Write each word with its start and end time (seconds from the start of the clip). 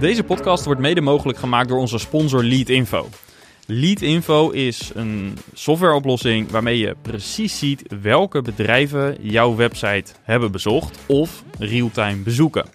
Deze 0.00 0.24
podcast 0.24 0.64
wordt 0.64 0.80
mede 0.80 1.00
mogelijk 1.00 1.38
gemaakt 1.38 1.68
door 1.68 1.78
onze 1.78 1.98
sponsor 1.98 2.44
Leadinfo. 2.44 3.08
Leadinfo 3.66 4.50
is 4.50 4.90
een 4.94 5.38
softwareoplossing 5.54 6.50
waarmee 6.50 6.78
je 6.78 6.96
precies 7.02 7.58
ziet 7.58 7.82
welke 8.02 8.42
bedrijven 8.42 9.16
jouw 9.20 9.56
website 9.56 10.12
hebben 10.22 10.52
bezocht 10.52 10.98
of 11.06 11.44
realtime 11.58 12.16
bezoeken. 12.16 12.66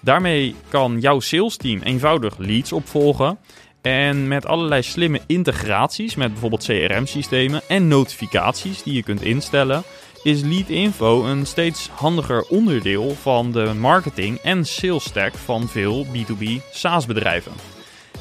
Daarmee 0.00 0.54
kan 0.68 1.00
jouw 1.00 1.20
salesteam 1.20 1.80
eenvoudig 1.80 2.38
leads 2.38 2.72
opvolgen 2.72 3.38
en 3.80 4.28
met 4.28 4.46
allerlei 4.46 4.82
slimme 4.82 5.20
integraties 5.26 6.14
met 6.14 6.30
bijvoorbeeld 6.30 6.64
CRM-systemen 6.64 7.62
en 7.68 7.88
notificaties 7.88 8.82
die 8.82 8.94
je 8.94 9.02
kunt 9.02 9.22
instellen, 9.22 9.82
is 10.22 10.40
Leadinfo 10.40 11.24
een 11.24 11.46
steeds 11.46 11.88
handiger 11.88 12.44
onderdeel 12.48 13.10
van 13.10 13.52
de 13.52 13.72
marketing 13.74 14.38
en 14.38 14.64
sales 14.64 15.04
stack 15.04 15.34
van 15.34 15.68
veel 15.68 16.06
B2B 16.06 16.70
SaaS-bedrijven. 16.70 17.52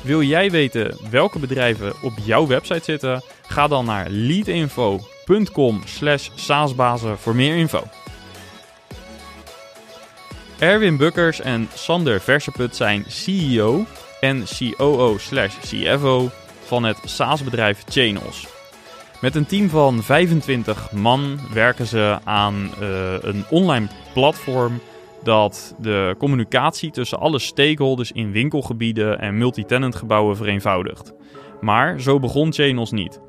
Wil 0.02 0.22
jij 0.22 0.52
weten 0.52 0.98
welke 1.10 1.40
bedrijven 1.40 1.94
op 2.02 2.14
jouw 2.24 2.48
website 2.48 2.84
zitten? 2.84 3.24
Ga 3.48 3.68
dan 3.68 3.86
naar 3.86 4.10
leadinfo.com 4.10 5.82
slash 5.86 6.30
saasbazen 6.36 7.18
voor 7.18 7.36
meer 7.36 7.56
info. 7.56 7.84
Erwin 10.60 10.98
Bukkers 10.98 11.42
en 11.42 11.70
Sander 11.74 12.22
Verseput 12.22 12.76
zijn 12.76 13.06
CEO 13.08 13.86
en 14.20 14.44
COO 14.58 15.18
slash 15.18 15.56
CFO 15.60 16.30
van 16.66 16.84
het 16.84 16.98
SaaS-bedrijf 17.06 17.84
Channels. 17.90 18.61
Met 19.22 19.36
een 19.36 19.46
team 19.46 19.70
van 19.70 20.04
25 20.04 20.92
man 20.92 21.40
werken 21.54 21.86
ze 21.86 22.18
aan 22.24 22.72
uh, 22.82 23.14
een 23.22 23.46
online 23.50 23.88
platform 24.14 24.80
dat 25.24 25.76
de 25.80 26.16
communicatie 26.18 26.92
tussen 26.92 27.20
alle 27.20 27.40
stakeholders 27.40 28.12
in 28.12 28.32
winkelgebieden 28.32 29.20
en 29.20 29.38
multitenant 29.38 29.96
gebouwen 29.96 30.38
vereenvoudigt. 30.38 31.14
Maar 31.60 32.00
zo 32.00 32.20
begon 32.20 32.54
Channels 32.54 32.92
niet. 32.92 33.20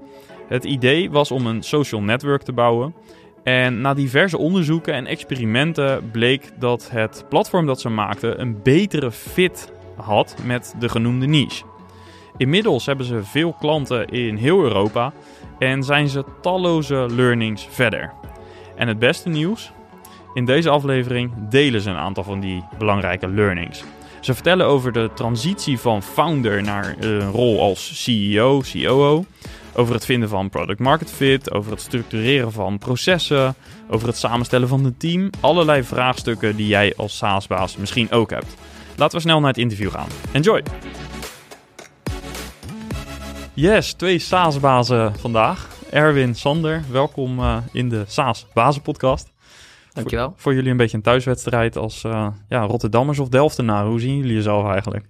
Het 0.49 0.65
idee 0.65 1.11
was 1.11 1.31
om 1.31 1.47
een 1.47 1.63
social 1.63 2.01
network 2.01 2.43
te 2.43 2.53
bouwen. 2.53 2.95
En 3.43 3.81
na 3.81 3.95
diverse 3.95 4.39
onderzoeken 4.39 4.95
en 4.95 5.07
experimenten 5.07 6.11
bleek 6.11 6.51
dat 6.59 6.89
het 6.91 7.25
platform 7.29 7.67
dat 7.67 7.81
ze 7.81 7.89
maakten 7.89 8.41
een 8.41 8.63
betere 8.63 9.11
fit 9.11 9.73
had 9.97 10.37
met 10.45 10.75
de 10.79 10.89
genoemde 10.89 11.27
niche. 11.27 11.65
Inmiddels 12.37 12.87
hebben 12.87 13.07
ze 13.07 13.23
veel 13.23 13.53
klanten 13.53 14.09
in 14.09 14.37
heel 14.37 14.63
Europa 14.63 15.13
en 15.63 15.83
zijn 15.83 16.09
ze 16.09 16.25
talloze 16.41 17.07
learnings 17.11 17.69
verder. 17.71 18.13
En 18.77 18.89
het 18.89 18.99
beste 18.99 19.29
nieuws? 19.29 19.73
In 20.35 20.45
deze 20.45 20.71
aflevering 20.71 21.33
delen 21.49 21.81
ze 21.81 21.91
een 21.91 21.97
aantal 21.97 22.25
van 22.25 22.41
die 22.41 22.65
belangrijke 22.79 23.29
learnings. 23.29 23.85
Ze 24.21 24.35
vertellen 24.35 24.67
over 24.67 24.93
de 24.93 25.11
transitie 25.15 25.79
van 25.79 26.03
founder 26.03 26.63
naar 26.63 26.97
een 26.99 27.31
rol 27.31 27.61
als 27.61 28.03
CEO, 28.03 28.63
COO. 28.73 29.25
Over 29.75 29.95
het 29.95 30.05
vinden 30.05 30.29
van 30.29 30.51
product 30.51 30.81
market 30.81 31.11
fit, 31.11 31.53
over 31.53 31.71
het 31.71 31.81
structureren 31.81 32.53
van 32.53 32.79
processen, 32.79 33.55
over 33.91 34.07
het 34.07 34.17
samenstellen 34.17 34.69
van 34.69 34.85
een 34.85 34.97
team. 34.97 35.31
Allerlei 35.41 35.83
vraagstukken 35.83 36.57
die 36.57 36.67
jij 36.67 36.93
als 36.97 37.17
SaaS-baas 37.17 37.77
misschien 37.77 38.11
ook 38.11 38.31
hebt. 38.31 38.57
Laten 38.97 39.17
we 39.17 39.23
snel 39.23 39.41
naar 39.41 39.49
het 39.49 39.59
interview 39.59 39.91
gaan. 39.91 40.09
Enjoy! 40.33 40.63
Yes, 43.55 43.93
twee 43.93 44.19
SaaS-bazen 44.19 45.15
vandaag. 45.19 45.69
Erwin, 45.91 46.35
Sander, 46.35 46.83
welkom 46.91 47.39
uh, 47.39 47.57
in 47.73 47.89
de 47.89 48.05
SaaS-bazen-podcast. 48.07 49.33
Dankjewel. 49.93 50.29
Voor, 50.29 50.41
voor, 50.41 50.55
jullie 50.55 50.71
een 50.71 50.77
beetje 50.77 50.97
een 50.97 51.03
thuiswedstrijd 51.03 51.77
als 51.77 52.05
uh, 52.05 52.29
ja, 52.49 52.61
Rotterdammers 52.61 53.19
of 53.19 53.29
Delftenaren. 53.29 53.91
Hoe 53.91 54.01
zien 54.01 54.17
jullie 54.17 54.35
jezelf 54.35 54.71
eigenlijk? 54.71 55.07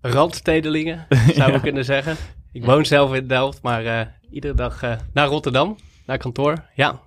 Randstedelingen, 0.00 1.06
zou 1.36 1.50
ja. 1.50 1.52
we 1.52 1.60
kunnen 1.60 1.84
zeggen. 1.84 2.16
Ik 2.52 2.64
woon 2.64 2.84
zelf 2.84 3.14
in 3.14 3.26
Delft, 3.26 3.62
maar 3.62 3.84
uh, 3.84 4.00
iedere 4.30 4.54
dag 4.54 4.80
naar 5.12 5.28
Rotterdam, 5.28 5.76
naar 6.06 6.18
kantoor. 6.18 6.64
Ja, 6.74 7.00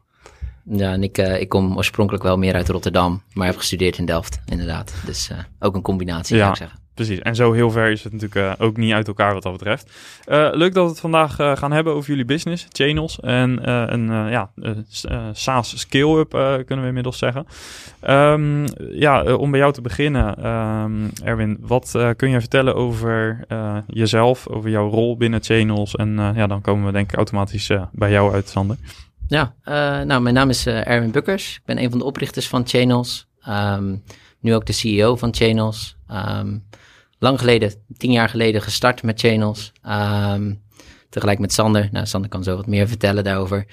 ja, 0.69 0.91
en 0.91 1.03
ik, 1.03 1.17
uh, 1.17 1.41
ik 1.41 1.49
kom 1.49 1.77
oorspronkelijk 1.77 2.23
wel 2.23 2.37
meer 2.37 2.53
uit 2.53 2.69
Rotterdam, 2.69 3.23
maar 3.33 3.47
heb 3.47 3.57
gestudeerd 3.57 3.97
in 3.97 4.05
Delft, 4.05 4.41
inderdaad. 4.45 4.93
Dus 5.05 5.29
uh, 5.29 5.37
ook 5.59 5.75
een 5.75 5.81
combinatie, 5.81 6.35
ja, 6.35 6.41
zou 6.41 6.51
ik 6.51 6.57
zeggen. 6.57 6.86
Precies, 6.97 7.19
en 7.19 7.35
zo 7.35 7.51
heel 7.51 7.71
ver 7.71 7.91
is 7.91 8.03
het 8.03 8.13
natuurlijk 8.13 8.59
uh, 8.59 8.65
ook 8.65 8.77
niet 8.77 8.93
uit 8.93 9.07
elkaar 9.07 9.33
wat 9.33 9.43
dat 9.43 9.51
betreft. 9.51 9.91
leuk 10.51 10.73
dat 10.73 10.83
we 10.83 10.89
het 10.89 10.99
vandaag 10.99 11.35
gaan 11.35 11.71
hebben 11.71 11.93
over 11.93 12.09
jullie 12.09 12.25
business, 12.25 12.67
channels 12.69 13.19
en 13.19 13.69
een 13.93 14.29
ja, 14.29 14.49
SaaS 15.31 15.79
scale-up 15.79 16.29
kunnen 16.65 16.81
we 16.81 16.87
inmiddels 16.87 17.17
zeggen. 17.17 17.47
Um, 18.09 18.65
ja, 18.91 19.35
om 19.35 19.51
bij 19.51 19.59
jou 19.59 19.73
te 19.73 19.81
beginnen, 19.81 20.47
um, 20.47 21.09
Erwin, 21.23 21.57
wat 21.61 21.95
kun 22.15 22.29
je 22.29 22.39
vertellen 22.39 22.75
over 22.75 23.45
jezelf, 23.87 24.47
over 24.47 24.69
jouw 24.69 24.89
rol 24.89 25.17
binnen 25.17 25.43
channels? 25.43 25.95
En 25.95 26.15
ja, 26.35 26.47
dan 26.47 26.61
komen 26.61 26.85
we 26.85 26.91
denk 26.91 27.11
ik 27.11 27.17
automatisch 27.17 27.71
bij 27.91 28.11
jou 28.11 28.33
uit, 28.33 28.49
Sander. 28.49 28.77
Ja, 29.27 29.53
nou, 30.03 30.21
mijn 30.21 30.35
naam 30.35 30.49
is 30.49 30.65
Erwin 30.65 31.11
Bukkers. 31.11 31.55
Ik 31.55 31.65
ben 31.65 31.81
een 31.81 31.89
van 31.89 31.99
de 31.99 32.05
oprichters 32.05 32.47
van 32.47 32.67
Channels. 32.67 33.27
Um, 33.49 34.03
nu 34.39 34.55
ook 34.55 34.65
de 34.65 34.73
CEO 34.73 35.15
van 35.15 35.33
Channels. 35.33 35.97
Um, 36.11 36.63
lang 37.19 37.39
geleden, 37.39 37.73
tien 37.97 38.11
jaar 38.11 38.29
geleden, 38.29 38.61
gestart 38.61 39.03
met 39.03 39.19
Channels. 39.19 39.71
Um, 40.33 40.61
tegelijk 41.09 41.39
met 41.39 41.53
Sander. 41.53 41.89
Nou, 41.91 42.05
Sander 42.05 42.29
kan 42.29 42.43
zo 42.43 42.55
wat 42.55 42.67
meer 42.67 42.87
vertellen 42.87 43.23
daarover. 43.23 43.65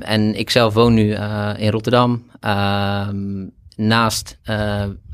en 0.00 0.34
ik 0.34 0.50
zelf 0.50 0.74
woon 0.74 0.94
nu 0.94 1.06
uh, 1.06 1.52
in 1.56 1.70
Rotterdam. 1.70 2.30
naast 3.76 4.38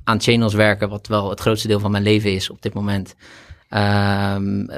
aan 0.04 0.20
Channels 0.20 0.54
werken, 0.54 0.88
wat 0.88 1.06
wel 1.06 1.30
het 1.30 1.40
grootste 1.40 1.68
deel 1.68 1.80
van 1.80 1.90
mijn 1.90 2.02
leven 2.02 2.34
is 2.34 2.50
op 2.50 2.62
dit 2.62 2.74
moment. 2.74 3.14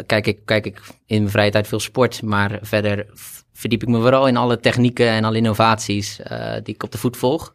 kijk, 0.06 0.26
ik, 0.26 0.38
kijk 0.44 0.66
ik 0.66 0.80
in 1.06 1.18
mijn 1.18 1.30
vrije 1.30 1.50
tijd 1.50 1.68
veel 1.68 1.80
sport, 1.80 2.22
maar 2.22 2.58
verder 2.62 3.06
verdiep 3.62 3.82
ik 3.82 3.88
me 3.88 4.00
vooral 4.00 4.26
in 4.26 4.36
alle 4.36 4.60
technieken 4.60 5.08
en 5.08 5.24
alle 5.24 5.36
innovaties 5.36 6.20
uh, 6.20 6.52
die 6.62 6.74
ik 6.74 6.82
op 6.82 6.92
de 6.92 6.98
voet 6.98 7.16
volg. 7.16 7.54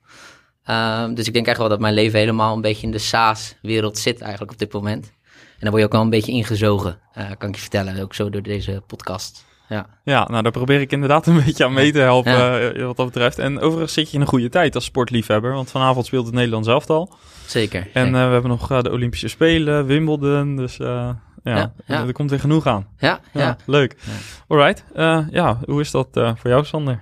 Uh, 0.69 1.05
dus 1.13 1.27
ik 1.27 1.33
denk 1.33 1.47
echt 1.47 1.57
wel 1.57 1.69
dat 1.69 1.79
mijn 1.79 1.93
leven 1.93 2.19
helemaal 2.19 2.55
een 2.55 2.61
beetje 2.61 2.85
in 2.85 2.91
de 2.91 2.97
SaaS-wereld 2.97 3.97
zit 3.97 4.21
eigenlijk 4.21 4.51
op 4.51 4.57
dit 4.57 4.73
moment. 4.73 5.05
En 5.33 5.63
dan 5.63 5.69
word 5.69 5.81
je 5.81 5.87
ook 5.87 5.93
wel 5.93 6.01
een 6.01 6.09
beetje 6.09 6.31
ingezogen, 6.31 6.99
uh, 7.17 7.23
kan 7.37 7.49
ik 7.49 7.55
je 7.55 7.61
vertellen, 7.61 8.01
ook 8.01 8.13
zo 8.13 8.29
door 8.29 8.41
deze 8.41 8.81
podcast. 8.87 9.45
Ja. 9.69 9.85
ja, 10.03 10.27
nou 10.27 10.43
daar 10.43 10.51
probeer 10.51 10.81
ik 10.81 10.91
inderdaad 10.91 11.27
een 11.27 11.41
beetje 11.45 11.65
aan 11.65 11.73
mee 11.73 11.91
te 11.91 11.99
helpen 11.99 12.31
ja. 12.31 12.85
wat 12.85 12.97
dat 12.97 13.05
betreft. 13.05 13.39
En 13.39 13.59
overigens 13.59 13.93
zit 13.93 14.09
je 14.09 14.15
in 14.15 14.21
een 14.21 14.27
goede 14.27 14.49
tijd 14.49 14.75
als 14.75 14.83
sportliefhebber, 14.83 15.53
want 15.53 15.71
vanavond 15.71 16.05
speelt 16.05 16.25
het 16.25 16.35
Nederland 16.35 16.65
zelf 16.65 16.89
al. 16.89 17.13
Zeker. 17.45 17.79
En 17.93 18.05
zeker. 18.05 18.11
we 18.11 18.33
hebben 18.33 18.49
nog 18.49 18.81
de 18.81 18.91
Olympische 18.91 19.27
Spelen, 19.27 19.85
Wimbledon, 19.85 20.55
dus 20.55 20.77
ja, 20.77 21.21
ja, 21.43 21.73
er 21.87 22.13
komt 22.13 22.29
weer 22.29 22.39
genoeg 22.39 22.65
aan. 22.65 22.87
Ja, 22.99 23.19
ja. 23.33 23.57
leuk. 23.65 23.95
Ja. 24.05 24.11
Alright, 24.47 24.83
ja, 25.31 25.59
hoe 25.65 25.81
is 25.81 25.91
dat 25.91 26.07
voor 26.11 26.49
jou, 26.49 26.65
Sander? 26.65 26.99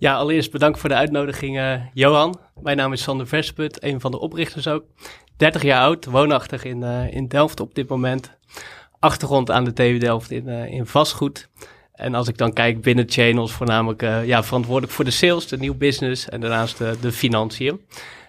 Ja, 0.00 0.14
allereerst 0.14 0.50
bedankt 0.50 0.78
voor 0.78 0.88
de 0.88 0.94
uitnodiging, 0.94 1.56
uh, 1.56 1.74
Johan. 1.92 2.40
Mijn 2.62 2.76
naam 2.76 2.92
is 2.92 3.02
Sander 3.02 3.26
Versput, 3.26 3.82
een 3.82 4.00
van 4.00 4.10
de 4.10 4.18
oprichters 4.18 4.68
ook. 4.68 4.84
30 5.36 5.62
jaar 5.62 5.82
oud, 5.82 6.04
woonachtig 6.04 6.64
in, 6.64 6.82
in 7.10 7.28
Delft 7.28 7.60
op 7.60 7.74
dit 7.74 7.88
moment. 7.88 8.38
Achtergrond 8.98 9.50
aan 9.50 9.64
de 9.64 9.72
TU 9.72 9.98
Delft 9.98 10.30
in, 10.30 10.48
in 10.48 10.86
vastgoed. 10.86 11.48
En 11.92 12.14
als 12.14 12.28
ik 12.28 12.38
dan 12.38 12.52
kijk 12.52 12.80
binnen 12.82 13.04
channels, 13.08 13.52
voornamelijk 13.52 14.00
ja, 14.24 14.42
verantwoordelijk 14.42 14.92
voor 14.92 15.04
de 15.04 15.10
sales, 15.10 15.46
de 15.46 15.58
nieuw 15.58 15.74
business 15.74 16.28
en 16.28 16.40
daarnaast 16.40 16.78
de, 16.78 16.96
de 17.00 17.12
financiën. 17.12 17.80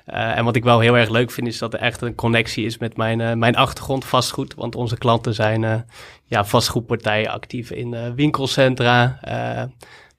En 0.05 0.45
wat 0.45 0.55
ik 0.55 0.63
wel 0.63 0.79
heel 0.79 0.97
erg 0.97 1.09
leuk 1.09 1.31
vind, 1.31 1.47
is 1.47 1.57
dat 1.57 1.73
er 1.73 1.79
echt 1.79 2.01
een 2.01 2.15
connectie 2.15 2.65
is 2.65 2.77
met 2.77 2.97
mijn, 2.97 3.39
mijn 3.39 3.55
achtergrond 3.55 4.05
vastgoed. 4.05 4.53
Want 4.53 4.75
onze 4.75 4.97
klanten 4.97 5.33
zijn 5.33 5.85
ja, 6.25 6.45
vastgoedpartijen 6.45 7.31
actief 7.31 7.71
in 7.71 8.15
winkelcentra, 8.15 9.19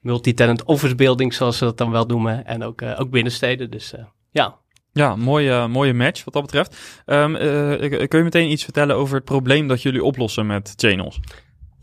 multi-tenant 0.03 0.63
office 0.63 0.95
buildings, 0.95 1.37
zoals 1.37 1.57
ze 1.57 1.63
dat 1.63 1.77
dan 1.77 1.91
wel 1.91 2.05
noemen. 2.05 2.45
En 2.45 2.63
ook, 2.63 2.81
ook 2.97 3.09
binnensteden. 3.09 3.71
Dus 3.71 3.93
ja. 4.31 4.61
Ja, 4.91 5.15
mooie, 5.15 5.67
mooie 5.67 5.93
match 5.93 6.23
wat 6.23 6.33
dat 6.33 6.43
betreft. 6.43 7.03
Um, 7.05 7.33
kun 8.07 8.17
je 8.17 8.23
meteen 8.23 8.51
iets 8.51 8.63
vertellen 8.63 8.95
over 8.95 9.15
het 9.15 9.25
probleem 9.25 9.67
dat 9.67 9.81
jullie 9.81 10.03
oplossen 10.03 10.45
met 10.45 10.73
channels? 10.75 11.19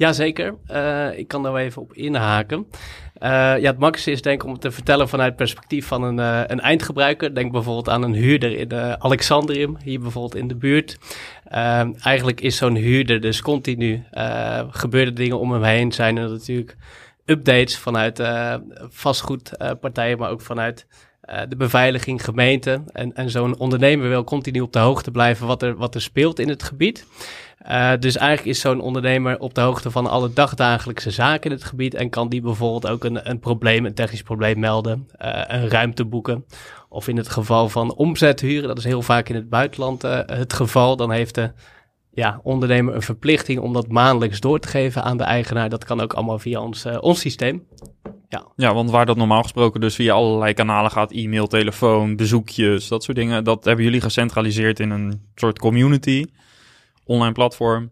Jazeker, 0.00 0.55
uh, 0.70 1.19
ik 1.19 1.28
kan 1.28 1.43
daar 1.43 1.52
wel 1.52 1.62
even 1.62 1.82
op 1.82 1.93
inhaken. 1.93 2.67
Uh, 3.22 3.28
ja, 3.31 3.55
het 3.55 3.78
makkelijkste 3.78 4.11
is 4.11 4.23
denk 4.23 4.43
ik 4.43 4.49
om 4.49 4.58
te 4.58 4.70
vertellen 4.70 5.08
vanuit 5.08 5.28
het 5.28 5.37
perspectief 5.37 5.87
van 5.87 6.02
een, 6.02 6.19
uh, 6.19 6.40
een 6.46 6.61
eindgebruiker. 6.61 7.34
Denk 7.34 7.52
bijvoorbeeld 7.52 7.88
aan 7.88 8.02
een 8.02 8.14
huurder 8.14 8.56
in 8.56 8.73
Alexandrium, 8.99 9.76
hier 9.82 10.00
bijvoorbeeld 10.00 10.34
in 10.34 10.49
de 10.49 10.56
buurt. 10.56 10.99
Ehm, 11.44 11.93
eigenlijk 12.02 12.40
is 12.40 12.56
zo'n 12.56 12.75
huurder 12.75 13.20
dus 13.20 13.43
continu, 13.43 14.05
gebeuren 14.70 15.14
dingen 15.14 15.38
om 15.38 15.52
hem 15.52 15.62
heen. 15.62 15.93
Zijn 15.93 16.16
er 16.16 16.31
natuurlijk 16.31 16.76
updates 17.30 17.78
vanuit 17.78 18.22
vastgoedpartijen, 18.88 20.18
maar 20.18 20.30
ook 20.30 20.40
vanuit 20.40 20.86
de 21.48 21.56
beveiliging, 21.56 22.24
gemeente. 22.24 22.82
En, 22.92 23.14
en 23.14 23.30
zo'n 23.30 23.58
ondernemer 23.58 24.08
wil 24.08 24.24
continu 24.24 24.60
op 24.60 24.72
de 24.72 24.78
hoogte 24.78 25.10
blijven 25.10 25.46
wat 25.46 25.62
er, 25.62 25.76
wat 25.76 25.94
er 25.94 26.02
speelt 26.02 26.38
in 26.38 26.48
het 26.48 26.62
gebied. 26.62 27.06
Uh, 27.68 27.92
dus 27.98 28.16
eigenlijk 28.16 28.48
is 28.48 28.60
zo'n 28.60 28.80
ondernemer 28.80 29.38
op 29.38 29.54
de 29.54 29.60
hoogte 29.60 29.90
van 29.90 30.06
alle 30.06 30.32
dagdagelijkse 30.32 31.10
zaken 31.10 31.50
in 31.50 31.56
het 31.56 31.66
gebied 31.66 31.94
en 31.94 32.10
kan 32.10 32.28
die 32.28 32.40
bijvoorbeeld 32.40 32.88
ook 32.88 33.04
een, 33.04 33.30
een 33.30 33.38
probleem, 33.38 33.86
een 33.86 33.94
technisch 33.94 34.22
probleem 34.22 34.58
melden, 34.58 35.08
een 35.46 35.68
ruimte 35.68 36.04
boeken. 36.04 36.44
Of 36.88 37.08
in 37.08 37.16
het 37.16 37.28
geval 37.28 37.68
van 37.68 37.94
omzet 37.94 38.40
huren, 38.40 38.68
dat 38.68 38.78
is 38.78 38.84
heel 38.84 39.02
vaak 39.02 39.28
in 39.28 39.34
het 39.34 39.48
buitenland 39.48 40.02
het 40.26 40.52
geval, 40.52 40.96
dan 40.96 41.10
heeft 41.10 41.34
de 41.34 41.50
ja, 42.20 42.40
ondernemer 42.43 42.94
een 42.94 43.02
verplichting 43.02 43.58
om 43.58 43.72
dat 43.72 43.88
maandelijks 43.88 44.40
door 44.40 44.58
te 44.58 44.69
geven 44.69 45.02
aan 45.02 45.17
de 45.17 45.25
eigenaar. 45.25 45.69
Dat 45.69 45.84
kan 45.84 46.00
ook 46.00 46.12
allemaal 46.12 46.38
via 46.38 46.61
ons, 46.61 46.87
ons 47.00 47.20
systeem. 47.20 47.67
Ja. 48.28 48.46
ja, 48.56 48.75
want 48.75 48.90
waar 48.90 49.06
dat 49.06 49.17
normaal 49.17 49.43
gesproken 49.43 49.81
dus 49.81 49.94
via 49.94 50.14
allerlei 50.14 50.55
kanalen 50.55 50.90
gaat, 50.90 51.12
e-mail, 51.12 51.46
telefoon, 51.46 52.17
bezoekjes, 52.17 52.88
dat 52.88 53.05
soort 53.05 53.17
dingen, 53.17 53.44
dat 53.44 53.64
hebben 53.64 53.84
jullie 53.84 54.00
gecentraliseerd 54.00 54.81
in 54.81 54.90
een 54.90 55.22
soort 55.34 55.58
community 55.58 56.25
online 57.05 57.32
platform. 57.32 57.90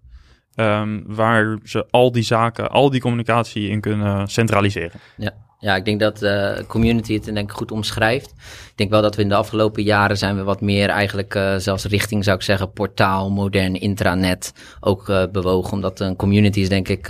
Um, 0.54 1.04
waar 1.06 1.58
ze 1.62 1.86
al 1.90 2.12
die 2.12 2.22
zaken, 2.22 2.70
al 2.70 2.90
die 2.90 3.00
communicatie 3.00 3.68
in 3.68 3.80
kunnen 3.80 4.28
centraliseren. 4.28 5.00
Ja, 5.16 5.32
ja 5.58 5.76
ik 5.76 5.84
denk 5.84 6.00
dat 6.00 6.18
de 6.18 6.56
uh, 6.58 6.66
community 6.66 7.14
het 7.14 7.24
denk 7.24 7.50
ik 7.50 7.56
goed 7.56 7.72
omschrijft. 7.72 8.30
Ik 8.70 8.72
denk 8.74 8.90
wel 8.90 9.02
dat 9.02 9.16
we 9.16 9.22
in 9.22 9.28
de 9.28 9.34
afgelopen 9.34 9.82
jaren 9.82 10.18
zijn 10.18 10.36
we 10.36 10.42
wat 10.42 10.60
meer 10.60 10.88
eigenlijk 10.88 11.34
uh, 11.34 11.56
zelfs 11.56 11.84
richting, 11.84 12.24
zou 12.24 12.36
ik 12.36 12.42
zeggen, 12.42 12.72
portaal, 12.72 13.30
modern 13.30 13.74
intranet 13.74 14.52
ook 14.80 15.08
uh, 15.08 15.22
bewogen. 15.32 15.72
Omdat 15.72 16.00
een 16.00 16.16
community 16.16 16.60
is 16.60 16.68
denk 16.68 16.88
ik 16.88 17.08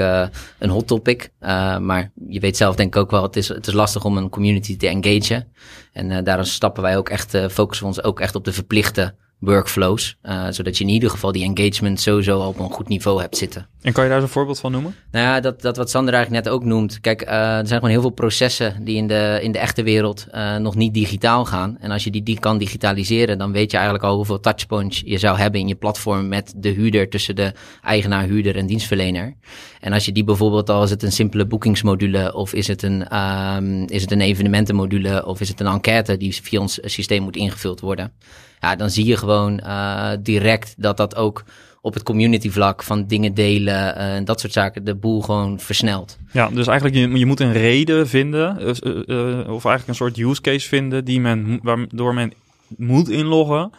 een 0.58 0.70
hot 0.70 0.86
topic. 0.86 1.30
maar 1.80 2.10
je 2.28 2.40
weet 2.40 2.56
zelf 2.56 2.76
denk 2.76 2.94
ik 2.94 3.00
ook 3.00 3.10
wel, 3.10 3.22
het 3.22 3.36
is, 3.36 3.48
het 3.48 3.66
is 3.66 3.72
lastig 3.72 4.04
om 4.04 4.16
een 4.16 4.28
community 4.28 4.76
te 4.76 4.88
engagen. 4.88 5.52
En 5.92 6.24
daarom 6.24 6.44
stappen 6.44 6.82
wij 6.82 6.96
ook 6.96 7.08
echt, 7.08 7.36
focussen 7.50 7.86
we 7.86 7.92
ons 7.92 8.02
ook 8.02 8.20
echt 8.20 8.34
op 8.34 8.44
de 8.44 8.52
verplichte 8.52 9.14
workflows. 9.38 10.18
Zodat 10.50 10.78
je 10.78 10.84
in 10.84 10.90
ieder 10.90 11.10
geval 11.10 11.32
die 11.32 11.54
engagement 11.54 12.00
sowieso 12.00 12.40
op 12.40 12.58
een 12.58 12.70
goed 12.70 12.88
niveau 12.88 13.20
hebt 13.20 13.36
zitten. 13.36 13.68
En 13.82 13.92
kan 13.92 14.04
je 14.04 14.10
daar 14.10 14.22
een 14.22 14.28
voorbeeld 14.28 14.60
van 14.60 14.72
noemen? 14.72 14.94
Nou 15.10 15.24
ja, 15.24 15.40
dat, 15.40 15.62
dat 15.62 15.76
wat 15.76 15.90
Sander 15.90 16.14
eigenlijk 16.14 16.44
net 16.44 16.54
ook 16.54 16.64
noemt. 16.64 17.00
Kijk, 17.00 17.22
uh, 17.22 17.28
er 17.30 17.66
zijn 17.66 17.80
gewoon 17.80 17.90
heel 17.90 18.00
veel 18.00 18.10
processen 18.10 18.84
die 18.84 18.96
in 18.96 19.06
de, 19.06 19.38
in 19.42 19.52
de 19.52 19.58
echte 19.58 19.82
wereld 19.82 20.26
uh, 20.34 20.56
nog 20.56 20.74
niet 20.74 20.94
digitaal 20.94 21.44
gaan. 21.44 21.76
En 21.80 21.90
als 21.90 22.04
je 22.04 22.10
die, 22.10 22.22
die 22.22 22.40
kan 22.40 22.58
digitaliseren, 22.58 23.38
dan 23.38 23.52
weet 23.52 23.70
je 23.70 23.76
eigenlijk 23.76 24.06
al 24.06 24.16
hoeveel 24.16 24.40
touchpoints 24.40 25.02
je 25.04 25.18
zou 25.18 25.38
hebben 25.38 25.60
in 25.60 25.68
je 25.68 25.74
platform 25.74 26.28
met 26.28 26.52
de 26.56 26.68
huurder 26.68 27.08
tussen 27.08 27.36
de 27.36 27.52
eigenaar, 27.82 28.24
huurder 28.24 28.56
en 28.56 28.66
dienstverlener. 28.66 29.34
En 29.80 29.92
als 29.92 30.04
je 30.04 30.12
die 30.12 30.24
bijvoorbeeld 30.24 30.70
al 30.70 30.82
is 30.82 30.90
het 30.90 31.02
een 31.02 31.12
simpele 31.12 31.46
boekingsmodule 31.46 32.34
of 32.34 32.54
is 32.54 32.66
het 32.66 32.82
een, 32.82 33.16
um, 33.16 33.84
is 33.86 34.02
het 34.02 34.10
een 34.10 34.20
evenementenmodule 34.20 35.26
of 35.26 35.40
is 35.40 35.48
het 35.48 35.60
een 35.60 35.66
enquête 35.66 36.16
die 36.16 36.34
via 36.42 36.60
ons 36.60 36.78
systeem 36.82 37.22
moet 37.22 37.36
ingevuld 37.36 37.80
worden 37.80 38.12
ja, 38.60 38.76
dan 38.76 38.90
zie 38.90 39.04
je 39.04 39.16
gewoon 39.16 39.60
uh, 39.64 40.10
direct 40.20 40.74
dat 40.76 40.96
dat 40.96 41.16
ook 41.16 41.44
op 41.80 41.94
het 41.94 42.02
community 42.02 42.50
vlak 42.50 42.82
van 42.82 43.06
dingen 43.06 43.34
delen 43.34 43.74
uh, 43.74 44.14
en 44.14 44.24
dat 44.24 44.40
soort 44.40 44.52
zaken 44.52 44.84
de 44.84 44.94
boel 44.94 45.20
gewoon 45.22 45.60
versnelt. 45.60 46.18
Ja, 46.32 46.48
dus 46.48 46.66
eigenlijk 46.66 46.98
je, 46.98 47.18
je 47.18 47.26
moet 47.26 47.40
een 47.40 47.52
reden 47.52 48.08
vinden 48.08 48.60
uh, 48.60 49.52
of 49.54 49.64
eigenlijk 49.64 49.86
een 49.86 49.94
soort 49.94 50.18
use 50.18 50.40
case 50.40 50.68
vinden 50.68 51.04
die 51.04 51.20
men, 51.20 51.60
waardoor 51.62 52.14
men 52.14 52.32
moet 52.76 53.08
inloggen, 53.08 53.70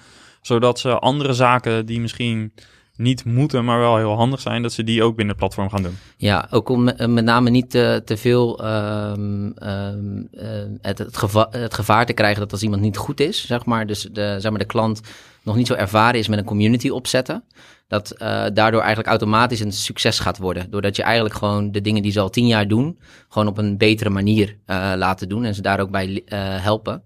zodat 0.41 0.79
ze 0.79 0.99
andere 0.99 1.33
zaken 1.33 1.85
die 1.85 1.99
misschien 1.99 2.51
niet 2.95 3.25
moeten, 3.25 3.65
maar 3.65 3.79
wel 3.79 3.97
heel 3.97 4.15
handig 4.15 4.39
zijn, 4.39 4.61
dat 4.61 4.73
ze 4.73 4.83
die 4.83 5.03
ook 5.03 5.15
binnen 5.15 5.35
het 5.35 5.37
platform 5.37 5.69
gaan 5.69 5.83
doen. 5.83 5.97
Ja, 6.17 6.47
ook 6.49 6.69
om 6.69 6.83
met 6.83 7.23
name 7.23 7.49
niet 7.49 7.69
te, 7.69 8.01
te 8.05 8.17
veel 8.17 8.65
um, 8.65 9.53
um, 9.63 10.27
het, 10.81 10.97
het, 10.97 11.17
gevaar, 11.17 11.47
het 11.49 11.73
gevaar 11.73 12.05
te 12.05 12.13
krijgen 12.13 12.39
dat 12.39 12.51
als 12.51 12.61
iemand 12.61 12.81
niet 12.81 12.97
goed 12.97 13.19
is, 13.19 13.45
zeg 13.45 13.65
maar, 13.65 13.87
dus 13.87 14.01
de, 14.11 14.35
zeg 14.39 14.51
maar, 14.51 14.59
de 14.59 14.65
klant 14.65 15.01
nog 15.43 15.55
niet 15.55 15.67
zo 15.67 15.73
ervaren 15.73 16.19
is 16.19 16.27
met 16.27 16.39
een 16.39 16.45
community 16.45 16.89
opzetten, 16.89 17.43
dat 17.87 18.13
uh, 18.13 18.45
daardoor 18.53 18.79
eigenlijk 18.79 19.09
automatisch 19.09 19.59
een 19.59 19.71
succes 19.71 20.19
gaat 20.19 20.37
worden. 20.37 20.69
Doordat 20.69 20.95
je 20.95 21.03
eigenlijk 21.03 21.35
gewoon 21.35 21.71
de 21.71 21.81
dingen 21.81 22.01
die 22.01 22.11
ze 22.11 22.19
al 22.19 22.29
tien 22.29 22.47
jaar 22.47 22.67
doen, 22.67 22.99
gewoon 23.29 23.47
op 23.47 23.57
een 23.57 23.77
betere 23.77 24.09
manier 24.09 24.57
uh, 24.67 24.91
laten 24.95 25.29
doen 25.29 25.45
en 25.45 25.55
ze 25.55 25.61
daar 25.61 25.79
ook 25.79 25.91
bij 25.91 26.07
uh, 26.07 26.19
helpen. 26.63 27.03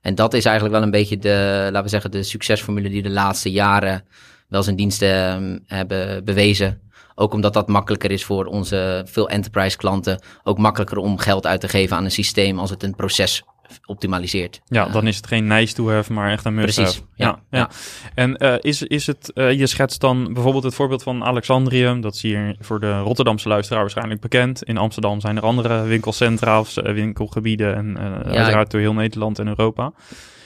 En 0.00 0.14
dat 0.14 0.34
is 0.34 0.44
eigenlijk 0.44 0.76
wel 0.76 0.84
een 0.84 0.90
beetje 0.90 1.18
de, 1.18 1.58
laten 1.62 1.82
we 1.82 1.88
zeggen, 1.88 2.10
de 2.10 2.22
succesformule 2.22 2.88
die 2.88 3.02
de 3.02 3.10
laatste 3.10 3.50
jaren 3.50 4.04
wel 4.48 4.62
zijn 4.62 4.76
diensten 4.76 5.32
um, 5.32 5.62
hebben 5.66 6.24
bewezen. 6.24 6.80
Ook 7.14 7.32
omdat 7.32 7.52
dat 7.52 7.68
makkelijker 7.68 8.10
is 8.10 8.24
voor 8.24 8.44
onze 8.44 9.02
veel 9.08 9.28
enterprise 9.28 9.76
klanten. 9.76 10.20
Ook 10.42 10.58
makkelijker 10.58 10.98
om 10.98 11.18
geld 11.18 11.46
uit 11.46 11.60
te 11.60 11.68
geven 11.68 11.96
aan 11.96 12.04
een 12.04 12.10
systeem 12.10 12.58
als 12.58 12.70
het 12.70 12.82
een 12.82 12.94
proces 12.94 13.42
optimaliseert. 13.86 14.60
Ja, 14.64 14.88
dan 14.88 15.06
is 15.06 15.16
het 15.16 15.26
geen 15.26 15.46
nice 15.46 15.74
to 15.74 15.90
have, 15.90 16.12
maar 16.12 16.30
echt 16.30 16.44
een 16.44 16.54
must 16.54 16.74
Precies, 16.74 16.94
have. 16.94 17.06
Ja, 17.14 17.38
ja, 17.50 17.58
ja. 17.58 17.70
En 18.14 18.36
uh, 18.38 18.54
is, 18.60 18.82
is 18.82 19.06
het, 19.06 19.30
uh, 19.34 19.52
je 19.52 19.66
schetst 19.66 20.00
dan 20.00 20.32
bijvoorbeeld 20.32 20.64
het 20.64 20.74
voorbeeld 20.74 21.02
van 21.02 21.24
Alexandrium. 21.24 22.00
Dat 22.00 22.14
is 22.14 22.22
hier 22.22 22.56
voor 22.60 22.80
de 22.80 22.98
Rotterdamse 22.98 23.48
luisteraar 23.48 23.80
waarschijnlijk 23.80 24.20
bekend. 24.20 24.62
In 24.62 24.76
Amsterdam 24.76 25.20
zijn 25.20 25.36
er 25.36 25.42
andere 25.42 25.82
winkelcentra 25.82 26.60
of 26.60 26.74
winkelgebieden. 26.74 27.74
En 27.74 27.96
uh, 27.98 28.36
uiteraard 28.36 28.70
door 28.70 28.80
heel 28.80 28.94
Nederland 28.94 29.38
en 29.38 29.46
Europa. 29.46 29.92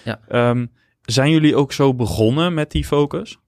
Ja. 0.05 0.21
Um, 0.51 0.71
zijn 1.03 1.31
jullie 1.31 1.57
ook 1.57 1.73
zo 1.73 1.95
begonnen 1.95 2.55
met 2.55 2.71
die 2.71 2.85
focus? 2.85 3.39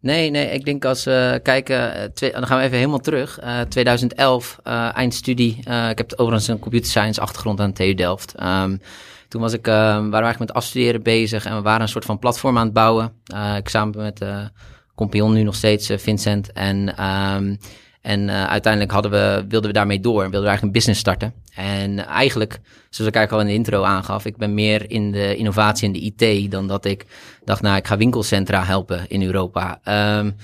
Nee, 0.00 0.30
nee, 0.30 0.50
ik 0.50 0.64
denk 0.64 0.84
als 0.84 1.04
we 1.04 1.40
kijken, 1.42 2.10
twee, 2.14 2.32
dan 2.32 2.46
gaan 2.46 2.58
we 2.58 2.64
even 2.64 2.76
helemaal 2.76 2.98
terug. 2.98 3.42
Uh, 3.42 3.60
2011, 3.60 4.58
uh, 4.66 4.96
eindstudie. 4.96 5.62
Uh, 5.68 5.88
ik 5.88 5.98
heb 5.98 6.12
overigens 6.12 6.48
een 6.48 6.58
computer 6.58 6.90
science 6.90 7.20
achtergrond 7.20 7.60
aan 7.60 7.72
TU 7.72 7.94
Delft. 7.94 8.34
Um, 8.42 8.80
toen 9.28 9.40
was 9.40 9.52
ik, 9.52 9.66
waren 9.66 10.04
we 10.04 10.12
eigenlijk 10.12 10.38
met 10.38 10.52
afstuderen 10.52 11.02
bezig 11.02 11.44
en 11.44 11.56
we 11.56 11.62
waren 11.62 11.80
een 11.80 11.88
soort 11.88 12.04
van 12.04 12.18
platform 12.18 12.58
aan 12.58 12.64
het 12.64 12.72
bouwen. 12.72 13.12
ik 13.56 13.68
samen 13.68 14.02
met 14.02 14.22
uh, 14.22 15.28
nu 15.28 15.42
nog 15.42 15.54
steeds, 15.54 15.90
Vincent. 15.96 16.52
En 16.52 17.04
um, 17.04 17.58
en 18.00 18.28
uh, 18.28 18.44
uiteindelijk 18.44 18.92
hadden 18.92 19.10
we, 19.10 19.44
wilden 19.48 19.70
we 19.70 19.76
daarmee 19.76 20.00
door. 20.00 20.20
Wilden 20.20 20.40
we 20.40 20.46
eigenlijk 20.46 20.62
een 20.62 20.72
business 20.72 21.00
starten. 21.00 21.32
En 21.54 22.06
eigenlijk, 22.06 22.60
zoals 22.90 23.10
ik 23.10 23.16
eigenlijk 23.16 23.32
al 23.32 23.40
in 23.40 23.46
de 23.46 23.52
intro 23.52 23.82
aangaf, 23.82 24.24
ik 24.24 24.36
ben 24.36 24.54
meer 24.54 24.90
in 24.90 25.12
de 25.12 25.36
innovatie 25.36 25.86
en 25.86 25.92
de 25.92 26.00
IT 26.00 26.50
dan 26.50 26.66
dat 26.66 26.84
ik 26.84 27.06
dacht, 27.44 27.62
nou, 27.62 27.76
ik 27.76 27.86
ga 27.86 27.96
winkelcentra 27.96 28.64
helpen 28.64 29.04
in 29.08 29.22
Europa. 29.22 29.80
Um, 30.18 30.36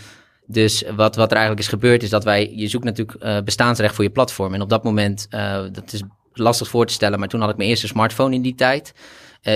dus 0.46 0.84
wat, 0.96 1.16
wat 1.16 1.30
er 1.30 1.36
eigenlijk 1.36 1.60
is 1.60 1.68
gebeurd, 1.68 2.02
is 2.02 2.10
dat 2.10 2.24
wij, 2.24 2.52
je 2.54 2.68
zoekt 2.68 2.84
natuurlijk 2.84 3.24
uh, 3.24 3.40
bestaansrecht 3.40 3.94
voor 3.94 4.04
je 4.04 4.10
platform. 4.10 4.54
En 4.54 4.62
op 4.62 4.68
dat 4.68 4.84
moment, 4.84 5.26
uh, 5.30 5.62
dat 5.72 5.92
is 5.92 6.02
lastig 6.32 6.68
voor 6.68 6.86
te 6.86 6.92
stellen, 6.92 7.18
maar 7.18 7.28
toen 7.28 7.40
had 7.40 7.50
ik 7.50 7.56
mijn 7.56 7.68
eerste 7.68 7.86
smartphone 7.86 8.34
in 8.34 8.42
die 8.42 8.54
tijd. 8.54 8.94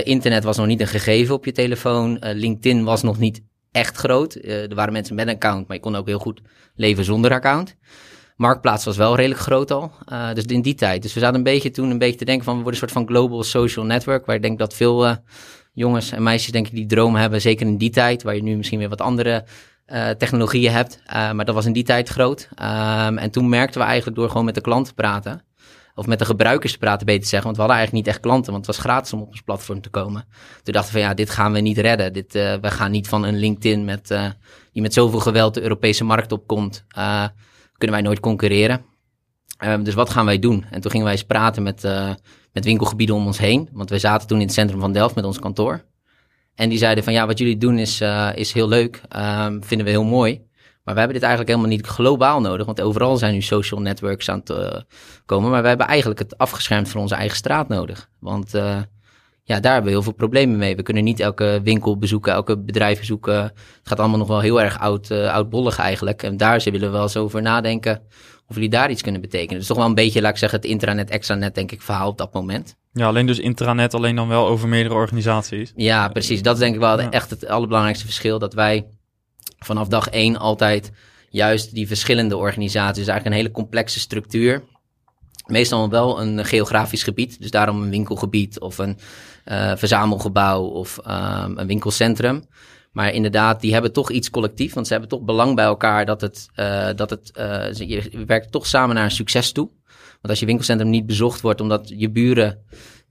Internet 0.05 0.45
was 0.45 0.57
nog 0.57 0.67
niet 0.67 0.81
een 0.81 0.87
gegeven 0.87 1.35
op 1.35 1.45
je 1.45 1.53
telefoon. 1.53 2.19
LinkedIn 2.21 2.85
was 2.85 3.03
nog 3.03 3.19
niet 3.19 3.43
echt 3.73 3.97
groot. 3.97 4.35
er 4.35 4.75
waren 4.75 4.93
mensen 4.93 5.15
met 5.15 5.29
een 5.29 5.35
account, 5.35 5.67
maar 5.67 5.77
je 5.77 5.83
kon 5.83 5.97
ook 5.97 6.07
heel 6.07 6.19
goed 6.19 6.41
leven 6.75 7.05
zonder 7.05 7.33
account. 7.33 7.77
Marktplaats 8.37 8.85
was 8.85 8.97
wel 8.97 9.17
redelijk 9.17 9.41
groot 9.41 9.71
al. 9.71 9.93
Uh, 10.13 10.33
dus 10.33 10.45
in 10.45 10.63
die 10.63 10.75
tijd. 10.75 11.03
Dus 11.03 11.15
we 11.15 11.21
zaten 11.21 11.37
een 11.37 11.43
beetje 11.43 11.71
toen 11.71 11.91
een 11.91 11.99
beetje 11.99 12.19
te 12.19 12.25
denken 12.25 12.45
van 12.45 12.57
we 12.57 12.63
worden 12.63 12.81
een 12.81 12.89
soort 12.89 13.07
van 13.07 13.17
global 13.17 13.43
social 13.43 13.85
network. 13.85 14.27
Waar 14.27 14.37
ik 14.37 14.43
denk 14.43 14.59
dat 14.59 14.75
veel 14.75 15.07
uh, 15.07 15.17
jongens 15.73 16.13
en 16.13 16.23
meisjes 16.23 16.53
denk 16.53 16.67
ik 16.67 16.75
die 16.75 16.87
droom 16.87 17.17
hebben. 17.17 17.41
Zeker 17.41 17.67
in 17.67 17.77
die 17.77 17.91
tijd. 17.91 18.23
Waar 18.23 18.35
je 18.35 18.43
nu 18.43 18.57
misschien 18.57 18.79
weer 18.79 18.89
wat 18.89 19.01
andere 19.01 19.45
technologieën 20.19 20.73
hebt. 20.73 21.03
maar 21.13 21.45
dat 21.45 21.55
was 21.55 21.67
in 21.67 21.73
die 21.73 21.83
tijd 21.83 22.09
groot. 22.09 22.49
Um, 22.53 23.19
en 23.19 23.31
toen 23.31 23.49
merkten 23.49 23.81
we 23.81 23.87
eigenlijk 23.87 24.17
door 24.17 24.29
gewoon 24.29 24.45
met 24.45 24.55
de 24.55 24.61
klanten 24.61 24.95
te 24.95 25.03
praten. 25.03 25.43
Of 25.95 26.07
met 26.07 26.19
de 26.19 26.25
gebruikers 26.25 26.73
te 26.73 26.79
praten, 26.79 27.07
beter 27.07 27.29
zeggen. 27.29 27.43
Want 27.43 27.57
we 27.57 27.63
hadden 27.63 27.79
eigenlijk 27.79 28.07
niet 28.07 28.15
echt 28.15 28.25
klanten. 28.25 28.53
Want 28.53 28.67
het 28.67 28.77
was 28.77 28.85
gratis 28.85 29.13
om 29.13 29.21
op 29.21 29.29
ons 29.29 29.41
platform 29.41 29.81
te 29.81 29.91
komen. 29.91 30.25
Toen 30.63 30.75
dachten 30.75 30.93
we 30.93 30.99
van 30.99 31.09
ja, 31.09 31.15
dit 31.15 31.31
gaan 31.31 31.53
we 31.53 31.61
niet 31.61 31.79
redden. 31.79 32.13
Dit, 32.13 32.33
we 32.33 32.71
gaan 32.71 32.91
niet 32.91 33.09
van 33.09 33.25
een 33.25 33.39
LinkedIn 33.39 33.85
met, 33.85 34.09
die 34.73 34.83
met 34.83 34.93
zoveel 34.93 35.21
geweld 35.21 35.55
de 35.55 35.63
Europese 35.63 36.05
markt 36.05 36.33
opkomt 36.33 36.85
kunnen 37.77 37.97
wij 37.97 38.01
nooit 38.01 38.21
concurreren. 38.21 38.85
Um, 39.65 39.83
dus 39.83 39.95
wat 39.95 40.11
gaan 40.11 40.25
wij 40.25 40.39
doen? 40.39 40.65
En 40.71 40.81
toen 40.81 40.91
gingen 40.91 41.07
wij 41.07 41.15
eens 41.15 41.25
praten 41.25 41.63
met, 41.63 41.83
met 42.53 42.65
winkelgebieden 42.65 43.15
om 43.15 43.27
ons 43.27 43.39
heen. 43.39 43.69
Want 43.73 43.91
wij 43.91 43.99
zaten 43.99 44.29
toen 44.29 44.41
in 44.41 44.47
het 44.47 44.55
centrum 44.55 44.81
van 44.81 44.93
Delft 44.93 45.15
met 45.15 45.25
ons 45.25 45.39
kantoor. 45.39 45.85
En 46.55 46.69
die 46.69 46.79
zeiden 46.79 47.05
van 47.05 47.13
ja, 47.13 47.27
wat 47.27 47.39
jullie 47.39 47.59
doen 47.59 47.79
is, 47.79 48.01
is 48.35 48.53
heel 48.53 48.69
leuk. 48.69 49.01
Um, 49.17 49.65
vinden 49.65 49.87
we 49.87 49.93
heel 49.93 50.05
mooi. 50.05 50.49
Maar 50.85 50.95
we 50.95 51.01
hebben 51.01 51.19
dit 51.21 51.29
eigenlijk 51.29 51.57
helemaal 51.57 51.77
niet 51.77 51.87
globaal 51.87 52.41
nodig. 52.41 52.67
Want 52.67 52.81
overal 52.81 53.17
zijn 53.17 53.35
nu 53.35 53.43
social 53.43 53.81
networks 53.81 54.29
aan 54.31 54.39
het 54.39 54.51
uh, 54.51 54.81
komen. 55.27 55.51
Maar 55.51 55.63
we 55.63 55.69
hebben 55.69 55.87
eigenlijk 55.87 56.21
het 56.21 56.39
afgeschermd 56.39 56.89
van 56.89 57.01
onze 57.01 57.15
eigen 57.15 57.37
straat 57.37 57.69
nodig. 57.69 58.09
Want 58.19 58.53
ja, 59.43 59.61
daar 59.61 59.73
hebben 59.73 59.85
we 59.91 59.97
heel 59.97 60.03
veel 60.03 60.13
problemen 60.13 60.59
mee. 60.59 60.77
We 60.77 60.83
kunnen 60.83 61.05
niet 61.05 61.21
elke 61.21 61.61
winkel 61.65 61.99
bezoeken, 61.99 62.33
elke 62.33 62.59
bedrijf 62.59 62.99
bezoeken. 62.99 63.35
Het 63.43 63.53
gaat 63.83 63.99
allemaal 63.99 64.19
nog 64.19 64.29
wel 64.29 64.41
heel 64.41 64.61
erg 64.61 64.79
oud, 64.79 65.11
uh, 65.11 65.33
oudbollig 65.33 65.79
eigenlijk. 65.79 66.23
En 66.23 66.37
daar 66.37 66.61
willen 66.65 66.81
we 66.81 66.89
wel 66.89 67.03
eens 67.03 67.17
over 67.17 67.43
nadenken 67.43 68.03
of 68.47 68.55
jullie 68.55 68.71
daar 68.71 68.91
iets 68.91 69.03
kunnen 69.03 69.21
betekenen. 69.21 69.59
Dus 69.59 69.67
toch 69.67 69.77
wel 69.77 69.87
een 69.87 69.95
beetje, 69.95 70.21
laat 70.21 70.31
ik 70.31 70.37
zeggen, 70.39 70.61
het 70.61 70.69
intranet, 70.69 71.11
extranet, 71.11 71.55
denk 71.55 71.73
ik, 71.73 71.83
verhaal 71.83 72.09
op 72.09 72.19
dat 72.19 72.33
moment. 72.33 72.77
Ja, 72.93 73.07
alleen 73.07 73.27
dus 73.27 73.39
intranet, 73.39 73.95
alleen 73.95 74.17
dan 74.17 74.29
wel 74.29 74.47
over 74.47 74.69
meerdere 74.69 74.95
organisaties. 74.95 75.73
Ja, 75.77 76.09
precies. 76.09 76.43
Dat 76.43 76.55
is 76.55 76.61
denk 76.61 76.75
ik 76.75 76.81
wel 76.81 77.01
Ja. 77.01 77.11
echt 77.11 77.31
het 77.31 77.47
allerbelangrijkste 77.47 78.05
verschil. 78.05 78.39
Dat 78.39 78.55
wij 78.55 78.87
vanaf 79.59 79.89
dag 79.89 80.09
één 80.09 80.37
altijd 80.37 80.93
juist 81.31 81.75
die 81.75 81.87
verschillende 81.87 82.37
organisaties, 82.37 83.05
dus 83.05 83.07
eigenlijk 83.07 83.27
een 83.27 83.43
hele 83.43 83.51
complexe 83.63 83.99
structuur. 84.01 84.63
Meestal 85.47 85.89
wel 85.89 86.21
een 86.21 86.45
geografisch 86.45 87.03
gebied, 87.03 87.41
dus 87.41 87.51
daarom 87.51 87.83
een 87.83 87.91
winkelgebied 87.91 88.61
of 88.61 88.79
een 88.79 88.99
eh, 89.45 89.73
verzamelgebouw 89.77 90.63
of 90.65 90.99
ehm, 90.99 91.59
een 91.59 91.67
winkelcentrum. 91.67 92.45
Maar 92.93 93.13
inderdaad, 93.13 93.61
die 93.61 93.73
hebben 93.73 93.93
toch 93.93 94.11
iets 94.11 94.31
collectief, 94.31 94.75
want 94.75 94.87
ze 94.87 94.93
hebben 94.93 95.11
toch 95.11 95.23
belang 95.23 95.55
bij 95.55 95.65
elkaar 95.65 96.07
dat 96.07 96.21
het, 96.21 96.49
eh, 96.55 96.89
dat 96.97 97.11
het 97.11 97.31
ze- 97.77 97.89
je 97.89 98.25
werkt 98.27 98.53
toch 98.53 98.67
samen 98.67 98.95
naar 98.95 99.05
een 99.05 99.11
succes 99.11 99.53
toe. 99.53 99.71
Want 100.11 100.29
als 100.29 100.41
je 100.41 100.47
winkelcentrum 100.47 100.91
niet 100.91 101.07
bezocht 101.07 101.41
wordt 101.41 101.61
omdat 101.61 101.89
je 101.97 102.11
buren 102.11 102.59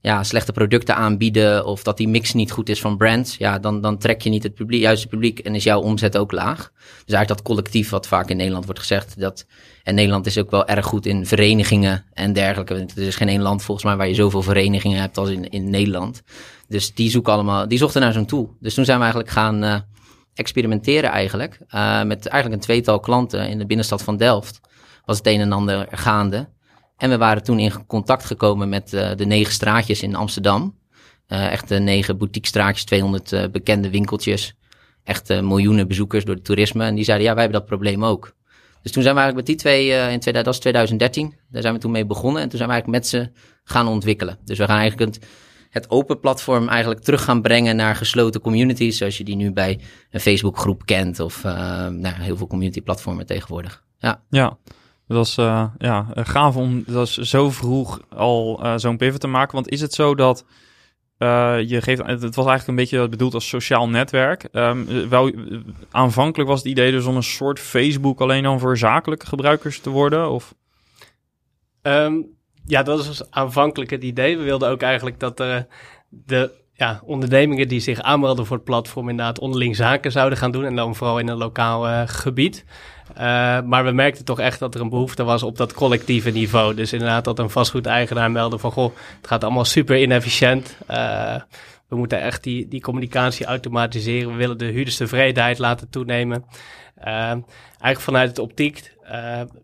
ja, 0.00 0.22
slechte 0.22 0.52
producten 0.52 0.96
aanbieden 0.96 1.66
of 1.66 1.82
dat 1.82 1.96
die 1.96 2.08
mix 2.08 2.32
niet 2.32 2.52
goed 2.52 2.68
is 2.68 2.80
van 2.80 2.96
brands, 2.96 3.36
ja, 3.36 3.58
dan, 3.58 3.80
dan 3.80 3.98
trek 3.98 4.22
je 4.22 4.30
niet 4.30 4.42
het 4.42 4.54
publiek, 4.54 4.80
juiste 4.80 5.06
publiek 5.06 5.38
en 5.38 5.54
is 5.54 5.64
jouw 5.64 5.80
omzet 5.80 6.16
ook 6.16 6.32
laag. 6.32 6.70
Dus 6.78 7.14
eigenlijk 7.14 7.28
dat 7.28 7.42
collectief 7.42 7.90
wat 7.90 8.06
vaak 8.06 8.28
in 8.28 8.36
Nederland 8.36 8.64
wordt 8.64 8.80
gezegd, 8.80 9.20
dat, 9.20 9.46
en 9.82 9.94
Nederland 9.94 10.26
is 10.26 10.38
ook 10.38 10.50
wel 10.50 10.66
erg 10.66 10.86
goed 10.86 11.06
in 11.06 11.26
verenigingen 11.26 12.04
en 12.12 12.32
dergelijke. 12.32 12.74
Er 12.74 13.02
is 13.02 13.16
geen 13.16 13.28
één 13.28 13.42
land 13.42 13.62
volgens 13.62 13.86
mij 13.86 13.96
waar 13.96 14.08
je 14.08 14.14
zoveel 14.14 14.42
verenigingen 14.42 15.00
hebt 15.00 15.18
als 15.18 15.28
in, 15.28 15.50
in 15.50 15.70
Nederland. 15.70 16.22
Dus 16.68 16.94
die 16.94 17.10
zoeken 17.10 17.32
allemaal, 17.32 17.68
die 17.68 17.78
zochten 17.78 18.00
naar 18.00 18.12
zo'n 18.12 18.26
tool. 18.26 18.56
Dus 18.60 18.74
toen 18.74 18.84
zijn 18.84 18.96
we 18.96 19.02
eigenlijk 19.02 19.32
gaan 19.32 19.62
eh, 19.62 19.76
experimenteren 20.34 21.10
eigenlijk, 21.10 21.60
eh, 21.68 22.02
met 22.02 22.26
eigenlijk 22.26 22.54
een 22.62 22.66
tweetal 22.66 23.00
klanten 23.00 23.48
in 23.48 23.58
de 23.58 23.66
binnenstad 23.66 24.02
van 24.02 24.16
Delft. 24.16 24.60
Was 25.04 25.18
het 25.18 25.26
een 25.26 25.40
en 25.40 25.52
ander 25.52 25.86
gaande. 25.90 26.48
En 27.00 27.10
we 27.10 27.18
waren 27.18 27.42
toen 27.42 27.58
in 27.58 27.86
contact 27.86 28.24
gekomen 28.24 28.68
met 28.68 28.92
eh, 28.92 29.10
de 29.16 29.24
negen 29.24 29.52
straatjes 29.52 30.02
in 30.02 30.14
Amsterdam. 30.14 30.78
Eh, 31.26 31.52
echt 31.52 31.68
de 31.68 31.78
negen 31.78 32.18
boutique-straatjes, 32.18 32.84
200 32.84 33.32
eh, 33.32 33.44
bekende 33.52 33.90
winkeltjes. 33.90 34.54
Echt 35.04 35.30
eh, 35.30 35.40
miljoenen 35.40 35.88
bezoekers 35.88 36.24
door 36.24 36.34
het 36.34 36.44
toerisme. 36.44 36.84
En 36.84 36.94
die 36.94 37.04
zeiden, 37.04 37.26
ja, 37.26 37.32
wij 37.34 37.42
hebben 37.42 37.60
dat 37.60 37.68
probleem 37.68 38.04
ook. 38.04 38.34
Dus 38.82 38.92
toen 38.92 39.02
zijn 39.02 39.14
we 39.14 39.20
eigenlijk 39.20 39.36
met 39.36 39.46
die 39.46 39.56
twee, 39.56 39.92
eh, 39.92 40.12
in 40.12 40.20
2000, 40.20 40.34
dat 40.34 40.44
was 40.44 40.58
2013, 40.58 41.34
daar 41.50 41.62
zijn 41.62 41.74
we 41.74 41.80
toen 41.80 41.90
mee 41.90 42.06
begonnen. 42.06 42.42
En 42.42 42.48
toen 42.48 42.58
zijn 42.58 42.70
we 42.70 42.74
eigenlijk 42.74 43.02
met 43.02 43.10
ze 43.10 43.30
gaan 43.64 43.88
ontwikkelen. 43.88 44.38
Dus 44.44 44.58
we 44.58 44.66
gaan 44.66 44.78
eigenlijk 44.78 45.18
het, 45.70 45.90
open 45.90 46.20
platform 46.20 46.68
eigenlijk 46.68 47.00
terug 47.00 47.24
gaan 47.24 47.42
brengen 47.42 47.76
naar 47.76 47.96
gesloten 47.96 48.40
communities. 48.40 48.96
Zoals 48.96 49.18
je 49.18 49.24
die 49.24 49.36
nu 49.36 49.52
bij 49.52 49.80
een 50.10 50.20
Facebookgroep 50.20 50.86
kent. 50.86 51.20
Of 51.20 51.44
eh, 51.44 51.52
nou, 51.88 52.14
heel 52.14 52.36
veel 52.36 52.46
community 52.46 52.80
platformen 52.80 53.26
tegenwoordig. 53.26 53.84
Ja. 53.98 54.22
Ja, 54.30 54.58
dat 55.10 55.18
was 55.18 55.36
eh, 55.36 55.64
ja, 55.78 56.06
eh, 56.14 56.24
gaaf 56.24 56.56
om 56.56 56.82
dat 56.86 57.08
is 57.08 57.16
zo 57.16 57.50
vroeg 57.50 58.00
al 58.08 58.60
eh, 58.62 58.72
zo'n 58.76 58.96
pivot 58.96 59.20
te 59.20 59.26
maken. 59.26 59.54
Want 59.54 59.68
is 59.68 59.80
het 59.80 59.94
zo 59.94 60.14
dat 60.14 60.44
je 61.66 61.78
geeft, 61.80 62.06
het 62.06 62.34
was 62.34 62.46
eigenlijk 62.46 62.66
een 62.66 62.74
beetje 62.74 63.08
bedoeld 63.08 63.34
als 63.34 63.48
sociaal 63.48 63.88
netwerk. 63.88 64.48
Ehm, 64.52 64.88
eh, 64.88 65.06
wel, 65.06 65.32
aanvankelijk 65.90 66.48
was 66.48 66.58
het 66.58 66.68
idee 66.68 66.90
dus 66.90 67.04
om 67.04 67.16
een 67.16 67.22
soort 67.22 67.58
Facebook 67.58 68.20
alleen 68.20 68.42
dan 68.42 68.60
voor 68.60 68.78
zakelijke 68.78 69.26
gebruikers 69.26 69.80
te 69.80 69.90
worden? 69.90 70.30
Of? 70.30 70.54
Ehm, 71.82 72.14
ja, 72.66 72.82
dat 72.82 73.06
was 73.06 73.30
aanvankelijk 73.30 73.90
het 73.90 74.02
idee. 74.02 74.38
We 74.38 74.44
wilden 74.44 74.68
ook 74.68 74.82
eigenlijk 74.82 75.20
dat 75.20 75.36
de 76.08 76.50
ja, 76.72 77.00
ondernemingen 77.04 77.68
die 77.68 77.80
zich 77.80 78.00
aanmelden 78.00 78.46
voor 78.46 78.56
het 78.56 78.64
platform 78.64 79.08
inderdaad 79.08 79.38
onderling 79.38 79.76
zaken 79.76 80.12
zouden 80.12 80.38
gaan 80.38 80.50
doen. 80.50 80.64
En 80.64 80.76
dan 80.76 80.94
vooral 80.94 81.18
in 81.18 81.28
een 81.28 81.36
lokaal 81.36 82.06
gebied. 82.06 82.64
Eh, 83.14 83.60
maar 83.62 83.84
we 83.84 83.90
merkten 83.90 84.24
toch 84.24 84.40
echt 84.40 84.58
dat 84.58 84.74
er 84.74 84.80
een 84.80 84.88
behoefte 84.88 85.24
was 85.24 85.42
op 85.42 85.56
dat 85.56 85.72
collectieve 85.72 86.30
niveau. 86.30 86.74
Dus 86.74 86.92
inderdaad 86.92 87.24
dat 87.24 87.38
een 87.38 87.50
vastgoedeigenaar 87.50 88.30
meldde 88.30 88.58
van... 88.58 88.72
goh, 88.72 88.94
het 89.16 89.26
gaat 89.26 89.44
allemaal 89.44 89.64
super 89.64 90.02
inefficiënt. 90.02 90.76
Eh, 90.86 91.34
we 91.88 91.96
moeten 91.96 92.20
echt 92.20 92.42
die, 92.42 92.68
die 92.68 92.80
communicatie 92.80 93.46
automatiseren. 93.46 94.30
We 94.30 94.36
willen 94.36 94.58
de 94.58 94.64
huurderstevredenheid 94.64 95.58
laten 95.58 95.90
toenemen. 95.90 96.44
Eh, 96.94 97.12
eigenlijk 97.12 98.00
vanuit 98.00 98.28
het 98.28 98.38
optiek, 98.38 98.98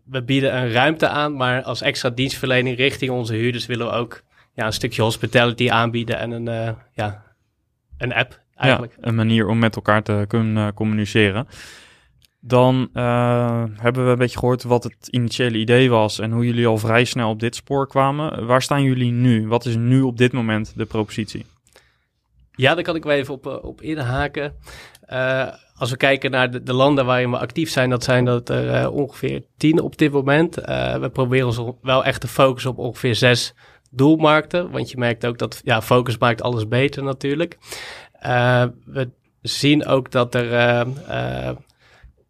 we 0.05 0.23
bieden 0.23 0.57
een 0.57 0.71
ruimte 0.71 1.07
aan... 1.07 1.35
maar 1.35 1.63
als 1.63 1.81
extra 1.81 2.09
dienstverlening 2.09 2.77
richting 2.77 3.11
onze 3.11 3.33
huurders... 3.33 3.65
willen 3.65 3.87
we 3.87 3.93
ook 3.93 4.23
ja, 4.53 4.65
een 4.65 4.73
stukje 4.73 5.01
hospitality 5.01 5.69
aanbieden 5.69 6.17
en 6.17 6.31
een, 6.31 6.75
ja, 6.93 7.23
een 7.97 8.13
app 8.13 8.39
eigenlijk. 8.55 8.93
Ja, 9.01 9.07
een 9.07 9.15
manier 9.15 9.47
om 9.47 9.59
met 9.59 9.75
elkaar 9.75 10.03
te 10.03 10.25
kunnen 10.27 10.73
communiceren. 10.73 11.47
Dan 12.47 12.89
eh, 12.93 13.63
hebben 13.75 14.05
we 14.05 14.11
een 14.11 14.17
beetje 14.17 14.39
gehoord 14.39 14.63
wat 14.63 14.83
het 14.83 15.07
initiële 15.07 15.57
idee 15.57 15.89
was 15.89 16.19
en 16.19 16.31
hoe 16.31 16.45
jullie 16.45 16.67
al 16.67 16.77
vrij 16.77 17.03
snel 17.03 17.29
op 17.29 17.39
dit 17.39 17.55
spoor 17.55 17.87
kwamen. 17.87 18.45
Waar 18.45 18.61
staan 18.61 18.83
jullie 18.83 19.11
nu? 19.11 19.47
Wat 19.47 19.65
is 19.65 19.75
nu 19.75 20.01
op 20.01 20.17
dit 20.17 20.31
moment 20.31 20.73
de 20.75 20.85
propositie? 20.85 21.45
Ja, 22.55 22.75
daar 22.75 22.83
kan 22.83 22.95
ik 22.95 23.03
wel 23.03 23.13
even 23.13 23.33
op, 23.33 23.47
eh, 23.47 23.63
op 23.63 23.81
inhaken. 23.81 24.53
Eh, 25.01 25.47
als 25.75 25.89
we 25.89 25.97
kijken 25.97 26.31
naar 26.31 26.51
de, 26.51 26.63
de 26.63 26.73
landen 26.73 27.05
waarin 27.05 27.31
we 27.31 27.37
actief 27.37 27.69
zijn, 27.69 27.89
dat 27.89 28.03
zijn 28.03 28.25
dat 28.25 28.49
er 28.49 28.91
ongeveer 28.91 29.43
tien 29.57 29.81
op 29.81 29.97
dit 29.97 30.11
moment. 30.11 30.55
We 30.55 31.09
proberen 31.13 31.47
ons 31.47 31.61
wel 31.81 32.05
echt 32.05 32.21
te 32.21 32.27
focussen 32.27 32.71
op 32.71 32.77
ongeveer 32.77 33.15
zes 33.15 33.53
doelmarkten. 33.91 34.71
Want 34.71 34.91
je 34.91 34.97
merkt 34.97 35.25
ook 35.25 35.37
dat 35.37 35.61
ja, 35.63 35.81
focus 35.81 36.17
maakt 36.17 36.41
alles 36.41 36.67
beter 36.67 37.03
natuurlijk. 37.03 37.57
We 38.85 39.09
zien 39.41 39.85
ook 39.85 40.11
dat 40.11 40.35
er... 40.35 40.85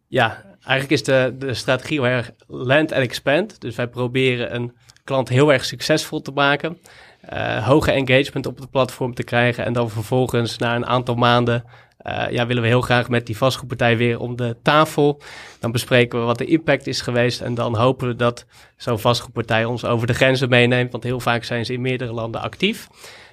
ja, 0.08 0.44
eigenlijk 0.52 0.90
is 0.90 1.04
de, 1.04 1.34
de 1.38 1.54
strategie 1.54 2.00
heel 2.00 2.10
erg 2.10 2.30
land 2.46 2.92
and 2.92 3.02
expand. 3.02 3.60
Dus 3.60 3.76
wij 3.76 3.88
proberen 3.88 4.54
een 4.54 4.76
klant 5.04 5.28
heel 5.28 5.52
erg 5.52 5.64
succesvol 5.64 6.22
te 6.22 6.30
maken 6.30 6.78
eh, 7.20 7.66
hoge 7.66 7.92
engagement 7.92 8.46
op 8.46 8.58
het 8.58 8.70
platform 8.70 9.14
te 9.14 9.22
krijgen. 9.22 9.64
En 9.64 9.72
dan 9.72 9.90
vervolgens 9.90 10.58
na 10.58 10.76
een 10.76 10.86
aantal 10.86 11.14
maanden 11.14 11.64
eh, 11.98 12.30
ja, 12.30 12.46
willen 12.46 12.62
we 12.62 12.68
heel 12.68 12.80
graag 12.80 13.08
met 13.08 13.26
die 13.26 13.36
vastgoedpartij 13.36 13.96
weer 13.96 14.18
om 14.18 14.36
de 14.36 14.56
tafel. 14.62 15.20
Dan 15.60 15.72
bespreken 15.72 16.18
we 16.18 16.24
wat 16.24 16.38
de 16.38 16.44
impact 16.44 16.86
is 16.86 17.00
geweest. 17.00 17.40
En 17.40 17.54
dan 17.54 17.76
hopen 17.76 18.08
we 18.08 18.16
dat 18.16 18.46
zo'n 18.76 18.98
vastgoedpartij 18.98 19.64
ons 19.64 19.84
over 19.84 20.06
de 20.06 20.12
grenzen 20.14 20.48
meeneemt. 20.48 20.92
Want 20.92 21.04
heel 21.04 21.20
vaak 21.20 21.44
zijn 21.44 21.64
ze 21.64 21.72
in 21.72 21.80
meerdere 21.80 22.12
landen 22.12 22.40
actief. 22.40 22.88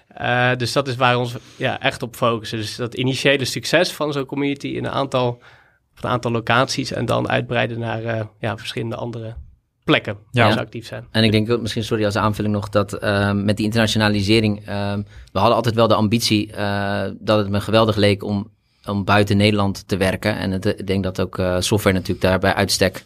Eh, 0.08 0.52
dus 0.58 0.72
dat 0.72 0.88
is 0.88 0.96
waar 0.96 1.14
we 1.14 1.20
ons 1.20 1.36
ja, 1.56 1.82
echt 1.82 2.02
op 2.02 2.16
focussen. 2.16 2.58
Dus 2.58 2.76
dat 2.76 2.94
initiële 2.94 3.46
succes 3.46 3.92
van 3.92 4.14
zo'n 4.14 4.26
community 4.26 4.68
in 4.68 4.86
een 4.86 4.92
aantal, 4.92 5.42
een 6.06 6.12
aantal 6.12 6.32
locaties. 6.32 6.92
En 6.92 7.06
dan 7.06 7.30
uitbreiden 7.30 7.80
naar 7.80 8.04
eh, 8.04 8.26
ja, 8.40 8.58
verschillende 8.58 8.96
andere 8.96 9.36
plekken 9.84 10.18
Ja. 10.32 10.44
waar 10.44 10.52
ze 10.52 10.60
actief 10.60 10.86
zijn. 10.86 11.08
En 11.12 11.24
ik 11.24 11.32
denk 11.32 11.52
ook 11.52 11.62
misschien, 11.62 11.84
sorry 11.84 12.06
als 12.06 12.16
aanvulling 12.16 12.54
nog, 12.54 12.70
dat 12.70 12.94
ehm, 12.94 13.46
met 13.46 13.58
die 13.58 13.66
internationalisering, 13.66 14.66
ehm, 14.66 15.02
we 15.32 15.40
hadden 15.40 15.56
altijd 15.56 15.76
wel 15.76 15.88
de 15.88 15.96
ambitie 15.96 16.52
eh, 16.52 17.04
dat 17.20 17.38
het 17.38 17.50
me 17.50 17.62
geweldig 17.62 17.96
leek 17.96 18.24
om, 18.24 18.52
om 18.86 19.04
buiten 19.04 19.38
Nederland 19.38 19.88
te 19.88 19.98
werken. 19.98 20.38
En 20.38 20.52
het, 20.52 20.66
ik 20.66 20.88
denk 20.88 21.04
dat 21.04 21.22
ook 21.22 21.38
eh, 21.38 21.56
software 21.60 21.96
natuurlijk 21.96 22.26
daarbij 22.26 22.54
uitstek, 22.54 23.04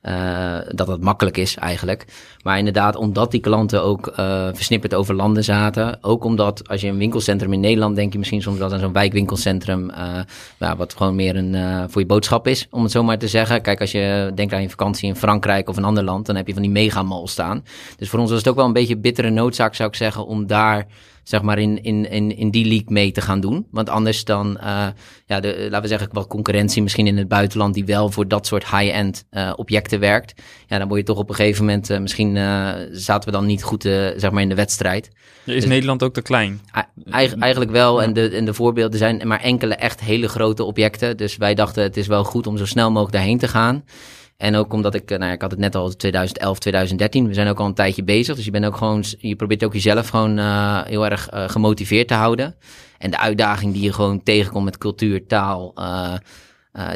eh, 0.00 0.58
dat 0.68 0.86
het 0.86 1.00
makkelijk 1.00 1.36
is 1.36 1.56
eigenlijk. 1.56 2.06
Maar 2.42 2.58
inderdaad, 2.58 2.96
omdat 2.96 3.30
die 3.30 3.40
klanten 3.40 3.82
ook 3.82 4.06
eh, 4.06 4.48
versnipperd 4.52 4.94
over 4.94 5.14
landen 5.14 5.44
zaten, 5.44 5.98
ook 6.00 6.24
omdat 6.24 6.68
als 6.68 6.80
je 6.80 6.88
een 6.88 6.98
winkelcentrum 6.98 7.52
in 7.52 7.60
Nederland, 7.60 7.96
denk 7.96 8.12
je 8.12 8.18
misschien 8.18 8.42
soms 8.42 8.58
wel 8.58 8.72
aan 8.72 8.78
zo'n 8.78 8.92
wijkwinkelcentrum, 8.92 9.90
eh, 9.90 10.72
wat 10.76 10.94
gewoon 10.96 11.14
meer 11.14 11.36
een 11.36 11.88
voor 11.90 12.00
je 12.00 12.06
boodschap 12.06 12.46
is, 12.46 12.66
om 12.70 12.82
het 12.82 12.92
zo 12.92 13.02
maar 13.02 13.18
te 13.18 13.28
zeggen. 13.28 13.62
Kijk, 13.62 13.80
als 13.80 13.92
je 13.92 14.32
denkt 14.34 14.52
aan 14.52 14.62
je 14.62 14.70
vakantie 14.70 15.08
in 15.08 15.16
Frankrijk 15.16 15.68
of 15.68 15.76
een 15.76 15.84
ander 15.84 16.04
land, 16.04 16.26
dan 16.26 16.36
heb 16.36 16.46
je 16.46 16.52
van 16.52 16.62
die 16.62 16.70
megamall 16.70 17.26
staan. 17.26 17.64
Dus 17.96 18.08
voor 18.08 18.18
ons 18.18 18.30
was 18.30 18.38
het 18.38 18.48
ook 18.48 18.56
wel 18.56 18.66
een 18.66 18.72
beetje 18.72 18.96
bittere 18.96 19.30
noodzaak, 19.30 19.74
zou 19.74 19.88
ik 19.88 19.94
zeggen, 19.94 20.26
om 20.26 20.46
daar 20.46 20.86
zeg 21.22 21.42
maar 21.42 21.58
in, 21.58 21.82
in, 21.82 22.10
in, 22.10 22.36
in 22.36 22.50
die 22.50 22.64
league 22.64 22.86
mee 22.92 23.12
te 23.12 23.20
gaan 23.20 23.40
doen. 23.40 23.66
Want 23.70 23.88
anders 23.88 24.24
dan, 24.24 24.58
eh, 24.58 24.86
ja, 25.26 25.40
de, 25.40 25.56
laten 25.60 25.82
we 25.82 25.88
zeggen, 25.88 26.08
wat 26.12 26.26
concurrentie 26.26 26.82
misschien 26.82 27.06
in 27.06 27.16
het 27.16 27.28
buitenland 27.28 27.74
die 27.74 27.84
wel 27.84 28.10
voor 28.10 28.28
dat 28.28 28.46
soort 28.46 28.70
high-end 28.70 29.24
eh, 29.30 29.52
objecten 29.56 30.00
werkt. 30.00 30.42
Ja, 30.66 30.78
dan 30.78 30.88
word 30.88 31.00
je 31.00 31.06
toch 31.06 31.18
op 31.18 31.28
een 31.28 31.34
gegeven 31.34 31.64
moment, 31.64 31.90
eh, 31.90 31.98
misschien 31.98 32.36
eh, 32.36 32.68
zaten 32.92 33.28
we 33.30 33.36
dan 33.36 33.46
niet 33.46 33.62
goed 33.62 33.84
eh, 33.84 34.06
zeg 34.16 34.30
maar 34.30 34.42
in 34.42 34.48
de 34.48 34.54
wedstrijd. 34.54 35.08
Ja, 35.44 35.52
is 35.52 35.60
Dus- 35.60 35.70
Nederland 35.70 36.02
ook 36.02 36.14
te 36.14 36.22
klein? 36.22 36.60
Eig- 37.10 37.34
eigenlijk 37.38 37.70
wel. 37.70 38.02
En 38.02 38.12
de, 38.12 38.28
en 38.28 38.44
de 38.44 38.54
voorbeelden 38.54 38.98
zijn 38.98 39.20
maar 39.28 39.40
enkele 39.40 39.74
echt 39.74 40.00
hele 40.00 40.28
grote 40.28 40.64
objecten. 40.64 41.16
Dus 41.16 41.36
wij 41.36 41.54
dachten 41.54 41.82
het 41.82 41.96
is 41.96 42.06
wel 42.06 42.24
goed 42.24 42.46
om 42.46 42.56
zo 42.56 42.66
snel 42.66 42.90
mogelijk 42.90 43.12
daarheen 43.12 43.38
te 43.38 43.48
gaan. 43.48 43.84
En 44.40 44.56
ook 44.56 44.72
omdat 44.72 44.94
ik, 44.94 45.10
eh, 45.10 45.16
nou 45.16 45.28
ja, 45.28 45.34
ik 45.34 45.40
had 45.40 45.50
het 45.50 45.60
net 45.60 45.74
al 45.74 45.96
2011, 45.96 46.58
2013. 46.58 47.26
We 47.26 47.34
zijn 47.34 47.48
ook 47.48 47.58
al 47.58 47.66
een 47.66 47.74
tijdje 47.74 48.04
bezig. 48.04 48.36
Dus 48.36 48.44
je 48.44 48.50
bent 48.50 48.64
ook 48.64 48.76
gewoon, 48.76 49.04
je 49.18 49.36
probeert 49.36 49.64
ook 49.64 49.72
jezelf 49.72 50.08
gewoon 50.08 50.38
eh, 50.38 50.82
heel 50.84 51.04
erg 51.04 51.28
eh, 51.28 51.48
gemotiveerd 51.48 52.08
te 52.08 52.14
houden. 52.14 52.56
En 52.98 53.10
de 53.10 53.18
uitdaging 53.18 53.72
die 53.72 53.82
je 53.82 53.92
gewoon 53.92 54.22
tegenkomt 54.22 54.64
met 54.64 54.78
cultuur, 54.78 55.26
taal, 55.26 55.72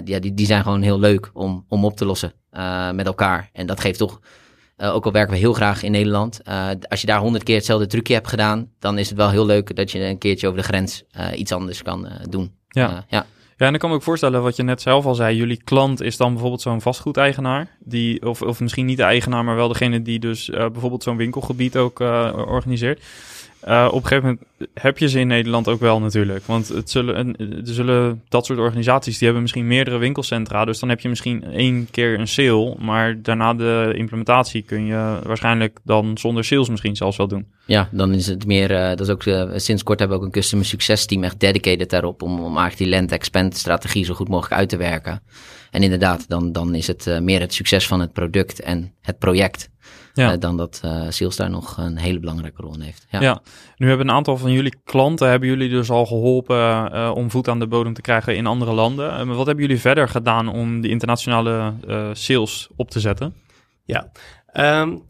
ja, 0.04 0.20
die, 0.20 0.34
die 0.34 0.46
zijn 0.46 0.62
gewoon 0.62 0.82
heel 0.82 0.98
leuk 0.98 1.30
om, 1.32 1.64
om 1.68 1.84
op 1.84 1.96
te 1.96 2.04
lossen 2.04 2.32
met 2.92 3.06
elkaar. 3.06 3.50
En 3.52 3.66
dat 3.66 3.80
geeft 3.80 3.98
toch, 3.98 4.20
ook 4.76 5.04
al 5.04 5.12
werken 5.12 5.32
we 5.32 5.38
heel 5.38 5.52
graag 5.52 5.82
in 5.82 5.92
Nederland, 5.92 6.40
als 6.88 7.00
je 7.00 7.06
daar 7.06 7.20
honderd 7.20 7.44
keer 7.44 7.56
hetzelfde 7.56 7.86
trucje 7.86 8.14
hebt 8.14 8.28
gedaan, 8.28 8.70
dan 8.78 8.98
is 8.98 9.08
het 9.08 9.18
wel 9.18 9.30
heel 9.30 9.46
leuk 9.46 9.76
dat 9.76 9.90
je 9.90 9.98
een 9.98 10.18
keertje 10.18 10.46
over 10.46 10.58
de 10.60 10.66
grens 10.66 11.04
iets 11.34 11.52
anders 11.52 11.82
kan 11.82 12.08
doen. 12.28 12.54
Ja. 12.68 13.04
Ja. 13.08 13.26
Ja, 13.64 13.70
en 13.70 13.76
dan 13.76 13.88
kan 13.88 13.90
ik 13.90 13.96
me 13.96 14.02
ook 14.02 14.08
voorstellen 14.10 14.42
wat 14.42 14.56
je 14.56 14.62
net 14.62 14.82
zelf 14.82 15.04
al 15.04 15.14
zei. 15.14 15.36
Jullie 15.36 15.60
klant 15.64 16.02
is 16.02 16.16
dan 16.16 16.30
bijvoorbeeld 16.32 16.60
zo'n 16.60 16.80
vastgoedeigenaar. 16.80 17.68
Die, 17.78 18.26
of, 18.26 18.42
of 18.42 18.60
misschien 18.60 18.86
niet 18.86 18.96
de 18.96 19.02
eigenaar, 19.02 19.44
maar 19.44 19.56
wel 19.56 19.68
degene 19.68 20.02
die 20.02 20.18
dus 20.18 20.48
uh, 20.48 20.56
bijvoorbeeld 20.56 21.02
zo'n 21.02 21.16
winkelgebied 21.16 21.76
ook 21.76 22.00
uh, 22.00 22.32
organiseert. 22.46 23.02
Uh, 23.68 23.88
op 23.90 24.02
een 24.02 24.08
gegeven 24.08 24.24
moment 24.24 24.46
heb 24.74 24.98
je 24.98 25.08
ze 25.08 25.20
in 25.20 25.26
Nederland 25.26 25.68
ook 25.68 25.80
wel 25.80 26.00
natuurlijk. 26.00 26.46
Want 26.46 26.68
het 26.68 26.90
zullen, 26.90 27.36
er 27.36 27.60
zullen 27.62 28.22
dat 28.28 28.46
soort 28.46 28.58
organisaties, 28.58 29.14
die 29.14 29.24
hebben 29.24 29.42
misschien 29.42 29.66
meerdere 29.66 29.98
winkelcentra. 29.98 30.64
Dus 30.64 30.78
dan 30.78 30.88
heb 30.88 31.00
je 31.00 31.08
misschien 31.08 31.44
één 31.44 31.88
keer 31.90 32.18
een 32.18 32.28
sale. 32.28 32.76
Maar 32.78 33.22
daarna 33.22 33.54
de 33.54 33.92
implementatie 33.96 34.62
kun 34.62 34.86
je 34.86 35.18
waarschijnlijk 35.22 35.78
dan 35.84 36.18
zonder 36.18 36.44
sales 36.44 36.68
misschien 36.68 36.96
zelfs 36.96 37.16
wel 37.16 37.28
doen. 37.28 37.46
Ja, 37.66 37.88
dan 37.90 38.14
is 38.14 38.26
het 38.26 38.46
meer, 38.46 38.70
uh, 38.70 38.88
dat 38.88 39.00
is 39.00 39.08
ook, 39.08 39.24
uh, 39.24 39.50
sinds 39.56 39.82
kort 39.82 39.98
hebben 39.98 40.18
we 40.18 40.24
ook 40.24 40.34
een 40.34 40.40
customer 40.40 40.66
success 40.66 41.06
team 41.06 41.24
echt 41.24 41.40
dedicated 41.40 41.90
daarop. 41.90 42.22
Om, 42.22 42.32
om 42.32 42.58
eigenlijk 42.58 42.76
die 42.76 42.88
land 42.88 43.12
expand 43.12 43.56
strategie 43.56 44.04
zo 44.04 44.14
goed 44.14 44.28
mogelijk 44.28 44.54
uit 44.54 44.68
te 44.68 44.76
werken. 44.76 45.22
En 45.70 45.82
inderdaad, 45.82 46.28
dan, 46.28 46.52
dan 46.52 46.74
is 46.74 46.86
het 46.86 47.20
meer 47.22 47.40
het 47.40 47.54
succes 47.54 47.86
van 47.86 48.00
het 48.00 48.12
product 48.12 48.60
en 48.60 48.92
het 49.00 49.18
project 49.18 49.70
ja. 50.14 50.32
Uh, 50.32 50.38
dan 50.38 50.56
dat 50.56 50.80
uh, 50.84 51.06
Sales 51.08 51.36
daar 51.36 51.50
nog 51.50 51.76
een 51.76 51.96
hele 51.96 52.20
belangrijke 52.20 52.62
rol 52.62 52.74
in 52.74 52.80
heeft. 52.80 53.06
Ja. 53.10 53.20
ja. 53.20 53.42
nu 53.76 53.88
hebben 53.88 54.08
een 54.08 54.14
aantal 54.14 54.36
van 54.36 54.52
jullie 54.52 54.76
klanten, 54.84 55.28
hebben 55.28 55.48
jullie 55.48 55.68
dus 55.68 55.90
al 55.90 56.06
geholpen 56.06 56.56
uh, 56.94 57.12
om 57.14 57.30
voet 57.30 57.48
aan 57.48 57.58
de 57.58 57.66
bodem 57.66 57.94
te 57.94 58.00
krijgen 58.00 58.36
in 58.36 58.46
andere 58.46 58.72
landen. 58.72 59.26
wat 59.26 59.46
hebben 59.46 59.64
jullie 59.64 59.80
verder 59.80 60.08
gedaan 60.08 60.48
om 60.48 60.80
die 60.80 60.90
internationale 60.90 61.72
sales 62.12 62.68
op 62.76 62.90
te 62.90 63.00
zetten? 63.00 63.34
Ja, 63.84 64.10
um, 64.52 65.02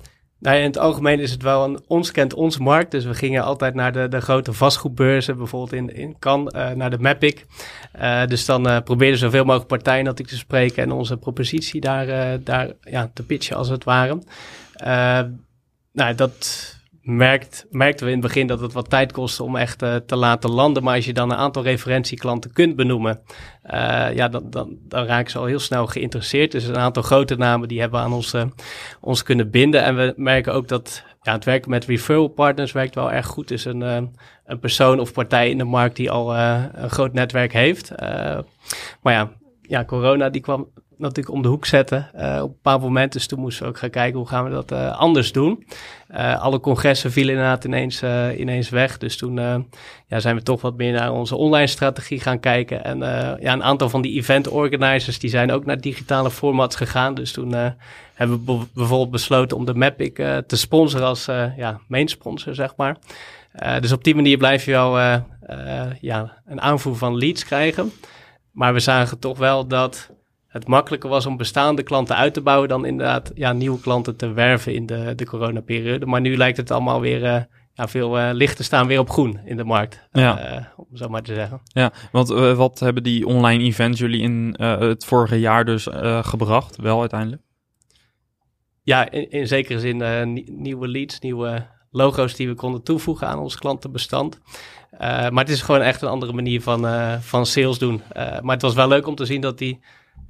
nou 0.45 0.57
in 0.57 0.65
het 0.65 0.79
algemeen 0.79 1.21
is 1.21 1.31
het 1.31 1.43
wel 1.43 1.65
een 1.65 1.81
ons 1.87 2.11
kent 2.11 2.35
ons 2.35 2.59
markt. 2.59 2.91
Dus 2.91 3.05
we 3.05 3.15
gingen 3.15 3.43
altijd 3.43 3.75
naar 3.75 3.93
de, 3.93 4.09
de 4.09 4.21
grote 4.21 4.53
vastgoedbeurzen, 4.53 5.37
bijvoorbeeld 5.37 5.73
in, 5.73 5.97
in 5.97 6.19
Cannes, 6.19 6.55
uh, 6.55 6.71
naar 6.71 6.91
de 6.91 6.99
Mapic. 6.99 7.45
Uh, 8.01 8.27
dus 8.27 8.45
dan 8.45 8.69
uh, 8.69 8.79
probeerden 8.85 9.19
zoveel 9.19 9.45
mogelijk 9.45 9.69
partijen 9.69 10.05
dat 10.05 10.19
ik 10.19 10.27
te 10.27 10.37
spreken 10.37 10.83
en 10.83 10.93
onze 10.93 11.17
propositie 11.17 11.81
daar, 11.81 12.39
daar 12.43 12.73
ja, 12.81 13.11
te 13.15 13.23
pitchen 13.23 13.57
als 13.57 13.69
het 13.69 13.85
ware. 13.85 14.19
Nou, 15.93 16.15
dat 16.15 16.73
merkt, 17.05 17.67
merkten 17.71 18.07
we 18.07 18.13
in 18.13 18.19
het 18.19 18.27
begin 18.27 18.47
dat 18.47 18.61
het 18.61 18.73
wat 18.73 18.91
tijd 18.91 19.13
kostte 19.13 19.43
om 19.43 19.57
echt 19.57 19.83
uh, 19.83 19.95
te 19.97 20.17
laten 20.17 20.51
landen. 20.51 20.83
Maar 20.83 20.95
als 20.95 21.05
je 21.05 21.13
dan 21.13 21.31
een 21.31 21.37
aantal 21.37 21.63
referentieklanten 21.63 22.53
kunt 22.53 22.77
benoemen, 22.77 23.21
uh, 23.67 24.15
ja, 24.15 24.29
dan, 24.29 24.51
dan, 24.51 24.79
dan 24.89 25.07
raken 25.07 25.31
ze 25.31 25.39
al 25.39 25.45
heel 25.45 25.59
snel 25.59 25.87
geïnteresseerd. 25.87 26.53
Dus 26.53 26.65
een 26.65 26.77
aantal 26.77 27.03
grote 27.03 27.37
namen 27.37 27.69
die 27.69 27.81
hebben 27.81 28.01
aan 28.01 28.13
ons, 28.13 28.35
ons 29.01 29.23
kunnen 29.23 29.51
binden. 29.51 29.83
En 29.83 29.97
we 29.97 30.15
merken 30.17 30.53
ook 30.53 30.69
dat 30.69 31.05
ja, 31.23 31.33
het 31.33 31.45
werken 31.45 31.71
met 31.71 31.85
referral 31.85 32.29
partners 32.29 32.73
werkt 32.73 32.95
wel 32.95 33.13
erg 33.13 33.27
goed. 33.27 33.49
Dus 33.49 33.65
een, 33.65 33.81
een 34.45 34.59
persoon 34.61 35.01
of 35.01 35.13
partij 35.13 35.51
in 35.51 35.59
de 35.59 35.65
markt 35.65 35.97
die 35.97 36.11
al 36.11 36.37
een 36.37 36.91
groot 36.91 37.13
netwerk 37.13 37.53
heeft. 37.53 37.93
maar 39.03 39.13
ja, 39.13 39.31
ja, 39.69 39.85
corona 39.85 40.31
die 40.31 40.41
kwam 40.41 40.69
natuurlijk 40.97 41.35
om 41.35 41.43
de 41.43 41.49
hoek 41.49 41.67
zetten 41.67 42.11
uh, 42.17 42.41
op 42.43 42.51
een 42.51 42.61
paar 42.63 42.81
momenten. 42.81 43.19
Dus 43.19 43.29
toen 43.29 43.41
moesten 43.41 43.63
we 43.63 43.69
ook 43.69 43.79
gaan 43.79 43.91
kijken 43.91 44.19
hoe 44.19 44.29
gaan 44.29 44.45
we 44.45 44.51
dat 44.51 44.73
uh, 44.73 44.99
anders 44.99 45.33
doen. 45.33 45.67
Uh, 46.11 46.43
alle 46.43 46.61
congressen 46.61 47.13
vielen 47.13 47.35
inderdaad 47.35 47.65
ineens, 47.65 48.03
ineens 48.37 48.69
weg. 48.69 48.99
Dus 48.99 49.17
toen 49.17 49.35
ja, 50.07 50.21
zijn 50.21 50.37
we 50.37 50.43
toch 50.43 50.61
wat 50.61 50.77
meer 50.77 50.93
naar 50.93 51.13
onze 51.13 51.37
online 51.37 51.67
strategie 51.67 52.21
gaan 52.21 52.41
kijken. 52.41 52.85
En 52.85 52.99
ja, 53.41 53.53
een 53.53 53.63
aantal 53.63 53.89
van 53.89 54.03
die 54.03 54.17
event 54.17 54.49
organizers 54.49 55.19
die 55.19 55.31
zijn 55.31 55.53
ook 55.53 55.65
naar 55.65 55.81
digitale 55.81 56.31
formats 56.31 56.77
gegaan. 56.77 57.15
Dus 57.15 57.33
toen 57.33 57.55
hebben 58.15 58.45
we 58.45 58.67
bijvoorbeeld 58.75 59.11
besloten 59.11 59.57
om 59.57 59.65
de 59.65 59.75
Mapic 59.75 60.15
te 60.47 60.57
sponsoren 60.57 61.07
als 61.07 61.25
ja, 61.57 61.81
main 61.89 62.09
sponsor, 62.09 62.55
zeg 62.55 62.77
maar. 62.77 62.97
dus 63.81 63.93
op 63.93 64.05
die 64.05 64.15
manier 64.15 64.37
blijf 64.37 64.65
je 64.65 64.71
wel 64.71 64.99
ja, 66.01 66.43
een 66.47 66.61
aanvoer 66.61 66.97
van 66.97 67.17
leads 67.17 67.45
krijgen. 67.45 67.93
Maar 68.55 68.73
we 68.73 68.81
zagen 68.81 69.19
toch 69.19 69.39
wel 69.39 69.67
dat 69.67 70.11
het 70.47 70.67
makkelijker 70.67 71.11
was 71.11 71.27
om 71.27 71.37
bestaande 71.37 71.83
klanten 71.83 72.17
uit 72.17 72.35
te 72.35 72.41
bouwen 72.41 72.69
dan 72.69 72.85
inderdaad 72.85 73.31
ja, 73.35 73.53
nieuwe 73.53 73.81
klanten 73.81 74.17
te 74.17 74.33
werven 74.33 74.75
in 74.75 74.87
de, 74.87 75.13
de 75.15 75.27
coronaperiode. 75.27 76.07
Maar 76.07 76.21
nu 76.21 76.37
lijkt 76.37 76.57
het 76.57 76.71
allemaal 76.71 77.01
weer 77.01 77.23
uh, 77.23 77.43
ja, 77.73 77.89
veel 77.89 78.19
uh, 78.19 78.29
lichten 78.33 78.65
staan 78.65 78.87
weer 78.87 78.99
op 78.99 79.11
groen 79.11 79.41
in 79.45 79.57
de 79.57 79.65
markt, 79.65 80.09
ja. 80.13 80.57
Uh, 80.57 80.65
om 80.77 80.97
zo 80.97 81.09
maar 81.09 81.23
te 81.23 81.35
zeggen. 81.35 81.61
Ja, 81.65 81.93
want 82.13 82.29
wat 82.57 82.81
hebben 82.81 83.03
die 83.03 83.27
online 83.27 83.65
events 83.65 84.01
jullie 84.01 84.21
in 84.21 84.55
het 84.59 85.05
vorige 85.05 85.41
jaar 85.41 85.65
dus 85.65 85.89
gebracht, 86.21 86.77
wel 86.77 87.01
uiteindelijk? 87.01 87.43
Ja, 88.83 89.11
in, 89.11 89.31
in 89.31 89.47
zekere 89.47 89.81
zin 89.81 90.33
nieuwe 90.51 90.89
leads, 90.89 91.21
nieuwe 91.21 91.67
logo's 91.91 92.35
die 92.35 92.49
we 92.49 92.55
konden 92.55 92.83
toevoegen 92.83 93.27
aan 93.27 93.39
ons 93.39 93.57
klantenbestand. 93.57 94.41
Maar 94.99 95.45
het 95.45 95.49
is 95.49 95.63
gewoon 95.63 95.81
echt 95.81 96.03
een 96.03 96.09
andere 96.09 96.33
manier 96.33 96.63
van, 96.63 96.87
van 97.21 97.47
sales 97.47 97.79
doen. 97.79 98.03
maar 98.15 98.55
het 98.55 98.63
was 98.63 98.75
wel 98.75 98.89
leuk 98.89 99.07
om 99.07 99.15
te 99.15 99.25
zien 99.25 99.41
dat 99.41 99.59
die 99.59 99.81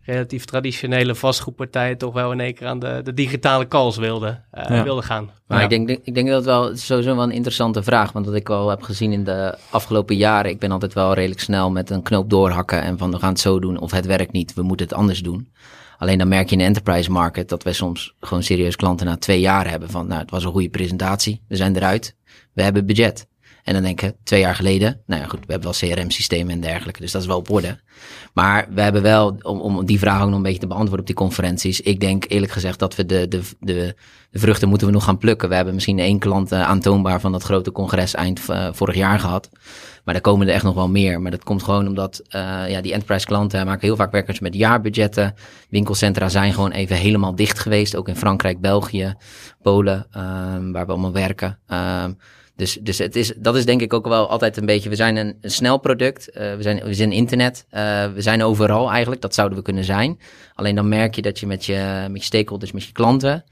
relatief 0.04 0.44
traditionele 0.44 1.14
vastgoedpartijen 1.14 1.98
toch 1.98 2.12
wel 2.12 2.32
in 2.32 2.40
één 2.40 2.54
keer 2.54 2.66
aan 2.66 2.78
de, 2.78 3.00
de 3.04 3.14
digitale 3.14 3.68
calls 3.68 3.96
wilden, 3.96 4.44
uh, 4.54 4.82
wilden 4.82 5.04
gaan. 5.04 5.30
Maar 5.46 5.62
ik, 5.62 5.68
denk, 5.68 5.88
ik 5.88 6.14
denk 6.14 6.28
dat 6.28 6.36
het 6.36 6.44
wel 6.44 6.76
sowieso 6.76 7.14
wel 7.14 7.24
een 7.24 7.30
interessante 7.30 7.82
vraag. 7.82 8.12
Want 8.12 8.26
wat 8.26 8.34
ik 8.34 8.48
al 8.48 8.68
heb 8.68 8.82
gezien 8.82 9.12
in 9.12 9.24
de 9.24 9.58
afgelopen 9.70 10.16
jaren, 10.16 10.50
ik 10.50 10.58
ben 10.58 10.70
altijd 10.70 10.92
wel 10.92 11.14
redelijk 11.14 11.40
snel 11.40 11.70
met 11.70 11.90
een 11.90 12.02
knoop 12.02 12.30
doorhakken 12.30 12.82
en 12.82 12.98
van 12.98 13.10
we 13.10 13.18
gaan 13.18 13.28
het 13.28 13.40
zo 13.40 13.58
doen 13.58 13.78
of 13.78 13.90
het 13.90 14.06
werkt 14.06 14.32
niet, 14.32 14.54
we 14.54 14.62
moeten 14.62 14.86
het 14.86 14.96
anders 14.96 15.22
doen. 15.22 15.52
Alleen 15.98 16.18
dan 16.18 16.28
merk 16.28 16.46
je 16.46 16.52
in 16.52 16.58
de 16.58 16.64
enterprise 16.64 17.10
market 17.10 17.48
dat 17.48 17.62
wij 17.62 17.72
soms 17.72 18.14
gewoon 18.20 18.42
serieus 18.42 18.76
klanten 18.76 19.06
na 19.06 19.16
twee 19.16 19.40
jaar 19.40 19.70
hebben 19.70 19.90
van 19.90 20.06
nou 20.06 20.20
het 20.20 20.30
was 20.30 20.44
een 20.44 20.50
goede 20.50 20.68
presentatie, 20.68 21.42
we 21.48 21.56
zijn 21.56 21.76
eruit, 21.76 22.16
we 22.52 22.62
hebben 22.62 22.86
budget. 22.86 23.26
En 23.64 23.72
dan 23.72 23.82
denken, 23.82 24.16
twee 24.24 24.40
jaar 24.40 24.54
geleden, 24.54 25.00
nou 25.06 25.20
ja 25.20 25.28
goed, 25.28 25.46
we 25.46 25.52
hebben 25.52 25.74
wel 25.80 25.90
CRM-systemen 25.90 26.52
en 26.52 26.60
dergelijke, 26.60 27.00
dus 27.00 27.12
dat 27.12 27.20
is 27.22 27.26
wel 27.26 27.36
op 27.36 27.50
orde. 27.50 27.78
Maar 28.34 28.66
we 28.70 28.80
hebben 28.80 29.02
wel, 29.02 29.36
om, 29.42 29.60
om 29.60 29.84
die 29.84 29.98
vraag 29.98 30.22
ook 30.22 30.28
nog 30.28 30.36
een 30.36 30.42
beetje 30.42 30.58
te 30.58 30.66
beantwoorden 30.66 31.00
op 31.00 31.06
die 31.06 31.14
conferenties, 31.14 31.80
ik 31.80 32.00
denk 32.00 32.24
eerlijk 32.28 32.52
gezegd 32.52 32.78
dat 32.78 32.94
we 32.94 33.06
de, 33.06 33.28
de, 33.28 33.40
de, 33.60 33.94
vruchten 34.32 34.68
moeten 34.68 34.86
we 34.86 34.92
nog 34.92 35.04
gaan 35.04 35.18
plukken. 35.18 35.48
We 35.48 35.54
hebben 35.54 35.74
misschien 35.74 35.98
één 35.98 36.18
klant 36.18 36.52
uh, 36.52 36.62
aantoonbaar 36.62 37.20
van 37.20 37.32
dat 37.32 37.42
grote 37.42 37.72
congres 37.72 38.14
eind 38.14 38.40
uh, 38.50 38.68
vorig 38.72 38.94
jaar 38.94 39.18
gehad. 39.18 39.50
Maar 40.04 40.14
daar 40.14 40.22
komen 40.22 40.48
er 40.48 40.54
echt 40.54 40.64
nog 40.64 40.74
wel 40.74 40.88
meer. 40.88 41.20
Maar 41.20 41.30
dat 41.30 41.44
komt 41.44 41.62
gewoon 41.62 41.86
omdat 41.86 42.22
uh, 42.28 42.70
ja, 42.70 42.80
die 42.80 42.92
enterprise 42.92 43.26
klanten 43.26 43.66
maken 43.66 43.86
heel 43.86 43.96
vaak 43.96 44.12
werkers 44.12 44.40
met 44.40 44.54
jaarbudgetten. 44.54 45.34
Winkelcentra 45.68 46.28
zijn 46.28 46.52
gewoon 46.52 46.70
even 46.70 46.96
helemaal 46.96 47.34
dicht 47.34 47.58
geweest. 47.58 47.96
Ook 47.96 48.08
in 48.08 48.16
Frankrijk, 48.16 48.60
België, 48.60 49.14
Polen, 49.62 50.06
um, 50.16 50.72
waar 50.72 50.86
we 50.86 50.92
allemaal 50.92 51.12
werken. 51.12 51.58
Dus, 52.56 52.78
dus 52.80 52.98
het 52.98 53.16
is, 53.16 53.32
dat 53.36 53.56
is 53.56 53.64
denk 53.64 53.80
ik 53.80 53.92
ook 53.92 54.06
wel 54.06 54.28
altijd 54.28 54.56
een 54.56 54.66
beetje. 54.66 54.88
We 54.88 54.96
zijn 54.96 55.16
een, 55.16 55.36
snel 55.40 55.78
product. 55.78 56.28
Uh, 56.28 56.34
we, 56.56 56.62
zijn, 56.62 56.84
we 56.84 56.94
zijn 56.94 57.12
internet. 57.12 57.66
Uh, 57.70 58.12
we 58.12 58.20
zijn 58.22 58.42
overal 58.42 58.90
eigenlijk. 58.90 59.20
Dat 59.20 59.34
zouden 59.34 59.58
we 59.58 59.64
kunnen 59.64 59.84
zijn. 59.84 60.20
Alleen 60.54 60.74
dan 60.74 60.88
merk 60.88 61.14
je 61.14 61.22
dat 61.22 61.40
je 61.40 61.46
met 61.46 61.66
je, 61.66 62.06
met 62.10 62.20
je 62.20 62.26
stakeholders, 62.26 62.72
met 62.72 62.84
je 62.84 62.92
klanten. 62.92 63.44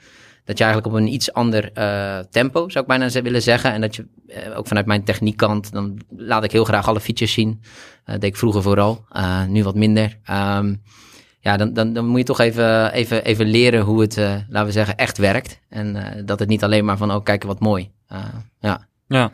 Dat 0.45 0.59
je 0.59 0.65
eigenlijk 0.65 0.95
op 0.95 1.01
een 1.01 1.13
iets 1.13 1.33
ander 1.33 1.71
uh, 1.79 2.19
tempo, 2.19 2.69
zou 2.69 2.85
ik 2.85 2.99
bijna 2.99 3.23
willen 3.23 3.43
zeggen. 3.43 3.73
En 3.73 3.81
dat 3.81 3.97
je 3.97 4.07
ook 4.55 4.67
vanuit 4.67 4.87
mijn 4.87 5.05
techniekkant, 5.05 5.73
dan 5.73 6.01
laat 6.17 6.45
ik 6.45 6.53
heel 6.53 6.65
graag 6.65 6.89
alle 6.89 7.01
features 7.01 7.33
zien. 7.33 7.63
dat 8.05 8.21
deed 8.21 8.31
ik 8.31 8.37
vroeger 8.37 8.63
vooral. 8.63 9.05
nu 9.49 9.65
wat 9.65 9.75
minder. 9.75 10.19
Um, 10.31 10.83
ja, 11.41 11.57
dan, 11.57 11.73
dan, 11.73 11.93
dan 11.93 12.07
moet 12.07 12.19
je 12.19 12.25
toch 12.25 12.41
even, 12.41 12.93
even, 12.93 13.25
even 13.25 13.47
leren 13.47 13.81
hoe 13.81 14.01
het, 14.01 14.17
laten 14.17 14.65
we 14.65 14.73
zeggen, 14.73 14.97
echt 14.97 15.19
werkt. 15.19 15.61
En 15.69 16.23
dat 16.25 16.39
het 16.39 16.49
niet 16.49 16.65
alleen 16.65 16.85
maar 16.85 16.97
van, 16.97 17.13
oh, 17.13 17.25
kijk 17.25 17.43
wat 17.43 17.61
mooi. 17.61 17.91
ja. 18.61 18.91
Ja, 19.13 19.31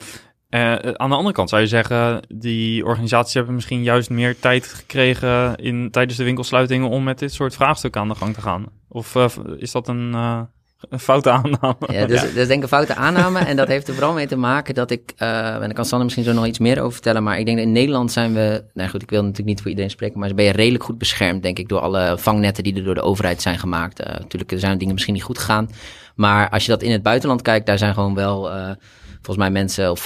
uh, 0.51 0.73
aan 0.93 1.11
de 1.11 1.17
andere 1.17 1.35
kant 1.35 1.49
zou 1.49 1.63
je 1.63 1.69
zeggen, 1.69 2.23
die 2.29 2.85
organisaties 2.85 3.35
hebben 3.35 3.55
misschien 3.55 3.83
juist 3.83 4.11
meer 4.11 4.39
tijd 4.39 4.67
gekregen 4.67 5.57
in, 5.57 5.91
tijdens 5.91 6.19
de 6.19 6.25
winkelsluitingen 6.25 6.89
om 6.89 7.05
met 7.05 7.19
dit 7.19 7.33
soort 7.33 7.55
vraagstukken 7.55 8.01
aan 8.01 8.09
de 8.09 8.15
gang 8.15 8.35
te 8.35 8.41
gaan. 8.41 8.67
Of 8.89 9.15
uh, 9.15 9.27
is 9.57 9.73
dat 9.73 9.89
een, 9.89 10.13
uh, 10.15 10.41
een 10.89 10.99
foute 10.99 11.31
aanname? 11.31 11.77
Ja, 11.93 12.07
dus, 12.07 12.21
ja. 12.21 12.27
dus 12.27 12.35
denk 12.35 12.53
ik 12.53 12.63
een 12.63 12.69
foute 12.69 12.95
aanname. 12.95 13.39
en 13.39 13.57
dat 13.57 13.69
heeft 13.69 13.89
er 13.89 13.95
vooral 13.95 14.13
mee 14.13 14.27
te 14.27 14.37
maken 14.37 14.75
dat 14.75 14.91
ik, 14.91 15.13
en 15.17 15.61
daar 15.61 15.73
kan 15.73 15.85
Sander 15.85 16.05
misschien 16.05 16.25
zo 16.25 16.33
nog 16.33 16.47
iets 16.47 16.59
meer 16.59 16.81
over 16.81 16.93
vertellen, 16.93 17.23
maar 17.23 17.39
ik 17.39 17.45
denk 17.45 17.57
dat 17.57 17.67
in 17.67 17.73
Nederland 17.73 18.13
zijn 18.13 18.35
we, 18.35 18.65
nou 18.75 18.89
goed, 18.89 19.03
ik 19.03 19.11
wil 19.11 19.21
natuurlijk 19.21 19.49
niet 19.49 19.61
voor 19.61 19.71
iedereen 19.71 19.91
spreken, 19.91 20.19
maar 20.19 20.35
ben 20.35 20.45
je 20.45 20.53
redelijk 20.53 20.85
goed 20.85 20.99
beschermd, 20.99 21.43
denk 21.43 21.59
ik, 21.59 21.69
door 21.69 21.81
alle 21.81 22.19
vangnetten 22.19 22.65
die 22.65 22.77
er 22.77 22.85
door 22.85 22.95
de 22.95 23.03
overheid 23.03 23.43
zijn 23.43 23.59
gemaakt. 23.59 23.99
natuurlijk 23.99 24.53
er 24.53 24.59
zijn 24.59 24.79
dingen 24.79 24.95
misschien 24.95 25.15
niet 25.15 25.23
goed 25.23 25.39
gegaan, 25.39 25.71
maar 26.15 26.51
als 26.51 26.65
je 26.65 26.71
dat 26.71 26.83
in 26.83 26.93
het 26.93 27.03
buitenland 27.03 27.43
kijkt, 27.43 27.67
daar 27.67 27.79
zijn 27.79 27.95
gewoon 27.95 28.15
wel 28.15 28.51
volgens 29.29 29.49
mij 29.49 29.51
mensen 29.51 29.91
op 29.91 29.99
50%, 29.99 30.01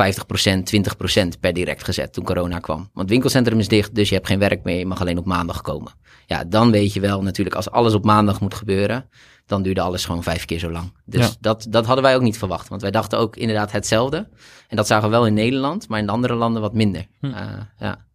20% 1.34 1.40
per 1.40 1.52
direct 1.52 1.84
gezet 1.84 2.12
toen 2.12 2.24
corona 2.24 2.58
kwam. 2.58 2.78
Want 2.78 2.90
het 2.94 3.08
winkelcentrum 3.08 3.58
is 3.58 3.68
dicht, 3.68 3.94
dus 3.94 4.08
je 4.08 4.14
hebt 4.14 4.26
geen 4.26 4.38
werk 4.38 4.64
meer. 4.64 4.78
Je 4.78 4.86
mag 4.86 5.00
alleen 5.00 5.18
op 5.18 5.24
maandag 5.24 5.60
komen. 5.60 5.92
Ja, 6.26 6.44
dan 6.44 6.70
weet 6.70 6.92
je 6.92 7.00
wel 7.00 7.22
natuurlijk, 7.22 7.56
als 7.56 7.70
alles 7.70 7.94
op 7.94 8.04
maandag 8.04 8.40
moet 8.40 8.54
gebeuren, 8.54 9.08
dan 9.46 9.62
duurde 9.62 9.80
alles 9.80 10.04
gewoon 10.04 10.22
vijf 10.22 10.44
keer 10.44 10.58
zo 10.58 10.70
lang. 10.70 10.92
Dus 11.04 11.36
dat, 11.40 11.66
dat 11.68 11.86
hadden 11.86 12.04
wij 12.04 12.14
ook 12.14 12.22
niet 12.22 12.38
verwacht. 12.38 12.68
Want 12.68 12.82
wij 12.82 12.90
dachten 12.90 13.18
ook 13.18 13.36
inderdaad 13.36 13.72
hetzelfde. 13.72 14.28
En 14.68 14.76
dat 14.76 14.86
zagen 14.86 15.04
we 15.04 15.10
wel 15.10 15.26
in 15.26 15.34
Nederland, 15.34 15.88
maar 15.88 15.98
in 15.98 16.06
de 16.06 16.12
andere 16.12 16.34
landen 16.34 16.62
wat 16.62 16.74
minder. 16.74 17.06
Hm. 17.20 17.26
Uh, 17.26 17.34
ja. 17.78 18.06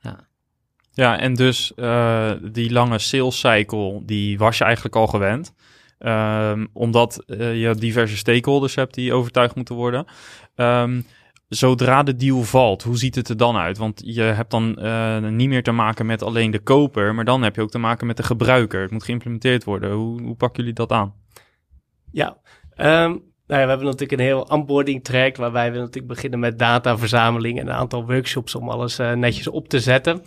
ja. 0.00 0.28
Ja, 0.92 1.18
en 1.18 1.34
dus 1.34 1.72
uh, 1.76 2.32
die 2.52 2.72
lange 2.72 2.98
sales 2.98 3.38
cycle, 3.38 4.02
die 4.04 4.38
was 4.38 4.58
je 4.58 4.64
eigenlijk 4.64 4.96
al 4.96 5.06
gewend. 5.06 5.52
Um, 5.98 6.68
omdat 6.72 7.24
uh, 7.26 7.60
je 7.60 7.74
diverse 7.74 8.16
stakeholders 8.16 8.74
hebt 8.74 8.94
die 8.94 9.12
overtuigd 9.12 9.54
moeten 9.54 9.74
worden. 9.74 10.06
Um, 10.56 11.06
zodra 11.48 12.02
de 12.02 12.16
deal 12.16 12.42
valt, 12.42 12.82
hoe 12.82 12.96
ziet 12.96 13.14
het 13.14 13.28
er 13.28 13.36
dan 13.36 13.56
uit? 13.56 13.78
Want 13.78 14.02
je 14.04 14.22
hebt 14.22 14.50
dan 14.50 14.78
uh, 14.78 15.18
niet 15.18 15.48
meer 15.48 15.62
te 15.62 15.72
maken 15.72 16.06
met 16.06 16.22
alleen 16.22 16.50
de 16.50 16.58
koper, 16.58 17.14
maar 17.14 17.24
dan 17.24 17.42
heb 17.42 17.54
je 17.54 17.62
ook 17.62 17.70
te 17.70 17.78
maken 17.78 18.06
met 18.06 18.16
de 18.16 18.22
gebruiker. 18.22 18.80
Het 18.80 18.90
moet 18.90 19.04
geïmplementeerd 19.04 19.64
worden. 19.64 19.92
Hoe, 19.92 20.22
hoe 20.22 20.36
pakken 20.36 20.58
jullie 20.60 20.74
dat 20.74 20.92
aan? 20.92 21.14
Ja, 22.12 22.36
um, 22.76 23.27
nou 23.48 23.60
ja, 23.60 23.66
we 23.66 23.72
hebben 23.72 23.86
natuurlijk 23.86 24.20
een 24.20 24.26
heel 24.26 24.40
onboarding 24.40 25.04
track 25.04 25.36
waarbij 25.36 25.72
we 25.72 25.78
natuurlijk 25.78 26.06
beginnen 26.06 26.38
met 26.38 26.58
dataverzameling 26.58 27.60
en 27.60 27.66
een 27.66 27.74
aantal 27.74 28.06
workshops 28.06 28.54
om 28.54 28.68
alles 28.68 29.00
uh, 29.00 29.12
netjes 29.12 29.48
op 29.48 29.68
te 29.68 29.80
zetten. 29.80 30.22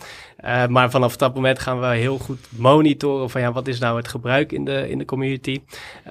Uh, 0.45 0.67
maar 0.67 0.91
vanaf 0.91 1.17
dat 1.17 1.35
moment 1.35 1.59
gaan 1.59 1.79
we 1.79 1.85
heel 1.85 2.17
goed 2.17 2.47
monitoren 2.49 3.29
van 3.29 3.41
ja, 3.41 3.51
wat 3.51 3.67
is 3.67 3.79
nou 3.79 3.97
het 3.97 4.07
gebruik 4.07 4.51
in 4.51 4.65
de, 4.65 4.89
in 4.89 4.97
de 4.97 5.05
community. 5.05 5.61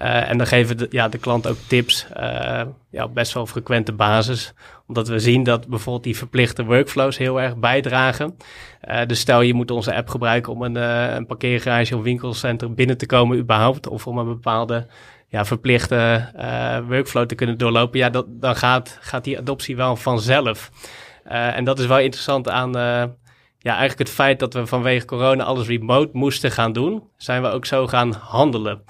Uh, 0.03 0.31
en 0.31 0.39
dan 0.39 0.47
geven 0.47 0.77
de, 0.77 0.87
ja, 0.91 1.09
de 1.09 1.19
klant 1.19 1.47
ook 1.47 1.57
tips 1.67 2.07
ja, 2.91 3.05
op 3.05 3.15
best 3.15 3.33
wel 3.33 3.47
frequente 3.47 3.93
basis. 3.93 4.55
Omdat 4.87 5.09
we 5.09 5.19
zien 5.19 5.43
dat 5.43 5.67
bijvoorbeeld 5.67 6.05
die 6.05 6.17
verplichte 6.17 6.65
workflows 6.65 7.19
heel 7.19 7.41
erg 7.41 7.57
bijdragen. 7.57 8.37
dus 9.07 9.21
stel 9.21 9.41
je 9.41 9.55
moet 9.55 9.71
onze 9.71 9.95
app 9.95 10.09
gebruiken 10.09 10.53
om 10.53 10.63
een, 10.63 10.75
een 11.17 11.27
parkeergarage 11.27 11.97
of 11.97 12.03
winkelcentrum 12.03 12.75
binnen 12.75 12.99
te 12.99 13.07
komen 13.07 13.39
überhaupt. 13.39 13.89
Of 13.89 14.07
om 14.07 14.19
een 14.19 14.27
bepaalde 14.27 14.87
ja, 15.31 15.45
verplichte 15.45 16.31
uh, 16.37 16.79
workflow 16.89 17.27
te 17.27 17.35
kunnen 17.35 17.59
doorlopen, 17.59 17.99
ja, 17.99 18.11
dat, 18.11 18.27
dan 18.29 18.57
gaat, 18.57 18.99
gaat 19.01 19.25
die 19.25 19.39
adoptie 19.39 19.77
wel 19.77 19.97
vanzelf. 19.97 20.71
Uh, 21.27 21.57
en 21.57 21.65
dat 21.65 21.79
is 21.79 21.87
wel 21.87 21.99
interessant 21.99 22.49
aan 22.49 22.77
uh, 22.77 23.05
ja, 23.59 23.77
eigenlijk 23.77 23.99
het 23.99 24.11
feit 24.11 24.39
dat 24.39 24.55
we 24.55 24.67
vanwege 24.67 25.07
corona 25.07 25.45
alles 25.45 25.67
remote 25.67 26.11
moesten 26.13 26.51
gaan 26.51 26.73
doen, 26.73 27.03
zijn 27.17 27.43
we 27.43 27.49
ook 27.49 27.67
zo 27.67 27.87
gaan 27.87 28.13
handelen. 28.13 28.83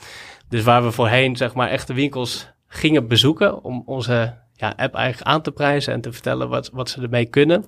Dus 0.48 0.62
waar 0.62 0.84
we 0.84 0.90
voorheen 0.90 1.36
zeg 1.36 1.54
maar 1.54 1.68
echte 1.68 1.94
winkels 1.94 2.48
gingen 2.66 3.08
bezoeken 3.08 3.64
om 3.64 3.82
onze 3.86 4.38
ja, 4.54 4.68
app 4.76 4.94
eigenlijk 4.94 5.30
aan 5.30 5.42
te 5.42 5.50
prijzen 5.50 5.92
en 5.92 6.00
te 6.00 6.12
vertellen 6.12 6.48
wat, 6.48 6.70
wat 6.72 6.90
ze 6.90 7.02
ermee 7.02 7.26
kunnen, 7.26 7.64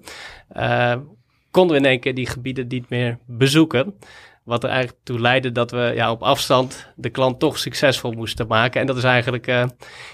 konden 1.51 1.77
we 1.77 1.83
in 1.83 1.89
één 1.89 2.01
keer 2.01 2.15
die 2.15 2.27
gebieden 2.27 2.67
niet 2.67 2.89
meer 2.89 3.19
bezoeken. 3.27 3.95
Wat 4.45 4.65
er 4.65 4.71
eigenlijk 4.71 4.99
toe 5.05 5.21
leidde 5.21 5.53
dat 5.53 5.71
we 5.71 5.93
ja, 5.95 6.11
op 6.11 6.23
afstand 6.23 6.93
de 6.97 7.11
klant 7.11 7.39
toch 7.39 7.59
succesvol 7.59 8.13
moesten 8.13 8.47
maken. 8.47 8.81
En 8.81 8.87
dat 8.87 8.97
is 8.97 9.05
eigenlijk 9.05 9.47
uh, 9.47 9.65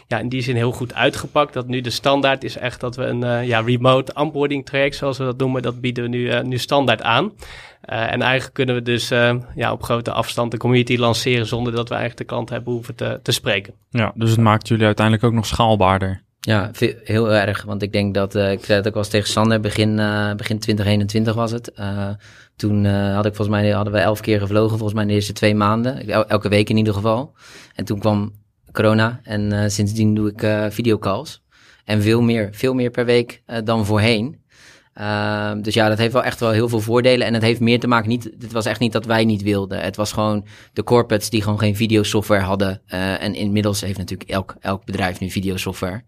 ja, 0.06 0.18
in 0.18 0.28
die 0.28 0.42
zin 0.42 0.56
heel 0.56 0.72
goed 0.72 0.94
uitgepakt. 0.94 1.52
Dat 1.52 1.66
nu 1.66 1.80
de 1.80 1.90
standaard 1.90 2.44
is 2.44 2.56
echt 2.56 2.80
dat 2.80 2.96
we 2.96 3.04
een 3.04 3.22
uh, 3.22 3.46
ja, 3.46 3.60
remote 3.60 4.14
onboarding 4.14 4.66
traject, 4.66 4.96
zoals 4.96 5.18
we 5.18 5.24
dat 5.24 5.38
noemen, 5.38 5.62
dat 5.62 5.80
bieden 5.80 6.02
we 6.02 6.08
nu, 6.10 6.18
uh, 6.18 6.40
nu 6.40 6.58
standaard 6.58 7.02
aan. 7.02 7.32
en 7.80 8.22
eigenlijk 8.22 8.54
kunnen 8.54 8.74
we 8.74 8.82
dus 8.82 9.08
ja, 9.54 9.72
op 9.72 9.82
grote 9.82 10.12
afstand 10.12 10.50
de 10.50 10.56
community 10.56 10.96
lanceren 10.96 11.46
zonder 11.46 11.72
dat 11.72 11.88
we 11.88 11.94
eigenlijk 11.94 12.28
de 12.28 12.34
klant 12.34 12.50
hebben 12.50 12.72
hoeven 12.72 12.94
te, 12.94 13.20
te 13.22 13.32
spreken. 13.32 13.74
Ja, 13.90 14.12
dus 14.14 14.30
het 14.30 14.40
maakt 14.40 14.68
jullie 14.68 14.86
uiteindelijk 14.86 15.26
ook 15.26 15.32
nog 15.32 15.46
schaalbaarder. 15.46 16.26
Ja, 16.48 16.70
heel 17.04 17.32
erg. 17.32 17.62
Want 17.62 17.82
ik 17.82 17.92
denk 17.92 18.14
dat, 18.14 18.34
uh, 18.34 18.52
ik 18.52 18.64
zei 18.64 18.82
het 18.82 18.96
ook 18.96 19.04
tegen 19.04 19.28
Sander, 19.28 19.60
begin, 19.60 19.98
uh, 19.98 20.34
begin 20.34 20.58
2021 20.58 21.34
was 21.34 21.50
het. 21.50 21.72
Uh, 21.80 22.08
toen 22.56 22.84
had 22.84 23.26
ik 23.26 23.34
volgens 23.34 23.56
mij, 23.56 23.70
hadden 23.70 23.92
we 23.92 23.98
elf 23.98 24.20
keer 24.20 24.40
gevlogen, 24.40 24.70
volgens 24.78 24.92
mij 24.92 25.02
in 25.02 25.08
de 25.08 25.14
eerste 25.14 25.32
twee 25.32 25.54
maanden. 25.54 26.08
elke 26.28 26.48
week 26.48 26.70
in 26.70 26.76
ieder 26.76 26.94
geval. 26.94 27.34
En 27.74 27.84
toen 27.84 27.98
kwam 27.98 28.32
corona 28.72 29.20
en 29.22 29.70
sindsdien 29.70 30.14
doe 30.14 30.32
ik 30.34 30.72
videocalls. 30.72 31.42
En 31.84 32.02
veel 32.02 32.22
meer, 32.22 32.48
veel 32.52 32.74
meer 32.74 32.90
per 32.90 33.04
week 33.04 33.42
dan 33.64 33.86
voorheen. 33.86 34.40
Uh, 35.00 35.52
dus 35.62 35.74
ja, 35.74 35.88
dat 35.88 35.98
heeft 35.98 36.12
wel 36.12 36.24
echt 36.24 36.40
wel 36.40 36.50
heel 36.50 36.68
veel 36.68 36.80
voordelen. 36.80 37.26
En 37.26 37.34
het 37.34 37.42
heeft 37.42 37.60
meer 37.60 37.80
te 37.80 37.88
maken, 37.88 38.08
niet, 38.08 38.24
het 38.24 38.52
was 38.52 38.66
echt 38.66 38.80
niet 38.80 38.92
dat 38.92 39.06
wij 39.06 39.24
niet 39.24 39.42
wilden. 39.42 39.80
Het 39.80 39.96
was 39.96 40.12
gewoon 40.12 40.46
de 40.72 40.82
corporates 40.82 41.30
die 41.30 41.42
gewoon 41.42 41.58
geen 41.58 41.76
videosoftware 41.76 42.42
hadden. 42.42 42.82
En 42.86 43.34
inmiddels 43.34 43.80
heeft 43.80 43.98
natuurlijk 43.98 44.30
elk, 44.30 44.56
elk 44.60 44.84
bedrijf 44.84 45.20
nu 45.20 45.30
videosoftware. 45.30 46.02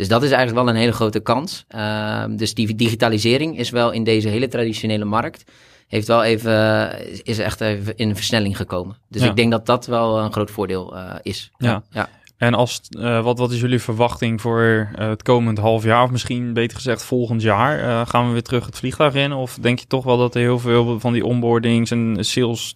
Dus 0.00 0.08
dat 0.08 0.22
is 0.22 0.30
eigenlijk 0.30 0.64
wel 0.64 0.74
een 0.74 0.80
hele 0.80 0.92
grote 0.92 1.20
kans. 1.20 1.64
Uh, 1.76 2.24
dus 2.30 2.54
die 2.54 2.74
digitalisering 2.74 3.58
is 3.58 3.70
wel 3.70 3.90
in 3.90 4.04
deze 4.04 4.28
hele 4.28 4.48
traditionele 4.48 5.04
markt 5.04 5.44
heeft 5.86 6.06
wel 6.06 6.22
even, 6.22 6.90
is 7.22 7.38
echt 7.38 7.60
even 7.60 7.96
in 7.96 8.16
versnelling 8.16 8.56
gekomen. 8.56 8.96
Dus 9.08 9.22
ik 9.22 9.36
denk 9.36 9.50
dat 9.50 9.66
dat 9.66 9.86
wel 9.86 10.18
een 10.18 10.32
groot 10.32 10.50
voordeel 10.50 10.96
uh, 10.96 11.14
is. 11.22 11.50
Ja. 11.58 11.82
ja. 11.90 12.08
En 12.36 12.54
als, 12.54 12.80
uh, 12.90 13.22
wat, 13.22 13.38
wat 13.38 13.52
is 13.52 13.60
jullie 13.60 13.80
verwachting 13.80 14.40
voor 14.40 14.60
uh, 14.60 15.08
het 15.08 15.22
komend 15.22 15.58
half 15.58 15.84
jaar, 15.84 16.02
of 16.02 16.10
misschien 16.10 16.52
beter 16.52 16.76
gezegd 16.76 17.04
volgend 17.04 17.42
jaar? 17.42 17.78
Uh, 17.78 18.06
gaan 18.06 18.26
we 18.26 18.32
weer 18.32 18.42
terug 18.42 18.66
het 18.66 18.76
vliegtuig 18.76 19.14
in? 19.14 19.32
Of 19.32 19.58
denk 19.60 19.78
je 19.78 19.86
toch 19.86 20.04
wel 20.04 20.16
dat 20.16 20.34
er 20.34 20.40
heel 20.40 20.58
veel 20.58 21.00
van 21.00 21.12
die 21.12 21.24
onboardings 21.24 21.90
en 21.90 22.16
sales 22.20 22.74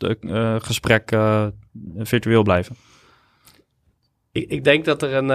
gesprekken 0.58 1.54
virtueel 1.98 2.42
blijven? 2.42 2.76
Ik, 4.32 4.50
ik, 4.50 4.64
denk 4.64 4.84
dat 4.84 5.02
er 5.02 5.14
een 5.14 5.30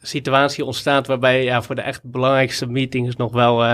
situatie 0.00 0.64
ontstaat 0.64 1.06
waarbij 1.06 1.44
ja, 1.44 1.62
voor 1.62 1.74
de 1.74 1.80
echt 1.80 2.02
belangrijkste 2.02 2.66
meetings 2.66 3.16
nog 3.16 3.32
wel 3.32 3.64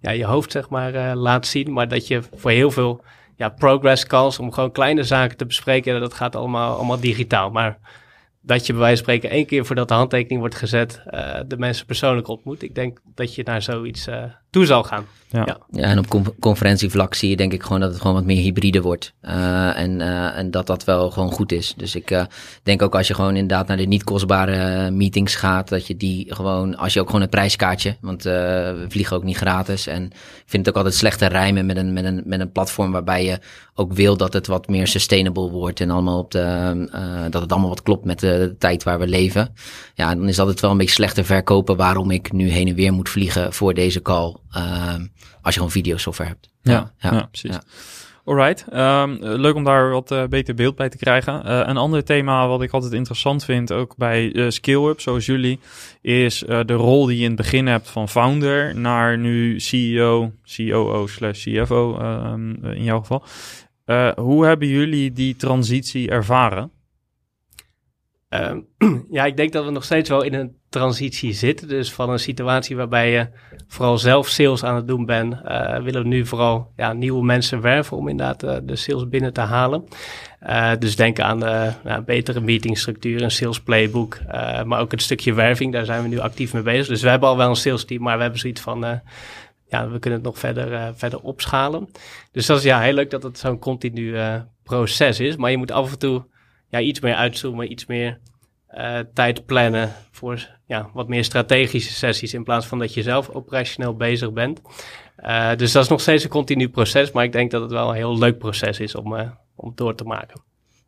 ja, 0.00 0.10
je 0.10 0.24
hoofd 0.24 0.52
zeg 0.52 0.68
maar 0.68 1.16
laat 1.16 1.46
zien, 1.46 1.72
maar 1.72 1.88
dat 1.88 2.06
je 2.06 2.22
voor 2.36 2.50
heel 2.50 2.70
veel 2.70 3.04
ja, 3.36 3.48
progress 3.48 4.06
calls 4.06 4.38
om 4.38 4.52
gewoon 4.52 4.72
kleine 4.72 5.02
zaken 5.02 5.36
te 5.36 5.46
bespreken, 5.46 6.00
dat 6.00 6.14
gaat 6.14 6.36
allemaal, 6.36 6.76
allemaal 6.76 7.00
digitaal. 7.00 7.50
Maar 7.50 7.78
dat 8.40 8.66
je 8.66 8.72
bij 8.72 8.82
wijze 8.82 9.04
van 9.04 9.04
spreken 9.04 9.36
één 9.36 9.46
keer 9.46 9.66
voordat 9.66 9.88
de 9.88 9.94
handtekening 9.94 10.40
wordt 10.40 10.54
gezet, 10.54 11.02
uh, 11.06 11.40
de 11.46 11.56
mensen 11.56 11.86
persoonlijk 11.86 12.28
ontmoet. 12.28 12.62
Ik 12.62 12.74
denk 12.74 13.00
dat 13.14 13.34
je 13.34 13.42
naar 13.42 13.62
zoiets 13.62 14.08
toe 14.50 14.66
zal 14.66 14.82
gaan. 14.82 15.06
Ja. 15.30 15.42
ja. 15.46 15.58
Ja. 15.70 15.82
en 15.82 15.98
op 15.98 16.34
conferentievlak 16.40 17.14
zie 17.14 17.30
je 17.30 17.36
denk 17.36 17.52
ik 17.52 17.62
gewoon 17.62 17.80
dat 17.80 17.90
het 17.90 18.00
gewoon 18.00 18.16
wat 18.16 18.24
meer 18.24 18.42
hybride 18.42 18.80
wordt. 18.80 19.14
Uh, 19.22 19.78
en, 19.78 20.00
en 20.34 20.50
dat 20.50 20.66
dat 20.66 20.84
wel 20.84 21.10
gewoon 21.10 21.32
goed 21.32 21.52
is. 21.52 21.74
Dus 21.76 21.94
ik 21.94 22.26
denk 22.62 22.82
ook 22.82 22.94
als 22.94 23.08
je 23.08 23.14
gewoon 23.14 23.34
inderdaad 23.34 23.66
naar 23.66 23.76
de 23.76 23.84
niet 23.84 24.04
kostbare 24.04 24.90
meetings 24.90 25.34
gaat, 25.34 25.68
dat 25.68 25.86
je 25.86 25.96
die 25.96 26.34
gewoon, 26.34 26.76
als 26.76 26.92
je 26.92 27.00
ook 27.00 27.06
gewoon 27.06 27.22
een 27.22 27.28
prijskaartje, 27.28 27.96
want 28.00 28.22
we 28.22 28.86
vliegen 28.88 29.16
ook 29.16 29.24
niet 29.24 29.36
gratis. 29.36 29.86
En 29.86 30.04
ik 30.04 30.42
vind 30.46 30.66
het 30.66 30.68
ook 30.68 30.82
altijd 30.82 31.00
slecht 31.00 31.18
te 31.18 31.26
rijmen 31.26 31.66
met 31.66 31.76
een, 31.76 31.92
met 31.92 32.04
een, 32.04 32.22
met 32.24 32.40
een 32.40 32.52
platform 32.52 32.92
waarbij 32.92 33.24
je 33.24 33.38
ook 33.74 33.92
wil 33.92 34.16
dat 34.16 34.32
het 34.32 34.46
wat 34.46 34.68
meer 34.68 34.86
sustainable 34.86 35.50
wordt 35.50 35.80
en 35.80 35.90
allemaal 35.90 36.18
op 36.18 36.30
de, 36.30 37.28
dat 37.30 37.42
het 37.42 37.52
allemaal 37.52 37.68
wat 37.68 37.82
klopt 37.82 38.04
met 38.04 38.20
de 38.20 38.28
de 38.28 38.56
tijd 38.58 38.82
waar 38.82 38.98
we 38.98 39.06
leven. 39.06 39.54
Ja, 39.94 40.14
dan 40.14 40.28
is 40.28 40.36
dat 40.36 40.46
het 40.46 40.60
wel 40.60 40.70
een 40.70 40.76
beetje 40.76 40.94
slechter 40.94 41.24
verkopen 41.24 41.76
waarom 41.76 42.10
ik 42.10 42.32
nu 42.32 42.48
heen 42.48 42.68
en 42.68 42.74
weer 42.74 42.92
moet 42.92 43.08
vliegen 43.08 43.52
voor 43.52 43.74
deze 43.74 44.02
call. 44.02 44.36
Uh, 44.56 44.94
als 45.42 45.54
je 45.54 45.60
gewoon 45.60 45.70
videosoftware 45.70 46.30
hebt. 46.30 46.50
Ja, 46.62 46.92
ja, 46.98 47.12
ja 47.12 47.26
precies. 47.30 47.50
Ja. 47.50 47.62
Alright, 48.28 48.66
um, 48.72 49.18
leuk 49.20 49.54
om 49.54 49.64
daar 49.64 49.90
wat 49.90 50.10
uh, 50.10 50.26
beter 50.26 50.54
beeld 50.54 50.76
bij 50.76 50.88
te 50.88 50.96
krijgen. 50.96 51.42
Uh, 51.46 51.62
een 51.66 51.76
ander 51.76 52.04
thema 52.04 52.48
wat 52.48 52.62
ik 52.62 52.72
altijd 52.72 52.92
interessant 52.92 53.44
vind, 53.44 53.72
ook 53.72 53.96
bij 53.96 54.32
uh, 54.32 54.50
Skill-Up, 54.50 55.00
zoals 55.00 55.26
jullie, 55.26 55.58
is 56.00 56.38
de 56.38 56.72
rol 56.72 57.06
die 57.06 57.16
je 57.16 57.22
in 57.22 57.28
het 57.28 57.36
begin 57.36 57.66
hebt 57.66 57.90
van 57.90 58.08
founder 58.08 58.76
naar 58.76 59.18
nu 59.18 59.60
CEO, 59.60 60.32
COO 60.56 61.06
slash 61.06 61.44
CFO 61.44 62.00
um, 62.00 62.64
in 62.64 62.84
jouw 62.84 63.00
geval. 63.00 63.24
hoe 64.24 64.46
hebben 64.46 64.68
jullie 64.68 65.12
die 65.12 65.36
transitie 65.36 66.10
ervaren? 66.10 66.70
Um, 68.28 68.66
ja, 69.10 69.24
ik 69.24 69.36
denk 69.36 69.52
dat 69.52 69.64
we 69.64 69.70
nog 69.70 69.84
steeds 69.84 70.08
wel 70.08 70.22
in 70.22 70.34
een 70.34 70.57
transitie 70.68 71.32
zitten. 71.32 71.68
Dus 71.68 71.92
van 71.92 72.10
een 72.10 72.18
situatie 72.18 72.76
waarbij 72.76 73.10
je 73.10 73.28
vooral 73.68 73.98
zelf 73.98 74.28
sales 74.28 74.64
aan 74.64 74.76
het 74.76 74.86
doen 74.86 75.06
bent, 75.06 75.34
uh, 75.44 75.78
willen 75.78 76.02
we 76.02 76.08
nu 76.08 76.26
vooral 76.26 76.72
ja, 76.76 76.92
nieuwe 76.92 77.24
mensen 77.24 77.60
werven 77.60 77.96
om 77.96 78.08
inderdaad 78.08 78.42
uh, 78.44 78.56
de 78.62 78.76
sales 78.76 79.08
binnen 79.08 79.32
te 79.32 79.40
halen. 79.40 79.84
Uh, 80.42 80.72
dus 80.78 80.96
denk 80.96 81.20
aan 81.20 81.44
betere 82.04 82.40
meetingstructuur, 82.40 83.22
een 83.22 83.30
sales 83.30 83.60
playbook, 83.60 84.18
maar 84.64 84.80
ook 84.80 84.90
het 84.90 85.02
stukje 85.02 85.34
werving, 85.34 85.72
daar 85.72 85.84
zijn 85.84 86.02
we 86.02 86.08
nu 86.08 86.18
actief 86.18 86.52
mee 86.52 86.62
bezig. 86.62 86.86
Dus 86.86 87.02
we 87.02 87.08
hebben 87.08 87.28
al 87.28 87.36
wel 87.36 87.48
een 87.48 87.56
sales 87.56 87.84
team, 87.84 88.02
maar 88.02 88.16
we 88.16 88.22
hebben 88.22 88.40
zoiets 88.40 88.60
van 88.60 89.00
ja, 89.68 89.88
we 89.88 89.98
kunnen 89.98 90.18
het 90.18 90.28
nog 90.28 90.38
verder, 90.38 90.94
verder 90.94 91.20
opschalen. 91.20 91.88
Dus 92.32 92.46
dat 92.46 92.58
is 92.58 92.64
ja 92.64 92.80
heel 92.80 92.92
leuk 92.92 93.10
dat 93.10 93.22
het 93.22 93.38
zo'n 93.38 93.58
continu 93.58 94.16
proces 94.62 95.20
is. 95.20 95.36
Maar 95.36 95.50
je 95.50 95.56
moet 95.56 95.70
af 95.70 95.92
en 95.92 95.98
toe 95.98 96.24
ja, 96.68 96.80
iets 96.80 97.00
meer 97.00 97.14
uitzoomen, 97.14 97.72
iets 97.72 97.86
meer 97.86 98.18
uh, 98.74 98.98
tijd 99.14 99.46
plannen 99.46 99.92
voor 100.10 100.48
ja, 100.66 100.90
wat 100.92 101.08
meer 101.08 101.24
strategische 101.24 101.92
sessies 101.92 102.34
in 102.34 102.44
plaats 102.44 102.66
van 102.66 102.78
dat 102.78 102.94
je 102.94 103.02
zelf 103.02 103.28
operationeel 103.28 103.96
bezig 103.96 104.32
bent. 104.32 104.60
Uh, 105.24 105.54
dus 105.56 105.72
dat 105.72 105.82
is 105.82 105.88
nog 105.88 106.00
steeds 106.00 106.24
een 106.24 106.30
continu 106.30 106.68
proces, 106.68 107.12
maar 107.12 107.24
ik 107.24 107.32
denk 107.32 107.50
dat 107.50 107.62
het 107.62 107.70
wel 107.70 107.88
een 107.88 107.94
heel 107.94 108.18
leuk 108.18 108.38
proces 108.38 108.80
is 108.80 108.94
om, 108.94 109.14
uh, 109.14 109.30
om 109.54 109.72
door 109.74 109.94
te 109.94 110.04
maken. 110.04 110.40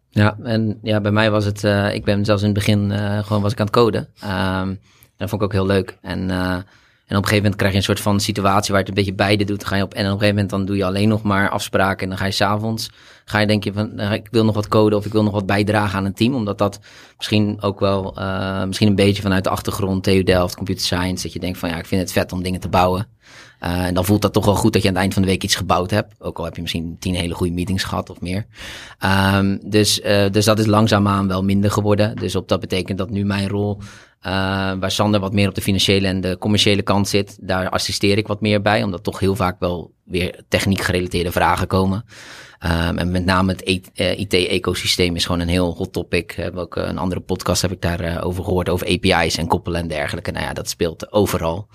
Ja, 0.09 0.39
en 0.43 0.79
ja, 0.83 1.01
bij 1.01 1.11
mij 1.11 1.31
was 1.31 1.45
het, 1.45 1.63
ik 1.95 2.05
ben 2.05 2.25
zelfs 2.25 2.43
in 2.43 2.49
het 2.49 2.59
begin 2.59 2.91
gewoon 3.25 3.43
was 3.43 3.53
ik 3.53 3.61
aan 3.61 3.67
het 3.67 3.75
coden. 3.75 4.09
Um, 4.25 4.81
dat 5.17 5.29
vond 5.29 5.43
ik 5.43 5.47
ook 5.47 5.53
heel 5.53 5.67
leuk. 5.67 5.99
En 6.01 6.31
en 7.11 7.17
op 7.17 7.23
een 7.23 7.29
gegeven 7.29 7.51
moment 7.51 7.57
krijg 7.57 7.73
je 7.73 7.79
een 7.79 7.85
soort 7.85 8.01
van 8.01 8.21
situatie 8.21 8.71
waar 8.71 8.81
het 8.81 8.89
een 8.89 8.95
beetje 8.95 9.15
beide 9.15 9.45
doet. 9.45 9.65
ga 9.65 9.77
je 9.77 9.83
op, 9.83 9.95
en 9.95 10.05
op 10.05 10.05
een 10.05 10.13
gegeven 10.13 10.35
moment 10.35 10.51
dan 10.51 10.65
doe 10.65 10.77
je 10.77 10.85
alleen 10.85 11.09
nog 11.09 11.23
maar 11.23 11.49
afspraken. 11.49 12.03
En 12.03 12.09
dan 12.09 12.19
ga 12.19 12.25
je 12.25 12.31
s'avonds, 12.31 12.91
ga 13.25 13.39
je 13.39 13.47
denken 13.47 13.75
van, 13.75 13.95
nou, 13.95 14.13
ik 14.13 14.29
wil 14.31 14.45
nog 14.45 14.55
wat 14.55 14.69
coden 14.69 14.99
of 14.99 15.07
ik 15.07 15.13
wil 15.13 15.23
nog 15.23 15.33
wat 15.33 15.47
bijdragen 15.47 15.99
aan 15.99 16.05
een 16.05 16.15
team. 16.15 16.35
Omdat 16.35 16.59
dat 16.59 16.81
misschien 17.17 17.63
ook 17.63 17.81
wel, 17.81 18.19
uh, 18.19 18.65
misschien 18.65 18.89
een 18.89 18.95
beetje 18.95 19.23
vanuit 19.23 19.45
de 19.45 19.51
achtergrond, 19.51 20.03
TU 20.03 20.23
Delft, 20.23 20.57
computer 20.57 20.85
science. 20.85 21.23
Dat 21.23 21.33
je 21.33 21.39
denkt 21.39 21.59
van, 21.59 21.69
ja, 21.69 21.77
ik 21.77 21.87
vind 21.87 22.01
het 22.01 22.13
vet 22.13 22.33
om 22.33 22.43
dingen 22.43 22.61
te 22.61 22.69
bouwen. 22.69 23.07
Uh, 23.63 23.85
en 23.85 23.95
dan 23.95 24.05
voelt 24.05 24.23
dat 24.23 24.33
toch 24.33 24.45
wel 24.45 24.55
goed 24.55 24.73
dat 24.73 24.83
je 24.83 24.89
aan 24.89 24.95
het 24.95 25.03
eind 25.03 25.15
van 25.15 25.23
de 25.23 25.29
week 25.29 25.43
iets 25.43 25.55
gebouwd 25.55 25.91
hebt. 25.91 26.15
Ook 26.19 26.39
al 26.39 26.45
heb 26.45 26.57
je 26.57 26.63
misschien 26.63 26.97
tien 26.99 27.15
hele 27.15 27.35
goede 27.35 27.53
meetings 27.53 27.85
gehad 27.85 28.11
of 28.11 28.21
meer. 28.21 28.47
Um, 29.35 29.61
dus, 29.71 30.01
uh, 30.01 30.31
dus 30.31 30.45
dat 30.45 30.59
is 30.59 30.67
langzaamaan 30.67 31.29
wel 31.29 31.45
minder 31.45 31.71
geworden. 31.71 32.17
Dus 32.17 32.37
op 32.37 32.49
dat 32.49 32.61
betekent 32.61 32.99
dat 32.99 33.11
nu 33.11 33.25
mijn 33.25 33.49
rol 33.49 33.81
waar 34.81 34.91
Sander 34.91 35.21
wat 35.21 35.33
meer 35.33 35.49
op 35.49 35.55
de 35.55 35.61
financiële 35.61 36.07
en 36.07 36.21
de 36.21 36.39
commerciële 36.39 36.83
kant 36.83 37.09
zit, 37.09 37.39
daar 37.41 37.69
assisteer 37.69 38.19
ik 38.19 38.27
wat 38.27 38.41
meer 38.41 38.63
bij, 38.63 38.83
omdat 38.83 39.05
toch 39.05 39.19
heel 39.19 39.37
vaak 39.37 39.61
wel 39.61 39.93
weer 40.05 40.45
techniek 40.49 40.81
gerelateerde 40.81 41.33
vragen 41.33 41.67
komen. 41.67 42.05
Um, 42.65 42.99
en 42.99 43.11
met 43.11 43.25
name 43.25 43.53
het 43.53 43.63
IT-ecosysteem 43.95 45.17
is 45.17 45.25
gewoon 45.25 45.41
een 45.41 45.49
heel 45.49 45.75
hot 45.77 45.93
topic. 45.93 46.33
Heb 46.33 46.57
ook 46.57 46.77
een 46.77 46.99
andere 46.99 47.21
podcast 47.21 47.63
heb 47.63 47.73
ik 47.73 47.81
daarover 47.81 48.23
over 48.23 48.45
gehoord, 48.45 48.69
over 48.69 48.87
API's 48.87 49.37
en 49.37 49.47
koppelen 49.47 49.81
en 49.81 49.89
dergelijke. 49.89 50.31
Nou 50.31 50.45
ja, 50.45 50.53
dat 50.53 50.69
speelt 50.69 51.13
overal. 51.13 51.67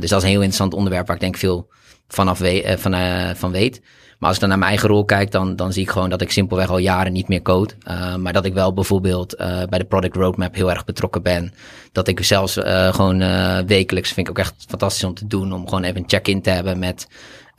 Dus 0.00 0.10
dat 0.10 0.18
is 0.18 0.22
een 0.22 0.28
heel 0.28 0.34
interessant 0.34 0.74
onderwerp 0.74 1.06
waar 1.06 1.16
ik 1.16 1.22
denk 1.22 1.36
veel 1.36 1.68
vanaf 2.08 2.38
we 2.38 2.74
van, 2.78 2.94
van 3.36 3.50
weet. 3.50 3.80
Maar 4.18 4.28
als 4.28 4.34
ik 4.34 4.40
dan 4.40 4.48
naar 4.48 4.58
mijn 4.58 4.70
eigen 4.70 4.88
rol 4.88 5.04
kijk, 5.04 5.30
dan, 5.30 5.56
dan 5.56 5.72
zie 5.72 5.82
ik 5.82 5.90
gewoon 5.90 6.10
dat 6.10 6.20
ik 6.20 6.30
simpelweg 6.30 6.70
al 6.70 6.78
jaren 6.78 7.12
niet 7.12 7.28
meer 7.28 7.42
code. 7.42 7.74
Maar 8.18 8.32
dat 8.32 8.44
ik 8.44 8.54
wel 8.54 8.72
bijvoorbeeld 8.72 9.36
bij 9.68 9.78
de 9.78 9.84
product 9.84 10.16
roadmap 10.16 10.54
heel 10.54 10.70
erg 10.70 10.84
betrokken 10.84 11.22
ben. 11.22 11.52
Dat 11.92 12.08
ik 12.08 12.24
zelfs 12.24 12.58
gewoon 12.90 13.18
wekelijks, 13.66 14.12
vind 14.12 14.28
ik 14.28 14.32
ook 14.32 14.44
echt 14.44 14.54
fantastisch 14.68 15.04
om 15.04 15.14
te 15.14 15.26
doen, 15.26 15.52
om 15.52 15.68
gewoon 15.68 15.84
even 15.84 16.00
een 16.00 16.08
check-in 16.08 16.42
te 16.42 16.50
hebben 16.50 16.78
met 16.78 17.06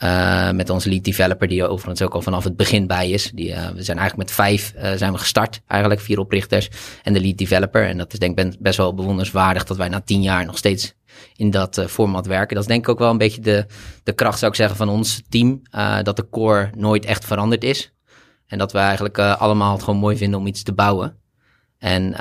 uh, 0.03 0.51
met 0.51 0.69
onze 0.69 0.89
lead 0.89 1.03
developer, 1.03 1.47
die 1.47 1.67
overigens 1.67 2.01
ook 2.01 2.13
al 2.13 2.21
vanaf 2.21 2.43
het 2.43 2.55
begin 2.55 2.87
bij 2.87 3.09
is. 3.09 3.31
Die, 3.33 3.49
uh, 3.49 3.69
we 3.69 3.83
zijn 3.83 3.97
eigenlijk 3.97 4.29
met 4.29 4.31
vijf 4.31 4.73
uh, 4.75 4.91
zijn 4.91 5.11
we 5.11 5.17
gestart, 5.17 5.61
eigenlijk 5.67 6.01
vier 6.01 6.19
oprichters 6.19 6.69
en 7.03 7.13
de 7.13 7.21
lead 7.21 7.37
developer. 7.37 7.87
En 7.87 7.97
dat 7.97 8.13
is 8.13 8.19
denk 8.19 8.39
ik 8.39 8.55
best 8.59 8.77
wel 8.77 8.93
bewonderenswaardig 8.93 9.63
dat 9.63 9.77
wij 9.77 9.87
na 9.87 10.01
tien 10.01 10.21
jaar 10.21 10.45
nog 10.45 10.57
steeds 10.57 10.95
in 11.35 11.49
dat 11.49 11.83
format 11.87 12.25
werken. 12.25 12.55
Dat 12.55 12.63
is 12.63 12.69
denk 12.69 12.83
ik 12.83 12.89
ook 12.89 12.99
wel 12.99 13.09
een 13.09 13.17
beetje 13.17 13.41
de, 13.41 13.65
de 14.03 14.13
kracht, 14.13 14.39
zou 14.39 14.51
ik 14.51 14.57
zeggen, 14.57 14.77
van 14.77 14.89
ons 14.89 15.21
team. 15.29 15.61
dat 16.03 16.15
de 16.15 16.29
core 16.29 16.69
nooit 16.75 17.05
echt 17.05 17.25
veranderd 17.25 17.63
is. 17.63 17.93
En 18.47 18.57
dat 18.57 18.71
we 18.71 18.77
eigenlijk 18.77 19.19
allemaal 19.19 19.73
het 19.73 19.83
gewoon 19.83 19.99
mooi 19.99 20.17
vinden 20.17 20.39
om 20.39 20.47
iets 20.47 20.63
te 20.63 20.73
bouwen. 20.73 21.17
En, 21.77 22.13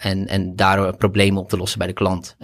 en, 0.00 0.26
en 0.26 0.56
daardoor 0.56 0.96
problemen 0.96 1.42
op 1.42 1.48
te 1.48 1.56
lossen 1.56 1.78
bij 1.78 1.86
de 1.86 1.92
klant. 1.92 2.36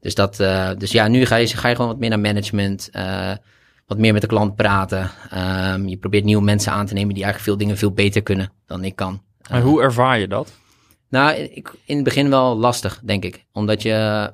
dus, 0.00 0.14
dat, 0.14 0.36
dus 0.78 0.92
ja, 0.92 1.08
nu 1.08 1.26
ga 1.26 1.36
je, 1.36 1.46
ga 1.46 1.68
je 1.68 1.74
gewoon 1.74 1.90
wat 1.90 2.00
meer 2.00 2.10
naar 2.10 2.20
management 2.20 2.90
wat 3.86 3.98
meer 3.98 4.12
met 4.12 4.22
de 4.22 4.28
klant 4.28 4.56
praten. 4.56 5.10
Um, 5.34 5.88
je 5.88 5.96
probeert 5.96 6.24
nieuwe 6.24 6.44
mensen 6.44 6.72
aan 6.72 6.86
te 6.86 6.94
nemen 6.94 7.14
die 7.14 7.22
eigenlijk 7.24 7.44
veel 7.44 7.66
dingen 7.66 7.78
veel 7.78 7.92
beter 7.92 8.22
kunnen 8.22 8.52
dan 8.66 8.84
ik 8.84 8.96
kan. 8.96 9.22
En 9.48 9.62
hoe 9.62 9.82
ervaar 9.82 10.18
je 10.18 10.28
dat? 10.28 10.52
Nou, 11.08 11.34
ik, 11.34 11.74
in 11.84 11.94
het 11.94 12.04
begin 12.04 12.28
wel 12.28 12.56
lastig, 12.56 13.00
denk 13.04 13.24
ik. 13.24 13.44
Omdat 13.52 13.82
je, 13.82 14.30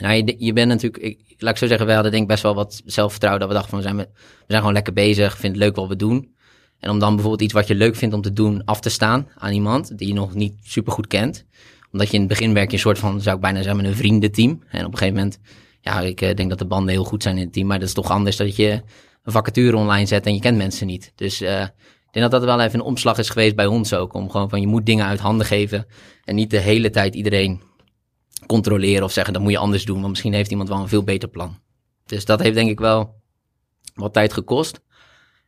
nou, 0.00 0.14
je, 0.14 0.34
je 0.38 0.52
bent 0.52 0.68
natuurlijk, 0.68 1.02
ik, 1.02 1.34
laat 1.38 1.52
ik 1.52 1.58
zo 1.58 1.66
zeggen, 1.66 1.86
we 1.86 1.92
hadden 1.92 2.10
denk 2.10 2.22
ik 2.22 2.28
best 2.28 2.42
wel 2.42 2.54
wat 2.54 2.82
zelfvertrouwen. 2.84 3.40
Dat 3.40 3.50
we 3.50 3.54
dachten 3.54 3.70
van, 3.70 3.82
we 3.82 3.84
zijn, 3.84 4.08
we 4.08 4.46
zijn 4.46 4.58
gewoon 4.58 4.74
lekker 4.74 4.92
bezig, 4.92 5.36
vind 5.36 5.54
het 5.54 5.62
leuk 5.62 5.76
wat 5.76 5.88
we 5.88 5.96
doen. 5.96 6.34
En 6.78 6.90
om 6.90 6.98
dan 6.98 7.10
bijvoorbeeld 7.14 7.42
iets 7.42 7.52
wat 7.52 7.66
je 7.66 7.74
leuk 7.74 7.96
vindt 7.96 8.14
om 8.14 8.22
te 8.22 8.32
doen, 8.32 8.64
af 8.64 8.80
te 8.80 8.88
staan 8.88 9.28
aan 9.34 9.52
iemand 9.52 9.98
die 9.98 10.08
je 10.08 10.14
nog 10.14 10.34
niet 10.34 10.54
super 10.62 10.92
goed 10.92 11.06
kent. 11.06 11.46
Omdat 11.92 12.08
je 12.08 12.14
in 12.14 12.20
het 12.20 12.28
begin 12.28 12.54
werk 12.54 12.68
je 12.68 12.72
een 12.72 12.82
soort 12.82 12.98
van, 12.98 13.20
zou 13.20 13.36
ik 13.36 13.42
bijna 13.42 13.62
zeggen, 13.62 13.76
met 13.76 13.86
een 13.86 13.96
vriendenteam. 13.96 14.62
En 14.68 14.84
op 14.84 14.92
een 14.92 14.98
gegeven 14.98 15.18
moment 15.18 15.38
ja, 15.82 16.00
ik 16.00 16.20
uh, 16.20 16.34
denk 16.34 16.48
dat 16.48 16.58
de 16.58 16.66
banden 16.66 16.94
heel 16.94 17.04
goed 17.04 17.22
zijn 17.22 17.36
in 17.36 17.44
het 17.44 17.52
team. 17.52 17.66
Maar 17.66 17.78
dat 17.78 17.88
is 17.88 17.94
toch 17.94 18.10
anders 18.10 18.36
dat 18.36 18.56
je 18.56 18.82
een 19.22 19.32
vacature 19.32 19.76
online 19.76 20.06
zet 20.06 20.26
en 20.26 20.34
je 20.34 20.40
kent 20.40 20.56
mensen 20.56 20.86
niet. 20.86 21.12
Dus 21.14 21.42
uh, 21.42 21.60
ik 21.60 22.12
denk 22.12 22.30
dat 22.30 22.40
dat 22.40 22.44
wel 22.44 22.60
even 22.60 22.78
een 22.78 22.84
omslag 22.84 23.18
is 23.18 23.28
geweest 23.28 23.56
bij 23.56 23.66
ons 23.66 23.94
ook. 23.94 24.14
Om 24.14 24.30
gewoon 24.30 24.48
van 24.48 24.60
je 24.60 24.66
moet 24.66 24.86
dingen 24.86 25.06
uit 25.06 25.20
handen 25.20 25.46
geven. 25.46 25.86
En 26.24 26.34
niet 26.34 26.50
de 26.50 26.58
hele 26.58 26.90
tijd 26.90 27.14
iedereen 27.14 27.62
controleren 28.46 29.04
of 29.04 29.12
zeggen 29.12 29.32
dat 29.32 29.42
moet 29.42 29.52
je 29.52 29.58
anders 29.58 29.84
doen. 29.84 29.96
Want 29.96 30.08
misschien 30.08 30.32
heeft 30.32 30.50
iemand 30.50 30.68
wel 30.68 30.78
een 30.78 30.88
veel 30.88 31.04
beter 31.04 31.28
plan. 31.28 31.58
Dus 32.06 32.24
dat 32.24 32.40
heeft 32.40 32.54
denk 32.54 32.70
ik 32.70 32.80
wel 32.80 33.20
wat 33.94 34.12
tijd 34.12 34.32
gekost. 34.32 34.80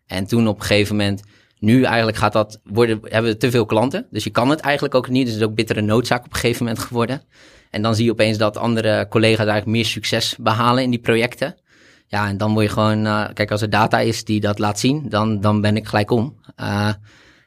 En 0.07 0.27
toen 0.27 0.49
op 0.49 0.57
een 0.57 0.65
gegeven 0.65 0.97
moment, 0.97 1.23
nu 1.65 1.83
eigenlijk 1.83 2.17
gaat 2.17 2.33
dat, 2.33 2.61
worden, 2.65 3.01
hebben 3.03 3.31
we 3.31 3.37
te 3.37 3.51
veel 3.51 3.67
klanten. 3.67 4.07
Dus 4.11 4.25
je 4.25 4.31
kan 4.31 4.51
het 4.51 4.61
eigenlijk 4.61 4.95
ook 4.95 5.09
niet. 5.09 5.25
Dus 5.25 5.35
het 5.35 5.43
is 5.43 5.49
ook 5.49 5.55
bittere 5.55 5.81
noodzaak 5.81 6.25
op 6.25 6.33
een 6.33 6.39
gegeven 6.39 6.65
moment 6.65 6.83
geworden. 6.83 7.23
En 7.71 7.83
dan 7.83 7.95
zie 7.95 8.05
je 8.05 8.11
opeens 8.11 8.39
dat 8.39 8.57
andere 8.57 9.07
collega's 9.09 9.47
eigenlijk 9.47 9.67
meer 9.67 9.85
succes 9.85 10.37
behalen 10.39 10.83
in 10.83 10.91
die 10.91 10.99
projecten. 11.01 11.55
Ja, 12.07 12.29
en 12.29 12.37
dan 12.37 12.53
word 12.53 12.67
je 12.67 12.73
gewoon, 12.73 13.07
uh, 13.07 13.25
kijk, 13.33 13.51
als 13.51 13.63
er 13.63 13.71
data 13.71 13.99
is 13.99 14.25
die 14.25 14.41
dat 14.41 14.59
laat 14.59 14.79
zien, 14.79 15.09
dan, 15.09 15.41
dan 15.41 15.61
ben 15.61 15.77
ik 15.77 15.87
gelijk 15.87 16.11
om. 16.11 16.37
Uh, 16.61 16.89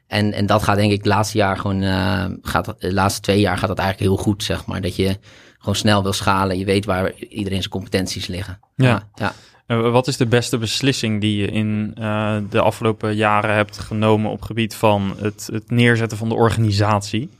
en, 0.06 0.32
en 0.32 0.46
dat 0.46 0.62
gaat 0.62 0.76
denk 0.76 0.92
ik 0.92 1.04
laatste 1.04 1.38
jaar 1.38 1.56
gewoon, 1.56 1.82
uh, 1.82 2.24
gaat, 2.42 2.74
de 2.78 2.92
laatste 2.92 3.20
twee 3.20 3.40
jaar 3.40 3.58
gaat 3.58 3.68
dat 3.68 3.78
eigenlijk 3.78 4.10
heel 4.10 4.22
goed, 4.24 4.44
zeg 4.44 4.66
maar. 4.66 4.80
Dat 4.80 4.96
je 4.96 5.18
gewoon 5.58 5.74
snel 5.74 6.02
wil 6.02 6.12
schalen. 6.12 6.58
Je 6.58 6.64
weet 6.64 6.84
waar 6.84 7.14
iedereen 7.14 7.58
zijn 7.58 7.72
competenties 7.72 8.26
liggen. 8.26 8.60
Ja. 8.76 9.08
ja. 9.14 9.32
Wat 9.68 10.06
is 10.06 10.16
de 10.16 10.26
beste 10.26 10.58
beslissing 10.58 11.20
die 11.20 11.40
je 11.40 11.46
in 11.46 11.94
uh, 11.98 12.36
de 12.50 12.60
afgelopen 12.60 13.14
jaren 13.14 13.54
hebt 13.54 13.78
genomen 13.78 14.30
op 14.30 14.42
gebied 14.42 14.74
van 14.74 15.14
het, 15.18 15.48
het 15.52 15.70
neerzetten 15.70 16.18
van 16.18 16.28
de 16.28 16.34
organisatie? 16.34 17.30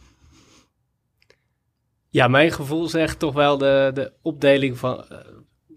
Ja, 2.08 2.28
mijn 2.28 2.52
gevoel 2.52 2.88
zegt 2.88 3.18
toch 3.18 3.34
wel 3.34 3.58
de, 3.58 3.90
de 3.94 4.12
opdeling 4.22 4.78
van 4.78 5.04
uh, 5.12 5.18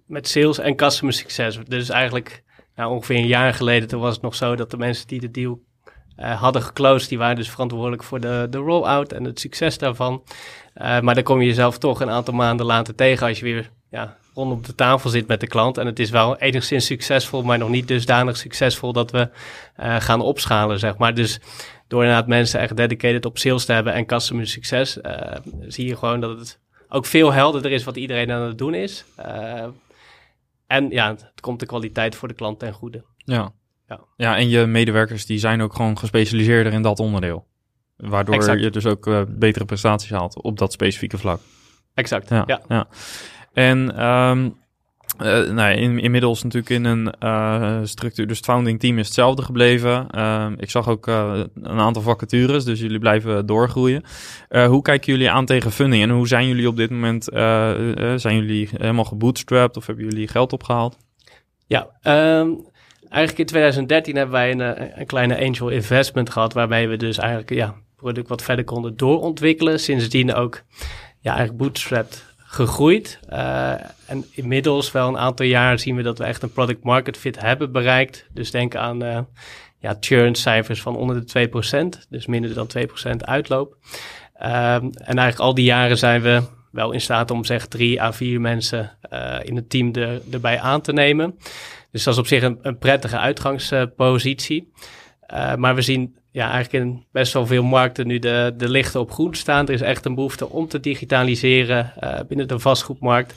met 0.05 0.27
sales 0.27 0.59
en 0.59 0.75
customer 0.75 1.13
succes. 1.13 1.59
Dus 1.67 1.89
eigenlijk 1.89 2.43
nou, 2.75 2.91
ongeveer 2.91 3.17
een 3.17 3.27
jaar 3.27 3.53
geleden 3.53 3.87
toen 3.87 4.01
was 4.01 4.13
het 4.13 4.23
nog 4.23 4.35
zo 4.35 4.55
dat 4.55 4.71
de 4.71 4.77
mensen 4.77 5.07
die 5.07 5.19
de 5.19 5.31
deal 5.31 5.59
uh, 6.17 6.41
hadden 6.41 6.61
geclosed, 6.61 7.09
die 7.09 7.17
waren 7.17 7.35
dus 7.35 7.49
verantwoordelijk 7.49 8.03
voor 8.03 8.19
de, 8.19 8.47
de 8.49 8.57
rollout 8.57 9.11
en 9.11 9.23
het 9.23 9.39
succes 9.39 9.77
daarvan. 9.77 10.23
Maar 10.73 11.15
dan 11.15 11.23
kom 11.23 11.39
je 11.39 11.47
jezelf 11.47 11.77
toch 11.77 12.01
een 12.01 12.09
aantal 12.09 12.33
maanden 12.33 12.65
later 12.65 12.95
tegen 12.95 13.27
als 13.27 13.39
je 13.39 13.43
weer 13.43 13.71
ja, 13.89 14.17
rondom 14.33 14.61
de 14.61 14.75
tafel 14.75 15.09
zit 15.09 15.27
met 15.27 15.39
de 15.39 15.47
klant. 15.47 15.77
En 15.77 15.85
het 15.85 15.99
is 15.99 16.09
wel 16.09 16.37
enigszins 16.37 16.85
succesvol, 16.85 17.43
maar 17.43 17.57
nog 17.57 17.69
niet 17.69 17.87
dusdanig 17.87 18.37
succesvol 18.37 18.93
dat 18.93 19.11
we 19.11 19.29
uh, 19.79 19.95
gaan 19.99 20.21
opschalen, 20.21 20.79
zeg 20.79 20.97
maar. 20.97 21.13
Dus 21.13 21.39
door 21.87 22.01
inderdaad 22.01 22.27
mensen 22.27 22.59
echt 22.59 22.77
dedicated 22.77 23.25
op 23.25 23.37
sales 23.37 23.65
te 23.65 23.73
hebben 23.73 23.93
en 23.93 24.05
customer 24.05 24.47
succes, 24.47 24.97
uh, 24.97 25.13
zie 25.67 25.87
je 25.87 25.95
gewoon 25.95 26.19
dat 26.19 26.39
het 26.39 26.59
ook 26.89 27.05
veel 27.05 27.33
helderder 27.33 27.71
is 27.71 27.83
wat 27.83 27.97
iedereen 27.97 28.31
aan 28.31 28.41
het 28.41 28.57
doen 28.57 28.73
is. 28.73 29.05
Uh, 29.19 29.65
en 30.67 30.89
ja, 30.89 31.09
het 31.09 31.41
komt 31.41 31.59
de 31.59 31.65
kwaliteit 31.65 32.15
voor 32.15 32.27
de 32.27 32.33
klant 32.33 32.59
ten 32.59 32.73
goede. 32.73 33.03
Ja. 33.17 33.53
Ja. 33.87 33.99
ja, 34.17 34.37
en 34.37 34.49
je 34.49 34.65
medewerkers 34.65 35.25
die 35.25 35.37
zijn 35.37 35.61
ook 35.61 35.75
gewoon 35.75 35.97
gespecialiseerder 35.97 36.73
in 36.73 36.81
dat 36.81 36.99
onderdeel. 36.99 37.47
Waardoor 37.97 38.35
exact. 38.35 38.61
je 38.61 38.69
dus 38.69 38.85
ook 38.85 39.25
betere 39.27 39.65
prestaties 39.65 40.09
haalt 40.09 40.41
op 40.41 40.57
dat 40.57 40.71
specifieke 40.71 41.17
vlak. 41.17 41.39
Exact, 41.93 42.29
ja. 42.29 42.43
ja. 42.45 42.61
ja. 42.67 42.87
En 43.53 44.05
um, 44.05 44.59
uh, 45.21 45.49
nou, 45.51 45.73
in, 45.73 45.99
inmiddels 45.99 46.43
natuurlijk 46.43 46.71
in 46.71 46.85
een 46.85 47.13
uh, 47.23 47.79
structuur, 47.83 48.27
dus 48.27 48.37
het 48.37 48.45
founding 48.45 48.79
team 48.79 48.97
is 48.97 49.05
hetzelfde 49.05 49.41
gebleven. 49.41 50.07
Uh, 50.15 50.47
ik 50.57 50.69
zag 50.69 50.87
ook 50.87 51.07
een 51.07 51.49
aantal 51.63 52.01
vacatures, 52.01 52.63
dus 52.63 52.79
jullie 52.79 52.99
blijven 52.99 53.45
doorgroeien. 53.45 54.03
hoe 54.49 54.81
kijken 54.81 55.13
jullie 55.13 55.31
aan 55.31 55.45
tegen 55.45 55.71
funding 55.71 56.03
en 56.03 56.09
hoe 56.09 56.27
zijn 56.27 56.47
jullie 56.47 56.67
op 56.67 56.75
dit 56.75 56.89
moment? 56.89 57.23
zijn 58.15 58.35
jullie 58.35 58.69
helemaal 58.77 59.05
gebootstrapped 59.05 59.77
of 59.77 59.85
hebben 59.85 60.05
jullie 60.05 60.27
geld 60.27 60.53
opgehaald? 60.53 60.97
Ja, 61.67 61.87
um, 62.39 62.65
eigenlijk 63.09 63.39
in 63.39 63.45
2013 63.45 64.15
hebben 64.15 64.33
wij 64.33 64.51
een, 64.51 64.99
een, 64.99 65.05
kleine 65.05 65.45
angel 65.45 65.69
investment 65.69 66.29
gehad, 66.29 66.53
waarbij 66.53 66.89
we 66.89 66.97
dus 66.97 67.17
eigenlijk 67.17 67.49
ja, 67.49 67.75
product 67.95 68.27
wat 68.27 68.41
verder 68.41 68.65
konden 68.65 68.97
doorontwikkelen. 68.97 69.79
Sindsdien 69.79 70.33
ook 70.33 70.61
ja, 71.19 71.35
eigenlijk 71.35 71.63
bootstrapped 71.63 72.30
gegroeid. 72.51 73.19
Uh, 73.29 73.71
en 74.05 74.25
inmiddels 74.31 74.91
wel 74.91 75.07
een 75.07 75.17
aantal 75.17 75.45
jaar 75.45 75.79
zien 75.79 75.95
we 75.95 76.01
dat 76.01 76.17
we 76.17 76.23
echt 76.23 76.43
een 76.43 76.51
product 76.51 76.83
market 76.83 77.17
fit 77.17 77.41
hebben 77.41 77.71
bereikt. 77.71 78.25
Dus 78.33 78.51
denk 78.51 78.75
aan 78.75 79.03
uh, 79.03 79.19
ja, 79.79 79.97
churn 79.99 80.35
cijfers 80.35 80.81
van 80.81 80.95
onder 80.95 81.25
de 81.25 81.49
2%, 81.95 82.07
dus 82.09 82.25
minder 82.25 82.53
dan 82.53 82.69
2% 82.77 83.15
uitloop. 83.17 83.77
Um, 84.35 84.43
en 84.43 85.17
eigenlijk 85.17 85.39
al 85.39 85.53
die 85.53 85.65
jaren 85.65 85.97
zijn 85.97 86.21
we 86.21 86.41
wel 86.71 86.91
in 86.91 87.01
staat 87.01 87.31
om 87.31 87.45
zeg 87.45 87.67
drie 87.67 88.01
à 88.01 88.13
vier 88.13 88.41
mensen 88.41 88.97
uh, 89.13 89.37
in 89.43 89.55
het 89.55 89.69
team 89.69 89.93
er, 89.93 90.21
erbij 90.31 90.59
aan 90.59 90.81
te 90.81 90.93
nemen. 90.93 91.37
Dus 91.91 92.03
dat 92.03 92.13
is 92.13 92.19
op 92.19 92.27
zich 92.27 92.43
een, 92.43 92.59
een 92.61 92.77
prettige 92.77 93.17
uitgangspositie. 93.17 94.71
Maar 95.57 95.75
we 95.75 95.81
zien 95.81 96.15
ja, 96.31 96.51
eigenlijk 96.51 96.85
in 96.85 97.05
best 97.11 97.33
wel 97.33 97.45
veel 97.45 97.63
markten 97.63 98.07
nu 98.07 98.19
de, 98.19 98.53
de 98.57 98.69
lichten 98.69 98.99
op 98.99 99.11
groen 99.11 99.35
staan. 99.35 99.67
Er 99.67 99.73
is 99.73 99.81
echt 99.81 100.05
een 100.05 100.15
behoefte 100.15 100.49
om 100.49 100.67
te 100.67 100.79
digitaliseren 100.79 101.93
uh, 102.03 102.19
binnen 102.27 102.47
de 102.47 102.59
vastgoedmarkt. 102.59 103.35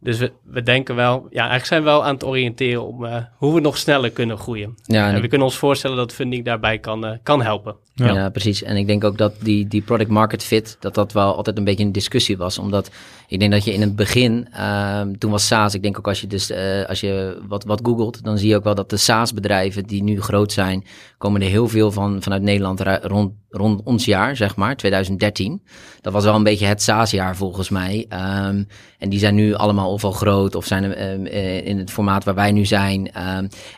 Dus 0.00 0.18
we, 0.18 0.32
we 0.42 0.62
denken 0.62 0.94
wel, 0.94 1.26
ja, 1.30 1.38
eigenlijk 1.38 1.66
zijn 1.66 1.82
we 1.82 1.88
wel 1.88 2.04
aan 2.04 2.14
het 2.14 2.24
oriënteren 2.24 2.86
om 2.86 3.04
uh, 3.04 3.16
hoe 3.36 3.54
we 3.54 3.60
nog 3.60 3.78
sneller 3.78 4.10
kunnen 4.10 4.38
groeien. 4.38 4.74
Ja, 4.82 5.08
en, 5.08 5.14
en 5.14 5.20
we 5.20 5.28
kunnen 5.28 5.46
ons 5.46 5.56
voorstellen 5.56 5.96
dat 5.96 6.12
funding 6.12 6.44
daarbij 6.44 6.78
kan, 6.78 7.06
uh, 7.06 7.12
kan 7.22 7.42
helpen. 7.42 7.76
Ja. 8.06 8.28
precies. 8.30 8.62
En 8.62 8.76
ik 8.76 8.86
denk 8.86 9.04
ook 9.04 9.18
dat 9.18 9.34
die, 9.40 9.68
die 9.68 9.82
product 9.82 10.10
market 10.10 10.44
fit, 10.44 10.76
dat 10.80 10.94
dat 10.94 11.12
wel 11.12 11.36
altijd 11.36 11.58
een 11.58 11.64
beetje 11.64 11.84
een 11.84 11.92
discussie 11.92 12.36
was. 12.36 12.58
Omdat 12.58 12.90
ik 13.30 13.38
denk 13.40 13.52
dat 13.52 13.64
je 13.64 13.72
in 13.72 13.80
het 13.80 13.96
begin, 13.96 14.48
uh, 14.54 15.00
toen 15.18 15.30
was 15.30 15.46
SaaS, 15.46 15.74
ik 15.74 15.82
denk 15.82 15.98
ook 15.98 16.08
als 16.08 16.20
je 16.20 16.26
dus, 16.26 16.50
uh, 16.50 16.84
als 16.84 17.00
je 17.00 17.40
wat, 17.48 17.64
wat 17.64 17.80
googelt, 17.82 18.24
dan 18.24 18.38
zie 18.38 18.48
je 18.48 18.56
ook 18.56 18.64
wel 18.64 18.74
dat 18.74 18.90
de 18.90 18.96
SaaS 18.96 19.32
bedrijven 19.32 19.84
die 19.84 20.02
nu 20.02 20.20
groot 20.20 20.52
zijn, 20.52 20.84
komen 21.18 21.42
er 21.42 21.48
heel 21.48 21.68
veel 21.68 21.92
van 21.92 22.22
vanuit 22.22 22.42
Nederland 22.42 22.80
rond, 23.02 23.32
rond 23.48 23.82
ons 23.84 24.04
jaar, 24.04 24.36
zeg 24.36 24.56
maar, 24.56 24.76
2013. 24.76 25.62
Dat 26.00 26.12
was 26.12 26.24
wel 26.24 26.34
een 26.34 26.42
beetje 26.42 26.66
het 26.66 26.82
SaaS 26.82 27.10
jaar 27.10 27.36
volgens 27.36 27.68
mij. 27.68 28.06
Um, 28.48 28.66
en 28.98 29.08
die 29.08 29.18
zijn 29.18 29.34
nu 29.34 29.54
allemaal 29.54 29.92
of 29.92 30.04
al 30.04 30.12
groot 30.12 30.54
of 30.54 30.66
zijn 30.66 31.10
um, 31.10 31.26
in 31.64 31.78
het 31.78 31.90
formaat 31.90 32.24
waar 32.24 32.34
wij 32.34 32.52
nu 32.52 32.64
zijn. 32.64 33.12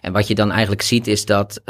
En 0.00 0.12
wat 0.12 0.28
je 0.28 0.34
dan 0.34 0.50
eigenlijk 0.50 0.82
ziet 0.82 1.06
is 1.06 1.24
dat, 1.24 1.60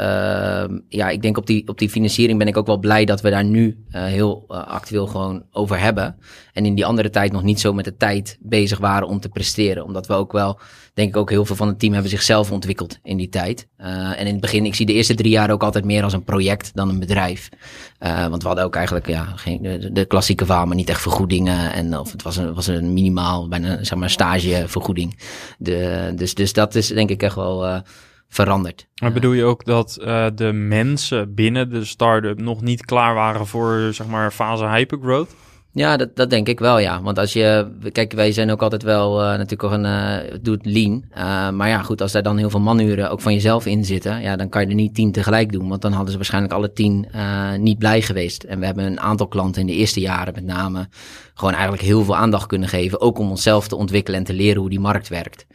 ja, 0.89 1.09
ik 1.09 1.21
denk 1.21 1.37
op 1.37 1.47
die, 1.47 1.67
op 1.67 1.79
die 1.79 1.89
financiering 1.89 2.37
ben 2.43 2.51
ik 2.51 2.57
ook 2.57 2.67
wel 2.67 2.77
blij 2.77 3.05
dat 3.05 3.21
we 3.21 3.29
daar 3.29 3.43
nu 3.43 3.83
uh, 3.91 4.03
heel 4.03 4.45
uh, 4.49 4.67
actueel 4.67 5.07
gewoon 5.07 5.43
over 5.51 5.79
hebben. 5.79 6.15
En 6.53 6.65
in 6.65 6.75
die 6.75 6.85
andere 6.85 7.09
tijd 7.09 7.31
nog 7.31 7.43
niet 7.43 7.59
zo 7.59 7.73
met 7.73 7.85
de 7.85 7.97
tijd 7.97 8.37
bezig 8.39 8.79
waren 8.79 9.07
om 9.07 9.19
te 9.19 9.29
presteren. 9.29 9.83
Omdat 9.83 10.07
we 10.07 10.13
ook 10.13 10.31
wel, 10.31 10.59
denk 10.93 11.09
ik 11.09 11.17
ook 11.17 11.29
heel 11.29 11.45
veel 11.45 11.55
van 11.55 11.67
het 11.67 11.79
team 11.79 11.93
hebben 11.93 12.11
zichzelf 12.11 12.51
ontwikkeld 12.51 12.99
in 13.03 13.17
die 13.17 13.29
tijd. 13.29 13.67
Uh, 13.77 14.19
en 14.19 14.25
in 14.25 14.31
het 14.31 14.41
begin, 14.41 14.65
ik 14.65 14.75
zie 14.75 14.85
de 14.85 14.93
eerste 14.93 15.15
drie 15.15 15.31
jaar 15.31 15.51
ook 15.51 15.63
altijd 15.63 15.85
meer 15.85 16.03
als 16.03 16.13
een 16.13 16.23
project 16.23 16.71
dan 16.73 16.89
een 16.89 16.99
bedrijf. 16.99 17.49
want 17.99 18.41
we 18.41 18.47
hadden 18.47 18.65
ook 18.65 18.75
eigenlijk 18.75 19.07
ja, 19.07 19.23
geen, 19.35 19.89
de, 19.93 20.05
klassieke 20.05 20.45
verhaal, 20.45 20.65
maar 20.65 20.75
niet 20.75 20.89
echt 20.89 21.01
vergoedingen. 21.01 21.73
En 21.73 21.99
of 21.99 22.11
het 22.11 22.23
was 22.23 22.37
een, 22.37 22.53
was 22.53 22.67
een 22.67 22.93
minimaal, 22.93 23.47
bijna 23.47 23.83
zeg 23.83 23.97
maar 23.97 24.09
stagevergoeding. 24.09 25.19
De, 25.57 26.11
dus, 26.15 26.33
dus 26.33 26.53
dat 26.53 26.75
is 26.75 26.87
denk 26.87 27.09
ik 27.09 27.23
echt 27.23 27.35
wel 27.35 27.83
veranderd. 28.33 28.87
Maar 29.01 29.11
bedoel 29.11 29.33
je 29.33 29.43
ook 29.43 29.65
dat 29.65 29.97
uh, 30.01 30.25
de 30.35 30.51
mensen 30.53 31.33
binnen 31.33 31.69
de 31.69 31.85
start-up 31.85 32.39
nog 32.41 32.61
niet 32.61 32.85
klaar 32.85 33.13
waren 33.13 33.47
voor 33.47 33.89
zeg 33.91 34.07
maar 34.07 34.31
fase 34.31 34.65
hypergrowth? 34.65 35.35
Ja, 35.75 35.97
dat, 35.97 36.15
dat 36.15 36.29
denk 36.29 36.47
ik 36.47 36.59
wel, 36.59 36.79
ja. 36.79 37.01
Want 37.01 37.19
als 37.19 37.33
je, 37.33 37.67
kijk, 37.91 38.13
wij 38.13 38.31
zijn 38.31 38.51
ook 38.51 38.61
altijd 38.61 38.83
wel 38.83 39.21
uh, 39.21 39.25
natuurlijk 39.25 39.63
ook 39.63 39.71
een, 39.71 39.85
uh, 39.85 40.17
doet 40.41 40.65
lean. 40.65 41.03
Uh, 41.17 41.49
maar 41.49 41.67
ja, 41.67 41.81
goed, 41.81 42.01
als 42.01 42.11
daar 42.11 42.23
dan 42.23 42.37
heel 42.37 42.49
veel 42.49 42.59
manuren 42.59 43.09
ook 43.09 43.21
van 43.21 43.33
jezelf 43.33 43.65
in 43.65 43.85
zitten, 43.85 44.21
ja, 44.21 44.35
dan 44.35 44.49
kan 44.49 44.61
je 44.61 44.67
er 44.67 44.73
niet 44.73 44.95
tien 44.95 45.11
tegelijk 45.11 45.51
doen. 45.51 45.69
Want 45.69 45.81
dan 45.81 45.91
hadden 45.91 46.11
ze 46.11 46.17
waarschijnlijk 46.17 46.53
alle 46.53 46.73
tien 46.73 47.07
niet 47.57 47.77
blij 47.77 48.01
geweest. 48.01 48.43
En 48.43 48.59
we 48.59 48.65
hebben 48.65 48.85
een 48.85 48.99
aantal 48.99 49.27
klanten 49.27 49.61
in 49.61 49.67
de 49.67 49.73
eerste 49.73 49.99
jaren 49.99 50.33
met 50.33 50.45
name 50.45 50.87
gewoon 51.33 51.53
eigenlijk 51.53 51.83
heel 51.83 52.03
veel 52.03 52.15
aandacht 52.15 52.47
kunnen 52.47 52.69
geven. 52.69 53.01
Ook 53.01 53.17
om 53.19 53.29
onszelf 53.29 53.67
te 53.67 53.75
ontwikkelen 53.75 54.19
en 54.19 54.25
te 54.25 54.33
leren 54.33 54.61
hoe 54.61 54.69
die 54.69 54.79
markt 54.79 55.07
werkt. 55.07 55.45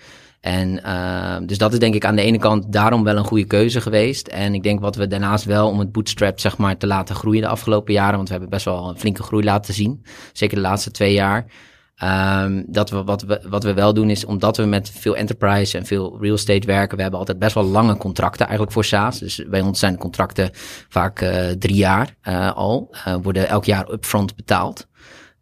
En 0.40 0.80
uh, 0.86 1.36
dus 1.42 1.58
dat 1.58 1.72
is 1.72 1.78
denk 1.78 1.94
ik 1.94 2.04
aan 2.04 2.16
de 2.16 2.22
ene 2.22 2.38
kant 2.38 2.72
daarom 2.72 3.04
wel 3.04 3.16
een 3.16 3.24
goede 3.24 3.44
keuze 3.44 3.80
geweest. 3.80 4.26
En 4.26 4.54
ik 4.54 4.62
denk 4.62 4.80
wat 4.80 4.96
we 4.96 5.06
daarnaast 5.06 5.44
wel 5.44 5.68
om 5.68 5.78
het 5.78 5.92
bootstrap 5.92 6.40
zeg 6.40 6.56
maar 6.56 6.76
te 6.76 6.86
laten 6.86 7.14
groeien 7.14 7.42
de 7.42 7.48
afgelopen 7.48 7.92
jaren, 7.92 8.16
want 8.16 8.26
we 8.26 8.34
hebben 8.34 8.50
best 8.50 8.64
wel 8.64 8.88
een 8.88 8.98
flinke 8.98 9.22
groei 9.22 9.44
laten 9.44 9.74
zien, 9.74 10.04
zeker 10.32 10.56
de 10.56 10.62
laatste 10.62 10.90
twee 10.90 11.12
jaar. 11.12 11.46
Um, 12.02 12.64
dat 12.66 12.90
we, 12.90 13.04
wat, 13.04 13.22
we, 13.22 13.40
wat 13.48 13.64
we 13.64 13.74
wel 13.74 13.94
doen 13.94 14.10
is, 14.10 14.24
omdat 14.24 14.56
we 14.56 14.64
met 14.64 14.90
veel 14.90 15.16
enterprise 15.16 15.78
en 15.78 15.86
veel 15.86 16.18
real 16.20 16.34
estate 16.34 16.66
werken, 16.66 16.96
we 16.96 17.02
hebben 17.02 17.20
altijd 17.20 17.38
best 17.38 17.54
wel 17.54 17.64
lange 17.64 17.96
contracten 17.96 18.40
eigenlijk 18.40 18.72
voor 18.72 18.84
SaaS. 18.84 19.18
Dus 19.18 19.44
bij 19.50 19.60
ons 19.60 19.78
zijn 19.78 19.92
de 19.92 19.98
contracten 19.98 20.50
vaak 20.88 21.20
uh, 21.20 21.48
drie 21.50 21.76
jaar 21.76 22.14
uh, 22.28 22.52
al, 22.52 22.94
uh, 23.06 23.14
worden 23.22 23.48
elk 23.48 23.64
jaar 23.64 23.90
upfront 23.90 24.36
betaald. 24.36 24.87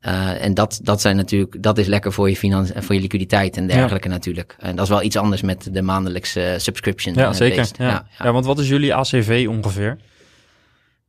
Uh, 0.07 0.45
en 0.45 0.55
dat, 0.55 0.81
dat 0.83 1.01
zijn 1.01 1.16
natuurlijk, 1.16 1.62
dat 1.62 1.79
is 1.79 1.87
lekker 1.87 2.12
voor 2.12 2.29
je 2.29 2.37
financie 2.37 2.75
en 2.75 2.83
voor 2.83 2.95
je 2.95 3.01
liquiditeit 3.01 3.57
en 3.57 3.66
dergelijke 3.66 4.09
ja. 4.09 4.14
natuurlijk. 4.14 4.57
En 4.59 4.77
dat 4.77 4.85
is 4.85 4.90
wel 4.90 5.03
iets 5.03 5.16
anders 5.16 5.42
met 5.42 5.69
de 5.75 5.83
maandelijkse 5.83 6.55
subscription. 6.59 7.14
Ja, 7.14 7.33
zeker. 7.33 7.69
Ja. 7.79 7.87
Ja, 7.87 8.07
ja. 8.19 8.33
want 8.33 8.45
wat 8.45 8.59
is 8.59 8.69
jullie 8.69 8.95
ACV 8.95 9.47
ongeveer? 9.49 9.97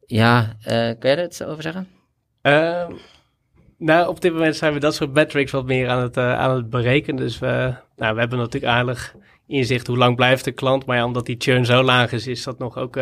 Ja, 0.06 0.56
uh, 0.60 0.66
kun 1.00 1.10
je 1.10 1.16
er 1.16 1.26
iets 1.26 1.44
over 1.44 1.64
zeggen? 1.64 1.88
Uh, 2.42 2.86
nou, 3.78 4.08
op 4.08 4.22
dit 4.22 4.34
moment 4.34 4.56
zijn 4.56 4.74
we 4.74 4.80
dat 4.80 4.96
soort 4.96 5.14
metrics 5.14 5.52
wat 5.52 5.66
meer 5.66 5.90
aan 5.90 6.02
het, 6.02 6.18
uh, 6.18 6.40
aan 6.40 6.56
het 6.56 6.70
berekenen. 6.70 7.22
Dus 7.22 7.40
we, 7.40 7.74
nou, 7.96 8.14
we 8.14 8.20
hebben 8.20 8.40
natuurlijk 8.40 8.74
aardig 8.74 9.16
inzicht 9.48 9.88
hoe 9.88 9.98
lang 9.98 10.16
blijft 10.16 10.44
de 10.44 10.52
klant. 10.52 10.86
Maar 10.86 10.98
ja, 10.98 11.06
omdat 11.06 11.26
die 11.26 11.36
churn 11.40 11.66
zo 11.66 11.84
laag 11.84 12.12
is, 12.12 12.28
is 12.28 12.44
dat 12.44 12.60
nog 12.60 12.78
ook 12.78 13.00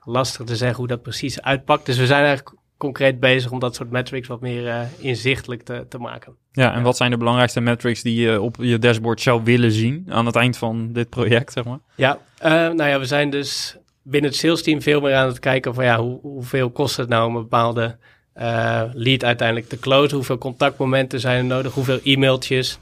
lastig 0.00 0.46
te 0.46 0.56
zeggen 0.56 0.76
hoe 0.76 0.86
dat 0.86 1.02
precies 1.02 1.42
uitpakt. 1.42 1.86
Dus 1.86 1.98
we 1.98 2.06
zijn 2.06 2.24
eigenlijk 2.24 2.55
concreet 2.76 3.20
bezig 3.20 3.50
om 3.50 3.58
dat 3.58 3.74
soort 3.74 3.90
metrics 3.90 4.28
wat 4.28 4.40
meer 4.40 4.64
uh, 4.64 4.80
inzichtelijk 4.98 5.62
te, 5.62 5.86
te 5.88 5.98
maken. 5.98 6.36
Ja, 6.52 6.74
en 6.74 6.82
wat 6.82 6.96
zijn 6.96 7.10
de 7.10 7.16
belangrijkste 7.16 7.60
metrics 7.60 8.02
die 8.02 8.20
je 8.20 8.40
op 8.40 8.56
je 8.60 8.78
dashboard 8.78 9.20
zou 9.20 9.40
willen 9.44 9.72
zien 9.72 10.06
aan 10.08 10.26
het 10.26 10.36
eind 10.36 10.56
van 10.56 10.92
dit 10.92 11.08
project, 11.08 11.52
zeg 11.52 11.64
maar? 11.64 11.78
Ja, 11.94 12.18
uh, 12.44 12.50
nou 12.50 12.84
ja, 12.84 12.98
we 12.98 13.04
zijn 13.04 13.30
dus 13.30 13.76
binnen 14.02 14.30
het 14.30 14.38
sales 14.38 14.62
team 14.62 14.82
veel 14.82 15.00
meer 15.00 15.14
aan 15.14 15.26
het 15.26 15.38
kijken 15.38 15.74
van 15.74 15.84
ja, 15.84 15.98
hoe, 15.98 16.20
hoeveel 16.20 16.70
kost 16.70 16.96
het 16.96 17.08
nou 17.08 17.28
om 17.28 17.36
een 17.36 17.42
bepaalde 17.42 17.96
uh, 18.36 18.82
lead 18.92 19.24
uiteindelijk 19.24 19.68
te 19.68 19.78
closen? 19.78 20.16
Hoeveel 20.16 20.38
contactmomenten 20.38 21.20
zijn 21.20 21.38
er 21.38 21.44
nodig? 21.44 21.74
Hoeveel 21.74 22.00
e-mailtjes? 22.02 22.78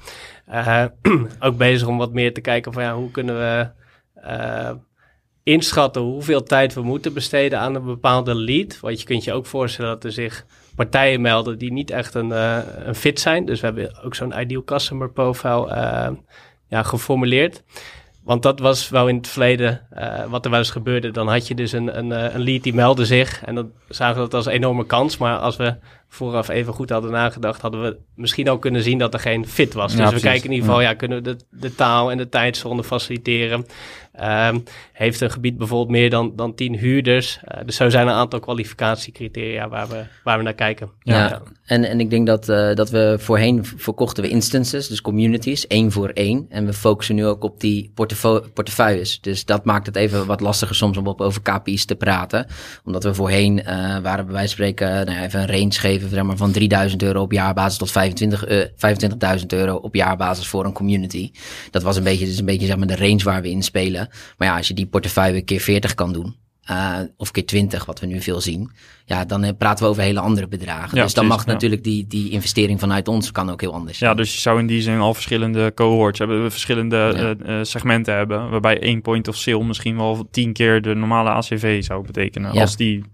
ook 1.41 1.57
bezig 1.57 1.89
om 1.89 1.99
wat 1.99 2.13
meer 2.13 2.35
te 2.35 2.41
kijken 2.41 2.73
van 2.73 2.83
ja, 2.83 2.95
hoe 2.95 3.11
kunnen 3.11 3.39
we 3.39 3.69
inschatten 5.45 6.03
hoeveel 6.03 6.43
tijd 6.43 6.75
we 6.75 6.83
moeten 6.83 7.13
besteden 7.13 7.59
aan 7.59 7.75
een 7.75 7.85
bepaalde 7.85 8.35
lead. 8.35 8.81
Want 8.81 9.01
je 9.01 9.07
kunt 9.07 9.25
je 9.25 9.33
ook 9.33 9.47
voorstellen 9.47 9.91
dat 9.91 10.05
er 10.05 10.13
zich 10.13 10.45
partijen 10.77 11.21
melden 11.21 11.59
die 11.59 11.73
niet 11.73 11.91
echt 11.91 12.15
een, 12.15 12.29
uh, 12.29 12.59
een 12.77 12.95
fit 12.95 13.21
zijn. 13.21 13.45
Dus 13.45 13.61
we 13.61 13.67
hebben 13.67 14.05
ook 14.05 14.15
zo'n 14.15 14.41
ideal 14.41 14.65
customer 14.65 15.11
profile 15.11 15.67
uh, 15.67 16.09
ja, 16.69 16.83
geformuleerd. 16.83 17.63
Want 18.25 18.43
dat 18.43 18.59
was 18.59 18.89
wel 18.89 19.09
in 19.09 19.17
het 19.17 19.29
verleden 19.29 19.87
uh, 19.99 20.25
wat 20.25 20.45
er 20.45 20.51
wel 20.51 20.59
eens 20.59 20.71
gebeurde. 20.71 21.11
Dan 21.11 21.29
had 21.29 21.49
je 21.49 21.55
dus 21.55 21.73
een, 21.73 21.99
een, 21.99 22.11
een 22.35 22.43
lead 22.43 22.63
die 22.63 22.75
meldde 22.75 23.05
zich. 23.05 23.45
En 23.45 23.55
dan 23.55 23.71
zagen 23.89 24.15
we 24.15 24.21
dat 24.21 24.35
als 24.35 24.47
een 24.47 24.53
enorme 24.53 24.87
kans. 24.87 25.17
Maar 25.17 25.39
als 25.39 25.57
we 25.57 25.77
vooraf 26.09 26.49
even 26.49 26.73
goed 26.73 26.91
hadden 26.91 27.11
nagedacht, 27.11 27.61
hadden 27.61 27.83
we 27.83 27.97
misschien 28.15 28.49
al 28.49 28.59
kunnen 28.59 28.83
zien 28.83 28.99
dat 28.99 29.15
er 29.15 29.21
geen 29.21 29.47
fit 29.47 29.75
was. 29.75 29.97
Dus 29.97 30.11
we 30.11 30.21
kijken 30.21 30.45
in 30.45 30.53
ieder 30.53 30.67
geval, 30.67 30.81
ja, 30.81 30.95
kunnen 30.95 31.23
we 31.23 31.37
de, 31.37 31.45
de 31.51 31.75
taal 31.75 32.11
en 32.11 32.17
de 32.17 32.29
tijdzone 32.29 32.85
faciliteren? 32.85 33.67
Um, 34.21 34.63
heeft 34.93 35.21
een 35.21 35.31
gebied 35.31 35.59
bijvoorbeeld 35.59 35.91
meer 35.91 36.11
dan, 36.11 36.37
dan 36.37 36.55
tien 36.55 36.77
huurders? 36.77 37.41
Uh, 37.55 37.65
dus 37.65 37.77
zo 37.77 37.89
zijn 37.91 38.07
een 38.07 38.15
aantal 38.15 38.41
kwalificatiecriteria 38.41 39.69
waar 39.69 39.89
we, 39.89 40.05
waar 40.25 40.39
we 40.39 40.45
naar 40.45 40.55
kijken. 40.55 40.91
Ja, 41.01 41.29
ja. 41.29 41.43
En, 41.65 41.85
en 41.85 42.01
ik 42.01 42.11
denk 42.11 42.27
dat, 42.27 42.49
uh, 42.49 42.75
dat 42.75 42.91
we 42.91 43.17
voorheen 43.19 43.65
verkochten 43.65 44.23
we 44.23 44.29
instances, 44.29 44.89
dus 44.89 45.01
communities, 45.01 45.67
één 45.67 45.93
voor 45.93 46.09
één. 46.09 46.47
En 46.49 46.67
we 46.67 46.73
focussen 46.73 47.15
nu 47.15 47.27
ook 47.27 47.45
op 47.45 47.61
die 47.61 47.93
portefeuilles. 48.55 49.21
Dus 49.21 49.45
dat 49.45 49.65
maakt 49.65 49.87
het 49.87 49.97
even 49.97 50.27
wat 50.27 50.41
lastiger 50.41 50.75
soms 50.75 50.97
om 50.97 51.15
over 51.17 51.43
KPI's 51.43 51.85
te 51.85 51.95
praten. 51.95 52.47
Omdat 52.85 53.05
we 53.05 53.15
voorheen 53.15 53.59
uh, 53.59 53.67
waren 53.99 54.25
bij 54.25 54.35
wijze 54.35 54.57
van 54.57 54.67
spreken, 54.67 55.07
nou, 55.07 55.25
even 55.25 55.41
een 55.41 55.59
range 55.59 55.73
geven 55.73 56.09
zeg 56.09 56.23
maar, 56.23 56.37
van 56.37 56.53
3000 56.53 57.03
euro 57.03 57.21
op 57.21 57.33
jaarbasis 57.33 57.79
tot 57.79 57.91
25, 57.91 58.49
uh, 58.49 59.39
25.000 59.41 59.47
euro 59.47 59.75
op 59.75 59.95
jaarbasis 59.95 60.47
voor 60.47 60.65
een 60.65 60.73
community. 60.73 61.31
Dat 61.71 61.83
was 61.83 61.97
een 61.97 62.03
beetje, 62.03 62.27
dus 62.27 62.39
een 62.39 62.45
beetje 62.45 62.67
zeg 62.67 62.77
maar, 62.77 62.87
de 62.87 62.97
range 62.97 63.25
waar 63.25 63.43
we 63.43 63.51
in 63.51 63.63
spelen. 63.63 64.09
Maar 64.39 64.49
ja, 64.49 64.57
als 64.57 64.69
je 64.69 64.75
die 64.75 64.87
portefeuille 64.87 65.43
keer 65.43 65.61
40 65.61 65.95
kan 65.95 66.13
doen, 66.13 66.37
uh, 66.71 66.99
of 67.17 67.31
keer 67.31 67.47
20, 67.47 67.85
wat 67.85 68.01
we 68.01 68.07
nu 68.07 68.21
veel 68.21 68.41
zien, 68.41 68.71
ja, 69.05 69.25
dan 69.25 69.45
uh, 69.45 69.51
praten 69.59 69.85
we 69.85 69.91
over 69.91 70.03
hele 70.03 70.21
andere 70.21 70.49
bedragen. 70.49 70.97
Ja, 70.97 71.03
dus 71.03 71.15
dan 71.15 71.27
mag 71.27 71.47
ja. 71.47 71.53
natuurlijk 71.53 71.85
die, 71.85 72.07
die 72.07 72.31
investering 72.31 72.81
vanuit 72.81 73.09
ons 73.09 73.33
kan 73.33 73.51
ook 73.51 73.61
heel 73.61 73.73
anders 73.73 73.99
zijn. 73.99 74.11
Ja, 74.11 74.17
dus 74.17 74.35
je 74.35 74.41
zou 74.41 74.59
in 74.59 74.67
die 74.67 74.83
zin 74.83 74.99
al 74.99 75.15
verschillende 75.15 75.73
cohorts 75.75 76.19
hebben, 76.19 76.43
we 76.43 76.51
verschillende 76.51 76.97
ja. 77.47 77.51
uh, 77.51 77.59
segmenten 77.63 78.15
hebben, 78.15 78.51
waarbij 78.51 78.81
één 78.81 79.03
point 79.03 79.29
of 79.29 79.37
sale 79.37 79.65
misschien 79.65 79.97
wel 79.97 80.29
tien 80.31 80.53
keer 80.53 80.83
de 80.83 80.95
normale 80.95 81.31
ACV 81.31 81.85
zou 81.85 82.07
betekenen. 82.07 82.51
Als, 82.51 82.77
die, 82.77 83.05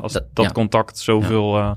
als 0.00 0.12
dat, 0.12 0.24
dat 0.32 0.52
contact 0.52 0.98
zoveel 0.98 1.76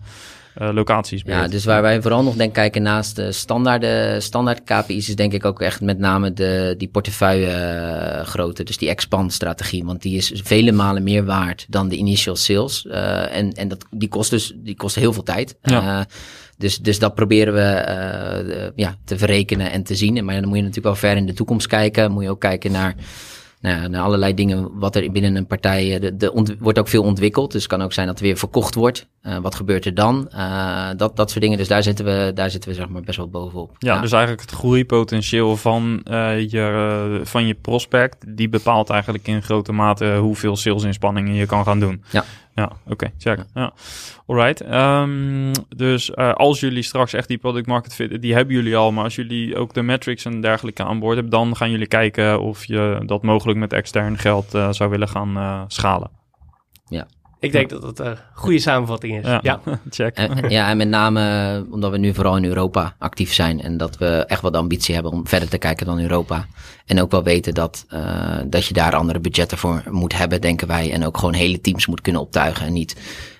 uh, 0.61 0.69
locaties. 0.73 1.21
Ja, 1.25 1.47
dus 1.47 1.65
waar 1.65 1.81
wij 1.81 2.01
vooral 2.01 2.23
nog 2.23 2.35
denk 2.35 2.53
kijken 2.53 2.81
naast 2.81 3.15
de 3.15 3.31
standaard, 3.31 4.23
standaard 4.23 4.63
KPI's 4.63 5.09
is 5.09 5.15
denk 5.15 5.33
ik 5.33 5.45
ook 5.45 5.61
echt 5.61 5.81
met 5.81 5.99
name 5.99 6.33
de, 6.33 6.75
die 6.77 6.87
portefeuille 6.87 7.47
uh, 7.47 8.25
grootte, 8.25 8.63
dus 8.63 8.77
die 8.77 8.89
expand 8.89 9.33
strategie, 9.33 9.85
want 9.85 10.01
die 10.01 10.17
is 10.17 10.31
vele 10.43 10.71
malen 10.71 11.03
meer 11.03 11.25
waard 11.25 11.65
dan 11.69 11.89
de 11.89 11.95
initial 11.95 12.35
sales. 12.35 12.85
Uh, 12.85 13.35
en 13.35 13.51
en 13.51 13.67
dat, 13.67 13.85
die 13.91 14.09
kost 14.09 14.29
dus 14.29 14.53
die 14.55 14.75
kost 14.75 14.95
heel 14.95 15.13
veel 15.13 15.23
tijd. 15.23 15.55
Ja. 15.61 16.07
Dus, 16.57 16.77
dus 16.77 16.99
dat 16.99 17.15
proberen 17.15 17.53
we 17.53 18.71
ja, 18.75 18.95
te 19.05 19.17
verrekenen 19.17 19.71
en 19.71 19.83
te 19.83 19.95
zien. 19.95 20.25
Maar 20.25 20.35
dan 20.35 20.47
moet 20.47 20.57
je 20.57 20.63
natuurlijk 20.63 20.99
wel 20.99 21.09
ver 21.09 21.17
in 21.17 21.25
de 21.25 21.33
toekomst 21.33 21.67
kijken. 21.67 22.11
Moet 22.11 22.23
je 22.23 22.29
ook 22.29 22.39
kijken 22.39 22.71
naar 22.71 22.95
nou, 23.63 23.89
naar 23.89 24.01
allerlei 24.01 24.33
dingen 24.33 24.79
wat 24.79 24.95
er 24.95 25.11
binnen 25.11 25.35
een 25.35 25.47
partij. 25.47 25.99
De, 25.99 26.17
de 26.17 26.55
wordt 26.59 26.79
ook 26.79 26.87
veel 26.87 27.03
ontwikkeld. 27.03 27.51
Dus 27.51 27.61
het 27.61 27.71
kan 27.71 27.81
ook 27.81 27.93
zijn 27.93 28.07
dat 28.07 28.17
er 28.17 28.23
weer 28.23 28.37
verkocht 28.37 28.75
wordt. 28.75 29.07
Uh, 29.23 29.37
wat 29.37 29.55
gebeurt 29.55 29.85
er 29.85 29.93
dan? 29.93 30.29
Uh, 30.35 30.89
dat, 30.97 31.15
dat 31.15 31.29
soort 31.29 31.41
dingen. 31.41 31.57
Dus 31.57 31.67
daar 31.67 31.83
zitten 31.83 32.05
we, 32.05 32.31
daar 32.35 32.49
zitten 32.49 32.69
we 32.69 32.75
zeg 32.75 32.89
maar 32.89 33.01
best 33.01 33.17
wel 33.17 33.29
bovenop. 33.29 33.75
Ja, 33.77 33.93
ja. 33.93 34.01
dus 34.01 34.11
eigenlijk 34.11 34.41
het 34.41 34.59
groeipotentieel 34.59 35.57
van, 35.57 36.05
uh, 36.11 36.49
je, 36.49 37.21
van 37.23 37.47
je 37.47 37.53
prospect. 37.53 38.37
Die 38.37 38.49
bepaalt 38.49 38.89
eigenlijk 38.89 39.27
in 39.27 39.41
grote 39.41 39.71
mate 39.71 40.15
hoeveel 40.15 40.55
salesinspanningen 40.55 41.33
je 41.33 41.45
kan 41.45 41.63
gaan 41.63 41.79
doen. 41.79 42.03
Ja. 42.09 42.25
Ja, 42.55 42.63
oké, 42.63 42.91
okay, 42.91 43.13
check. 43.17 43.37
Ja. 43.37 43.45
ja. 43.53 43.73
Alright. 44.27 44.71
Um, 44.73 45.51
dus 45.75 46.09
uh, 46.09 46.33
als 46.33 46.59
jullie 46.59 46.83
straks 46.83 47.13
echt 47.13 47.27
die 47.27 47.37
product 47.37 47.67
market 47.67 47.95
fit, 47.95 48.21
die 48.21 48.33
hebben 48.33 48.55
jullie 48.55 48.77
al, 48.77 48.91
maar 48.91 49.03
als 49.03 49.15
jullie 49.15 49.57
ook 49.57 49.73
de 49.73 49.81
metrics 49.81 50.25
en 50.25 50.41
dergelijke 50.41 50.83
aan 50.83 50.99
boord 50.99 51.13
hebben, 51.13 51.31
dan 51.31 51.55
gaan 51.55 51.71
jullie 51.71 51.87
kijken 51.87 52.41
of 52.41 52.65
je 52.65 53.01
dat 53.05 53.23
mogelijk 53.23 53.59
met 53.59 53.73
extern 53.73 54.17
geld 54.17 54.55
uh, 54.55 54.71
zou 54.71 54.89
willen 54.89 55.07
gaan 55.07 55.37
uh, 55.37 55.61
schalen. 55.67 56.09
Ja. 56.89 57.07
Ik 57.43 57.51
denk 57.51 57.69
dat 57.69 57.81
dat 57.81 57.99
een 57.99 58.17
goede 58.33 58.59
samenvatting 58.59 59.17
is. 59.19 59.25
Ja, 59.25 59.39
Ja. 59.41 59.59
check. 59.89 60.15
En, 60.15 60.49
ja, 60.49 60.69
en 60.69 60.77
met 60.77 60.87
name 60.87 61.53
eh, 61.65 61.73
omdat 61.73 61.91
we 61.91 61.97
nu 61.97 62.13
vooral 62.13 62.37
in 62.37 62.45
Europa 62.45 62.95
actief 62.99 63.33
zijn. 63.33 63.61
En 63.61 63.77
dat 63.77 63.97
we 63.97 64.05
echt 64.27 64.41
wel 64.41 64.51
de 64.51 64.57
ambitie 64.57 64.93
hebben 64.93 65.11
om 65.11 65.27
verder 65.27 65.49
te 65.49 65.57
kijken 65.57 65.85
dan 65.85 65.99
Europa. 65.99 66.45
En 66.85 67.01
ook 67.01 67.11
wel 67.11 67.23
weten 67.23 67.53
dat, 67.53 67.85
eh, 67.89 68.37
dat 68.45 68.65
je 68.65 68.73
daar 68.73 68.95
andere 68.95 69.19
budgetten 69.19 69.57
voor 69.57 69.83
moet 69.89 70.17
hebben, 70.17 70.41
denken 70.41 70.67
wij. 70.67 70.91
En 70.91 71.05
ook 71.05 71.17
gewoon 71.17 71.33
hele 71.33 71.61
teams 71.61 71.87
moet 71.87 72.01
kunnen 72.01 72.21
optuigen. 72.21 72.65
En 72.65 72.73
niet 72.73 72.95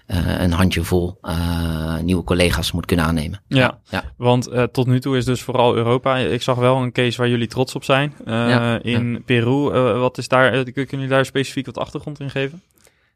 eh, 0.08 0.42
een 0.42 0.52
handjevol 0.52 1.18
eh 1.22 1.98
nieuwe 2.02 2.24
collega's 2.24 2.72
moet 2.72 2.86
kunnen 2.86 3.06
aannemen. 3.06 3.42
Ja, 3.48 3.80
ja. 3.90 4.04
want 4.18 4.48
eh, 4.48 4.64
tot 4.64 4.88
nu 4.88 5.00
toe 5.00 5.18
is 5.18 5.26
dus 5.26 5.42
vooral 5.42 5.76
Europa. 5.76 6.18
Ik 6.18 6.42
zag 6.42 6.56
wel 6.56 6.78
een 6.82 6.92
case 6.92 7.18
waar 7.18 7.30
jullie 7.30 7.48
trots 7.48 7.76
op 7.76 7.84
zijn. 7.84 8.14
Eh, 8.26 8.34
Ja, 8.34 8.80
in 8.82 9.24
Peru, 9.26 9.72
eh, 9.74 10.00
wat 10.00 10.18
is 10.18 10.28
daar, 10.28 10.54
eh, 10.54 10.64
kunnen 10.74 10.86
jullie 10.90 11.08
daar 11.08 11.26
specifiek 11.26 11.66
wat 11.66 11.78
achtergrond 11.78 12.20
in 12.20 12.30
geven? 12.30 12.62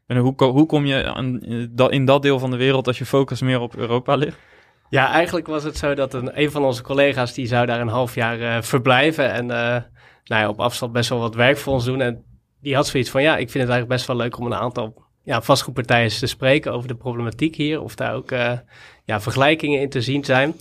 En 0.08 0.16
hoe, 0.16 0.34
hoe 0.36 0.66
kom 0.66 0.86
je 0.86 0.94
eh, 0.94 1.86
in 1.88 2.04
dat 2.04 2.22
deel 2.22 2.38
van 2.38 2.50
de 2.50 2.56
wereld 2.56 2.86
als 2.86 2.98
je 2.98 3.06
focus 3.06 3.40
meer 3.40 3.60
op 3.60 3.76
Europa 3.76 4.14
ligt? 4.14 4.38
Ja, 4.90 5.12
eigenlijk 5.12 5.46
was 5.46 5.64
het 5.64 5.76
zo 5.76 5.94
dat 5.94 6.14
een, 6.14 6.40
een 6.40 6.50
van 6.50 6.64
onze 6.64 6.82
collega's 6.82 7.34
die 7.34 7.46
zou 7.46 7.66
daar 7.66 7.80
een 7.80 7.88
half 7.88 8.14
jaar 8.14 8.40
eh, 8.40 8.62
verblijven 8.62 9.32
en 9.32 9.50
eh, 9.50 9.82
nou 10.24 10.42
ja, 10.42 10.48
op 10.48 10.60
afstand 10.60 10.92
best 10.92 11.08
wel 11.08 11.18
wat 11.18 11.34
werk 11.34 11.56
voor 11.56 11.72
ons 11.72 11.84
doen. 11.84 12.00
En 12.00 12.24
die 12.60 12.74
had 12.74 12.86
zoiets 12.86 13.10
van, 13.10 13.22
ja, 13.22 13.32
ik 13.32 13.50
vind 13.50 13.64
het 13.64 13.72
eigenlijk 13.72 13.88
best 13.88 14.06
wel 14.06 14.16
leuk 14.16 14.38
om 14.38 14.46
een 14.46 14.54
aantal 14.54 15.02
ja, 15.22 15.42
vastgoedpartijen 15.42 16.10
te 16.10 16.26
spreken 16.26 16.72
over 16.72 16.88
de 16.88 16.94
problematiek 16.94 17.56
hier. 17.56 17.82
Of 17.82 17.94
daar 17.94 18.14
ook 18.14 18.30
ja, 19.04 19.20
vergelijkingen 19.20 19.80
in 19.80 19.88
te 19.88 20.00
zien 20.00 20.24
zijn. 20.24 20.54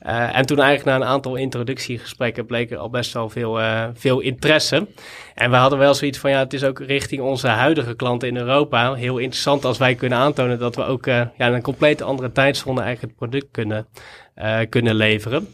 Eh, 0.00 0.36
en 0.36 0.46
toen 0.46 0.58
eigenlijk 0.58 0.98
na 0.98 1.04
een 1.04 1.12
aantal 1.12 1.36
introductiegesprekken 1.36 2.46
bleek 2.46 2.70
er 2.70 2.78
al 2.78 2.90
best 2.90 3.12
wel 3.12 3.28
veel, 3.28 3.60
eh, 3.60 3.88
veel 3.94 4.20
interesse. 4.20 4.86
En 5.34 5.50
we 5.50 5.56
hadden 5.56 5.78
wel 5.78 5.94
zoiets 5.94 6.18
van, 6.18 6.30
ja, 6.30 6.38
het 6.38 6.52
is 6.52 6.64
ook 6.64 6.78
richting 6.78 7.22
onze 7.22 7.46
huidige 7.46 7.94
klanten 7.94 8.28
in 8.28 8.36
Europa 8.36 8.94
heel 8.94 9.18
interessant 9.18 9.64
als 9.64 9.78
wij 9.78 9.94
kunnen 9.94 10.18
aantonen 10.18 10.58
dat 10.58 10.76
we 10.76 10.84
ook 10.84 11.06
eh, 11.06 11.14
ja, 11.36 11.46
in 11.46 11.52
een 11.52 11.62
compleet 11.62 12.02
andere 12.02 12.32
tijdzone 12.32 12.80
eigenlijk 12.80 13.12
het 13.12 13.28
product 13.28 13.50
kunnen, 13.50 13.86
kunnen 14.68 14.94
leveren. 14.94 15.48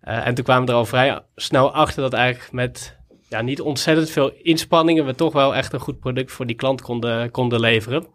En 0.00 0.34
toen 0.34 0.44
kwamen 0.44 0.66
we 0.66 0.72
er 0.72 0.78
al 0.78 0.84
vrij 0.84 1.20
snel 1.36 1.72
achter 1.72 2.02
dat 2.02 2.12
eigenlijk 2.12 2.52
met 2.52 2.98
ja, 3.28 3.42
niet 3.42 3.60
ontzettend 3.60 4.10
veel 4.10 4.32
inspanningen 4.42 5.06
we 5.06 5.14
toch 5.14 5.32
wel 5.32 5.54
echt 5.54 5.72
een 5.72 5.80
goed 5.80 6.00
product 6.00 6.32
voor 6.32 6.46
die 6.46 6.56
klant 6.56 6.82
konden, 6.82 7.30
konden 7.30 7.60
leveren. 7.60 8.06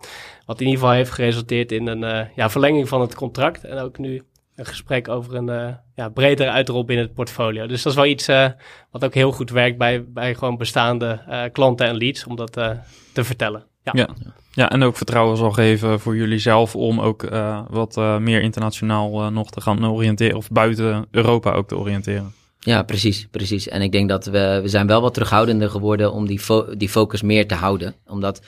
Wat 0.46 0.60
in 0.60 0.66
ieder 0.66 0.80
geval 0.80 0.96
heeft 0.96 1.12
geresulteerd 1.12 1.72
in 1.72 1.88
een 1.88 2.28
ja, 2.36 2.50
verlenging 2.50 2.88
van 2.88 3.02
het 3.02 3.16
contract 3.16 3.64
en 3.64 3.78
ook 3.78 3.98
nu 3.98 4.24
een 4.56 4.66
gesprek 4.66 5.08
over 5.10 5.36
een 5.36 5.50
eh, 5.50 5.74
ja, 5.96 6.10
bredere 6.10 6.50
uitrol 6.50 6.86
binnen 6.86 7.06
het 7.06 7.14
portfolio. 7.14 7.68
Dus 7.68 7.82
dat 7.82 7.92
is 7.92 7.98
wel 7.98 8.08
iets 8.08 8.28
eh, 8.28 8.48
wat 8.92 9.06
ook 9.06 9.14
heel 9.14 9.32
goed 9.32 9.50
werkt 9.50 9.78
bij, 9.78 10.06
bij 10.08 10.36
gewoon 10.36 10.58
bestaande 10.58 11.22
eh, 11.28 11.44
klanten 11.52 11.88
en 11.88 11.98
leads 11.98 12.26
om 12.26 12.36
dat 12.36 12.58
eh, 12.58 12.70
te 13.14 13.24
vertellen. 13.24 13.64
Ja. 13.84 13.92
Ja. 13.96 14.10
Ja, 14.52 14.70
en 14.70 14.84
ook 14.84 14.98
vertrouwen 14.98 15.38
zal 15.38 15.52
geven 15.52 16.00
voor 16.00 16.16
jullie 16.16 16.40
zelf 16.40 16.76
om 16.76 17.00
ook 17.00 17.24
eh, 17.24 17.62
wat 17.70 17.98
eh, 17.98 18.18
meer 18.18 18.42
internationaal 18.42 19.32
nog 19.32 19.50
te 19.52 19.62
gaan 19.62 19.92
oriënteren. 19.92 20.38
Of 20.38 20.50
buiten 20.50 21.06
Europa 21.12 21.52
ook 21.52 21.68
te 21.68 21.78
oriënteren. 21.78 22.34
Ja, 22.60 22.84
precies, 22.84 23.28
precies. 23.32 23.68
En 23.68 23.82
ik 23.82 23.92
denk 23.92 24.10
dat 24.10 24.26
we, 24.26 24.60
we 24.62 24.68
zijn 24.68 24.88
wel 24.88 25.02
wat 25.02 25.14
terughoudender 25.14 25.70
geworden 25.70 26.12
om 26.14 26.28
die, 26.28 26.40
fo- 26.40 26.76
die 26.76 26.90
focus 26.90 27.22
meer 27.22 27.48
te 27.48 27.56
houden. 27.56 27.96
Omdat, 28.08 28.42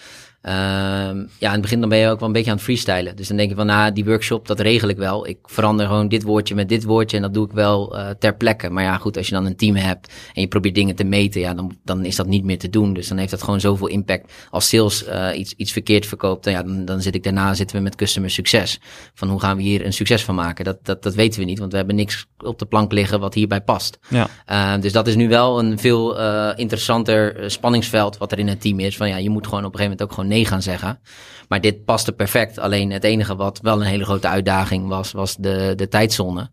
ja, 0.50 1.28
in 1.40 1.52
het 1.52 1.62
begin 1.62 1.80
dan 1.80 1.90
ben 1.90 1.98
je 1.98 2.10
ook 2.10 2.20
wel 2.20 2.28
een 2.28 2.34
beetje 2.34 2.50
aan 2.50 2.56
het 2.56 2.66
freestylen. 2.66 3.16
Dus 3.16 3.28
dan 3.28 3.38
denk 3.38 3.50
je 3.50 3.56
van, 3.56 3.66
nou, 3.66 3.94
die 3.94 4.06
workshop, 4.06 4.48
dat 4.48 4.60
regel 4.60 4.88
ik 4.88 4.98
wel. 4.98 5.28
Ik 5.28 5.38
verander 5.44 5.86
gewoon 5.86 6.08
dit 6.08 6.24
woordje 6.24 6.56
met 6.56 6.70
dit 6.70 6.84
woordje 6.84 7.18
en 7.18 7.24
dat 7.24 7.34
doe 7.34 7.46
ik 7.46 7.52
wel 7.52 7.98
eh, 7.98 8.10
ter 8.20 8.36
plekke. 8.36 8.70
Maar 8.70 8.84
ja, 8.84 8.98
goed, 8.98 9.18
als 9.18 9.28
je 9.28 9.34
dan 9.34 9.46
een 9.46 9.56
team 9.56 9.76
hebt 9.76 10.14
en 10.34 10.42
je 10.42 10.48
probeert 10.48 10.76
dingen 10.76 10.96
te 10.96 11.04
meten, 11.04 11.42
ja, 11.42 11.54
dan, 11.54 11.78
dan 11.84 12.06
is 12.06 12.16
dat 12.16 12.28
niet 12.28 12.44
meer 12.44 12.60
te 12.60 12.70
doen. 12.70 12.94
Dus 12.94 13.08
dan 13.08 13.18
heeft 13.18 13.32
dat 13.32 13.44
gewoon 13.44 13.60
zoveel 13.60 13.88
impact. 13.88 14.32
Als 14.50 14.70
sales 14.70 15.06
eh, 15.06 15.38
iets, 15.38 15.54
iets 15.58 15.72
verkeerd 15.72 16.06
verkoopt, 16.06 16.44
dan, 16.44 16.54
ja, 16.54 16.64
dan, 16.64 16.86
dan 16.86 17.02
zit 17.02 17.16
ik 17.16 17.24
daarna 17.24 17.54
zitten 17.54 17.78
we 17.78 17.84
met 17.84 17.96
customer 17.96 18.30
succes. 18.30 18.80
Van 19.14 19.30
hoe 19.30 19.40
gaan 19.40 19.58
we 19.58 19.64
hier 19.64 19.86
een 19.86 19.94
succes 19.94 20.24
van 20.24 20.36
maken? 20.36 20.66
Dat, 20.66 20.78
dat, 20.86 21.04
dat 21.04 21.16
weten 21.16 21.40
we 21.40 21.46
niet, 21.46 21.60
want 21.60 21.72
we 21.72 21.78
hebben 21.78 21.96
niks 21.96 22.26
op 22.38 22.60
de 22.60 22.66
plank 22.66 22.92
liggen 22.92 23.20
wat 23.20 23.34
hierbij 23.34 23.62
past. 23.62 24.00
Ja, 24.10 24.28
Uh, 24.52 24.74
dus 24.80 24.92
dat 24.92 25.08
is 25.08 25.16
nu 25.16 25.30
wel 25.30 25.60
een 25.60 25.80
veel 25.80 26.20
uh, 26.20 26.52
interessanter 26.56 27.52
spanningsveld 27.52 28.18
wat 28.18 28.32
er 28.32 28.40
in 28.40 28.48
het 28.48 28.62
team 28.62 28.80
is. 28.80 28.98
Van 28.98 29.08
ja, 29.08 29.18
je 29.18 29.30
moet 29.30 29.48
gewoon 29.48 29.66
op 29.66 29.74
een 29.74 29.80
gegeven 29.80 29.98
moment 29.98 30.02
ook 30.02 30.14
gewoon 30.14 30.37
gaan 30.46 30.62
zeggen. 30.62 31.00
Maar 31.48 31.62
dit 31.62 31.86
paste 31.86 32.12
perfect. 32.12 32.60
Alleen 32.60 32.92
het 32.92 33.04
enige 33.04 33.36
wat 33.36 33.60
wel 33.62 33.82
een 33.82 33.88
hele 33.88 34.06
grote 34.06 34.28
uitdaging 34.28 34.88
was, 34.88 35.12
was 35.12 35.36
de, 35.36 35.74
de 35.76 35.88
tijdzone. 35.88 36.50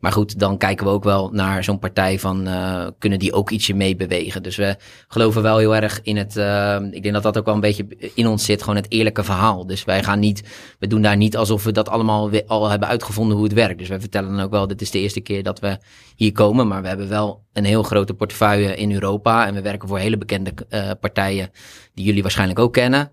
Maar 0.00 0.12
goed, 0.12 0.38
dan 0.38 0.56
kijken 0.56 0.86
we 0.86 0.92
ook 0.92 1.04
wel 1.04 1.30
naar 1.32 1.64
zo'n 1.64 1.78
partij 1.78 2.18
van, 2.18 2.48
uh, 2.48 2.86
kunnen 2.98 3.18
die 3.18 3.32
ook 3.32 3.50
ietsje 3.50 3.74
mee 3.74 3.96
bewegen? 3.96 4.42
Dus 4.42 4.56
we 4.56 4.76
geloven 5.08 5.42
wel 5.42 5.58
heel 5.58 5.76
erg 5.76 6.00
in 6.02 6.16
het, 6.16 6.36
uh, 6.36 6.76
ik 6.90 7.02
denk 7.02 7.14
dat 7.14 7.22
dat 7.22 7.38
ook 7.38 7.44
wel 7.44 7.54
een 7.54 7.60
beetje 7.60 7.86
in 8.14 8.26
ons 8.26 8.44
zit, 8.44 8.60
gewoon 8.60 8.76
het 8.76 8.90
eerlijke 8.92 9.24
verhaal. 9.24 9.66
Dus 9.66 9.84
wij 9.84 10.02
gaan 10.02 10.18
niet, 10.18 10.42
we 10.78 10.86
doen 10.86 11.02
daar 11.02 11.16
niet 11.16 11.36
alsof 11.36 11.64
we 11.64 11.72
dat 11.72 11.88
allemaal 11.88 12.30
al 12.46 12.68
hebben 12.70 12.88
uitgevonden 12.88 13.36
hoe 13.36 13.44
het 13.44 13.54
werkt. 13.54 13.78
Dus 13.78 13.88
wij 13.88 14.00
vertellen 14.00 14.30
dan 14.30 14.44
ook 14.44 14.50
wel, 14.50 14.66
dit 14.66 14.80
is 14.80 14.90
de 14.90 14.98
eerste 14.98 15.20
keer 15.20 15.42
dat 15.42 15.60
we 15.60 15.78
hier 16.16 16.32
komen, 16.32 16.68
maar 16.68 16.82
we 16.82 16.88
hebben 16.88 17.08
wel 17.08 17.44
een 17.52 17.64
heel 17.64 17.82
grote 17.82 18.14
portefeuille 18.14 18.74
in 18.74 18.92
Europa 18.92 19.46
en 19.46 19.54
we 19.54 19.62
werken 19.62 19.88
voor 19.88 19.98
hele 19.98 20.18
bekende 20.18 20.52
uh, 20.70 20.90
partijen 21.00 21.50
die 21.94 22.04
jullie 22.04 22.22
waarschijnlijk 22.22 22.58
ook 22.58 22.72
kennen. 22.72 23.12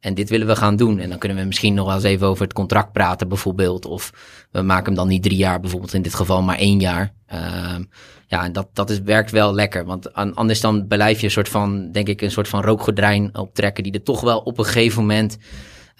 En 0.00 0.14
dit 0.14 0.28
willen 0.28 0.46
we 0.46 0.56
gaan 0.56 0.76
doen. 0.76 0.98
En 0.98 1.08
dan 1.08 1.18
kunnen 1.18 1.38
we 1.38 1.44
misschien 1.44 1.74
nog 1.74 1.86
wel 1.86 1.94
eens 1.94 2.04
even 2.04 2.26
over 2.26 2.42
het 2.42 2.52
contract 2.52 2.92
praten, 2.92 3.28
bijvoorbeeld. 3.28 3.84
Of 3.86 4.12
we 4.50 4.62
maken 4.62 4.84
hem 4.84 4.94
dan 4.94 5.08
niet 5.08 5.22
drie 5.22 5.36
jaar, 5.36 5.60
bijvoorbeeld 5.60 5.94
in 5.94 6.02
dit 6.02 6.14
geval 6.14 6.42
maar 6.42 6.58
één 6.58 6.80
jaar. 6.80 7.12
Uh, 7.32 7.74
ja, 8.26 8.44
en 8.44 8.52
dat, 8.52 8.68
dat 8.72 8.90
is, 8.90 9.00
werkt 9.00 9.30
wel 9.30 9.54
lekker. 9.54 9.84
Want 9.84 10.12
anders 10.14 10.60
dan 10.60 10.86
blijf 10.86 11.18
je 11.18 11.24
een 11.24 11.32
soort 11.32 11.48
van, 11.48 11.92
denk 11.92 12.08
ik, 12.08 12.20
een 12.20 12.30
soort 12.30 12.48
van 12.48 12.62
rookgordijn 12.62 13.38
optrekken. 13.38 13.82
Die 13.82 13.92
er 13.92 14.02
toch 14.02 14.20
wel 14.20 14.38
op 14.38 14.58
een 14.58 14.64
gegeven 14.64 15.00
moment. 15.00 15.38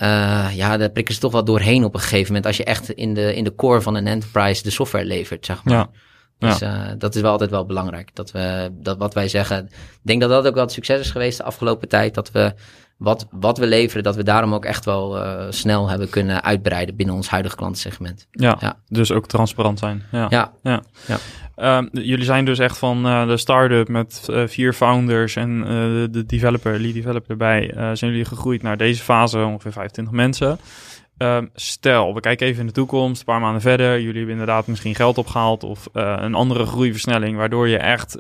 Uh, 0.03 0.49
ja, 0.53 0.77
daar 0.77 0.91
prikken 0.91 1.15
ze 1.15 1.21
toch 1.21 1.33
wel 1.33 1.45
doorheen 1.45 1.85
op 1.85 1.95
een 1.95 2.01
gegeven 2.01 2.27
moment. 2.27 2.47
Als 2.47 2.57
je 2.57 2.65
echt 2.65 2.91
in 2.91 3.15
de, 3.15 3.35
in 3.35 3.45
de 3.45 3.55
core 3.55 3.81
van 3.81 3.95
een 3.95 4.07
enterprise 4.07 4.63
de 4.63 4.71
software 4.71 5.05
levert, 5.05 5.47
zeg 5.47 5.65
maar. 5.65 5.75
Ja. 5.75 5.91
Dus 6.39 6.63
uh, 6.63 6.83
dat 6.99 7.15
is 7.15 7.21
wel 7.21 7.31
altijd 7.31 7.51
wel 7.51 7.67
belangrijk. 7.67 8.15
Dat 8.15 8.31
we, 8.31 8.71
dat 8.73 8.99
wat 8.99 9.15
wij 9.15 9.29
zeggen. 9.29 9.65
Ik 9.67 10.01
denk 10.03 10.21
dat 10.21 10.31
dat 10.31 10.47
ook 10.47 10.55
wel 10.55 10.63
het 10.63 10.73
succes 10.73 11.01
is 11.01 11.11
geweest 11.11 11.39
de 11.39 11.45
afgelopen 11.45 11.89
tijd. 11.89 12.15
Dat 12.15 12.31
we 12.31 12.55
wat, 12.99 13.27
wat 13.31 13.59
we 13.59 13.67
leveren, 13.67 14.03
dat 14.03 14.17
we 14.17 14.23
daarom 14.23 14.55
ook 14.55 14.65
echt 14.65 14.85
wel 14.85 15.17
uh, 15.17 15.45
snel 15.49 15.89
hebben 15.89 16.11
kunnen 16.11 16.43
uitbreiden 16.43 16.97
binnen 16.97 17.15
ons 17.15 17.29
huidige 17.29 17.57
klantensegment. 17.57 18.27
Ja, 18.31 18.57
ja. 18.61 18.77
dus 18.89 19.13
ook 19.13 19.27
transparant 19.27 19.79
zijn. 19.79 20.03
Ja. 20.13 20.27
ja. 20.29 20.53
ja. 20.63 20.83
ja. 21.07 21.19
Um, 21.79 21.89
jullie 21.93 22.25
zijn 22.25 22.45
dus 22.45 22.59
echt 22.59 22.79
van 22.79 23.07
uh, 23.07 23.27
de 23.27 23.37
start-up 23.37 23.89
met 23.89 24.27
uh, 24.31 24.47
vier 24.47 24.73
founders 24.73 25.37
en 25.37 25.61
de 26.11 26.25
developer, 26.27 26.81
lead 26.81 26.95
developer 26.95 27.31
erbij. 27.31 27.71
zijn 27.75 28.11
jullie 28.11 28.25
gegroeid 28.25 28.63
naar 28.63 28.77
deze 28.77 29.03
fase, 29.03 29.39
ongeveer 29.39 29.73
25 29.73 30.15
mensen. 30.15 30.59
Um, 31.19 31.51
stel, 31.55 32.15
we 32.15 32.21
kijken 32.21 32.47
even 32.47 32.61
in 32.61 32.67
de 32.67 32.73
toekomst, 32.73 33.19
een 33.19 33.27
paar 33.27 33.41
maanden 33.41 33.61
verder. 33.61 33.93
Jullie 33.93 34.17
hebben 34.17 34.31
inderdaad 34.31 34.67
misschien 34.67 34.95
geld 34.95 35.19
opgehaald 35.19 35.65
of 35.65 35.89
een 35.93 36.35
andere 36.35 36.67
groeiversnelling, 36.67 37.37
waardoor 37.37 37.69
je 37.69 37.79
echt 37.79 38.19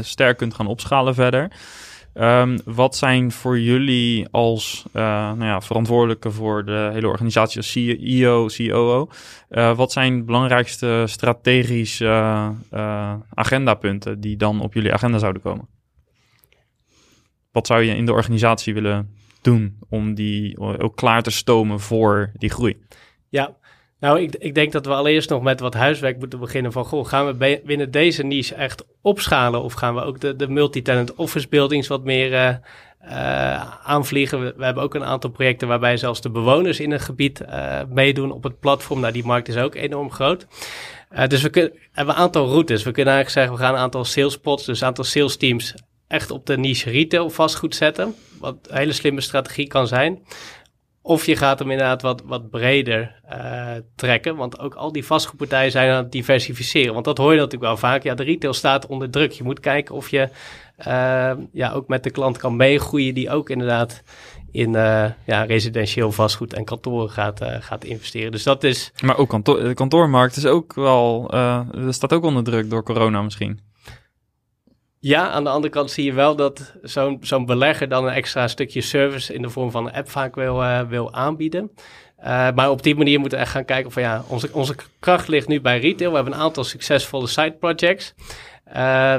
sterk 0.00 0.36
kunt 0.36 0.54
gaan 0.54 0.66
opschalen 0.66 1.14
verder. 1.14 1.50
Um, 2.20 2.58
wat 2.64 2.96
zijn 2.96 3.32
voor 3.32 3.58
jullie 3.60 4.28
als 4.30 4.84
uh, 4.88 5.02
nou 5.02 5.44
ja, 5.44 5.60
verantwoordelijke 5.60 6.30
voor 6.30 6.64
de 6.64 6.90
hele 6.92 7.08
organisatie 7.08 7.56
als 7.56 7.70
CEO, 7.70 8.46
COO, 8.46 9.08
wat 9.74 9.92
zijn 9.92 10.16
de 10.16 10.24
belangrijkste 10.24 11.04
strategische 11.06 12.52
agendapunten 13.34 14.20
die 14.20 14.36
dan 14.36 14.60
op 14.60 14.74
jullie 14.74 14.92
agenda 14.92 15.18
zouden 15.18 15.42
komen? 15.42 15.68
Wat 17.52 17.66
zou 17.66 17.82
je 17.82 17.96
in 17.96 18.06
de 18.06 18.12
organisatie 18.12 18.74
willen 18.74 19.14
doen 19.40 19.78
om 19.88 20.14
die 20.14 20.58
ook 20.58 20.96
klaar 20.96 21.22
te 21.22 21.30
stomen 21.30 21.80
voor 21.80 22.30
die 22.34 22.50
groei? 22.50 22.76
Ja, 23.28 23.56
nou, 24.00 24.20
ik, 24.20 24.34
ik 24.34 24.54
denk 24.54 24.72
dat 24.72 24.86
we 24.86 24.92
allereerst 24.92 25.30
nog 25.30 25.42
met 25.42 25.60
wat 25.60 25.74
huiswerk 25.74 26.18
moeten 26.18 26.38
beginnen 26.38 26.72
van, 26.72 26.84
goh, 26.84 27.06
gaan 27.06 27.26
we 27.26 27.60
binnen 27.64 27.90
deze 27.90 28.22
niche 28.22 28.54
echt 28.54 28.84
opschalen 29.02 29.62
of 29.62 29.72
gaan 29.72 29.94
we 29.94 30.02
ook 30.02 30.20
de, 30.20 30.36
de 30.36 30.48
multi-tenant 30.48 31.14
office 31.14 31.48
buildings 31.48 31.88
wat 31.88 32.04
meer 32.04 32.32
uh, 32.32 32.54
uh, 33.04 33.86
aanvliegen? 33.86 34.40
We, 34.40 34.64
hebben 34.64 34.82
ook 34.82 34.94
een 34.94 35.04
aantal 35.04 35.30
projecten 35.30 35.68
waarbij 35.68 35.96
zelfs 35.96 36.20
de 36.20 36.30
bewoners 36.30 36.80
in 36.80 36.90
een 36.90 37.00
gebied 37.00 37.40
uh, 37.40 37.80
meedoen 37.88 38.32
op 38.32 38.42
het 38.42 38.60
platform. 38.60 39.00
Nou, 39.00 39.12
die 39.12 39.24
markt 39.24 39.48
is 39.48 39.56
ook 39.56 39.74
enorm 39.74 40.10
groot. 40.10 40.46
dus 41.28 41.42
we 41.42 41.50
kunnen, 41.50 41.72
hebben 41.92 42.14
een 42.14 42.20
aantal 42.20 42.48
routes. 42.48 42.82
We 42.82 42.92
kunnen 42.92 43.14
eigenlijk 43.14 43.46
zeggen, 43.46 43.52
we 43.52 43.68
gaan 43.68 43.78
een 43.78 43.84
aantal 43.84 44.04
sales 44.04 44.32
spots, 44.32 44.64
dus 44.64 44.80
een 44.80 44.86
aantal 44.86 45.04
sales 45.04 45.36
teams 45.36 45.74
echt 46.08 46.30
op 46.30 46.46
de 46.46 46.58
niche 46.58 46.90
retail 46.90 47.30
vastgoed 47.30 47.74
zetten. 47.74 48.14
Wat 48.38 48.56
een 48.62 48.76
hele 48.76 48.92
slimme 48.92 49.20
strategie 49.20 49.66
kan 49.66 49.86
zijn. 49.86 50.22
Of 51.08 51.26
je 51.26 51.36
gaat 51.36 51.58
hem 51.58 51.70
inderdaad 51.70 52.02
wat, 52.02 52.22
wat 52.24 52.50
breder 52.50 53.14
uh, 53.32 53.70
trekken. 53.96 54.36
Want 54.36 54.58
ook 54.58 54.74
al 54.74 54.92
die 54.92 55.04
vastgoedpartijen 55.04 55.70
zijn 55.70 55.90
aan 55.90 56.02
het 56.02 56.12
diversificeren. 56.12 56.92
Want 56.92 57.04
dat 57.04 57.18
hoor 57.18 57.30
je 57.30 57.36
natuurlijk 57.36 57.64
wel 57.64 57.76
vaak. 57.76 58.02
Ja, 58.02 58.14
de 58.14 58.22
retail 58.22 58.52
staat 58.52 58.86
onder 58.86 59.10
druk. 59.10 59.32
Je 59.32 59.44
moet 59.44 59.60
kijken 59.60 59.94
of 59.94 60.08
je 60.08 60.28
uh, 60.78 61.32
ja, 61.52 61.72
ook 61.72 61.88
met 61.88 62.02
de 62.02 62.10
klant 62.10 62.38
kan 62.38 62.56
meegroeien. 62.56 63.14
Die 63.14 63.30
ook 63.30 63.50
inderdaad 63.50 64.02
in 64.50 64.68
uh, 64.74 65.04
ja, 65.24 65.42
residentieel 65.42 66.12
vastgoed 66.12 66.52
en 66.52 66.64
kantoren 66.64 67.10
gaat, 67.10 67.40
gaat 67.60 67.84
investeren. 67.84 68.32
Dus 68.32 68.42
dat 68.42 68.64
is... 68.64 68.92
Maar 69.00 69.18
ook 69.18 69.28
kantoor, 69.28 69.62
de 69.62 69.74
kantoormarkt 69.74 70.36
is 70.36 70.46
ook 70.46 70.74
wel... 70.74 71.30
staat 71.90 72.12
ook 72.12 72.24
onder 72.24 72.44
druk 72.44 72.70
door 72.70 72.82
corona 72.82 73.22
misschien. 73.22 73.60
Ja, 75.08 75.30
aan 75.30 75.44
de 75.44 75.50
andere 75.50 75.72
kant 75.72 75.90
zie 75.90 76.04
je 76.04 76.12
wel 76.12 76.36
dat 76.36 76.74
zo'n 76.82 77.18
zo'n 77.20 77.46
belegger 77.46 77.88
dan 77.88 78.06
een 78.06 78.12
extra 78.12 78.48
stukje 78.48 78.80
service 78.80 79.34
in 79.34 79.42
de 79.42 79.50
vorm 79.50 79.70
van 79.70 79.86
een 79.86 79.92
app 79.92 80.10
vaak 80.10 80.34
wil, 80.34 80.62
uh, 80.62 80.80
wil 80.80 81.12
aanbieden. 81.12 81.70
Uh, 82.20 82.24
maar 82.54 82.70
op 82.70 82.82
die 82.82 82.96
manier 82.96 83.20
moeten 83.20 83.38
we 83.38 83.44
echt 83.44 83.52
gaan 83.52 83.64
kijken 83.64 83.92
van 83.92 84.02
ja, 84.02 84.24
onze, 84.28 84.48
onze 84.52 84.74
kracht 84.98 85.28
ligt 85.28 85.48
nu 85.48 85.60
bij 85.60 85.80
retail. 85.80 86.10
We 86.10 86.16
hebben 86.16 86.34
een 86.34 86.40
aantal 86.40 86.64
succesvolle 86.64 87.26
side 87.26 87.52
projects. 87.52 88.14
Uh, 88.76 89.14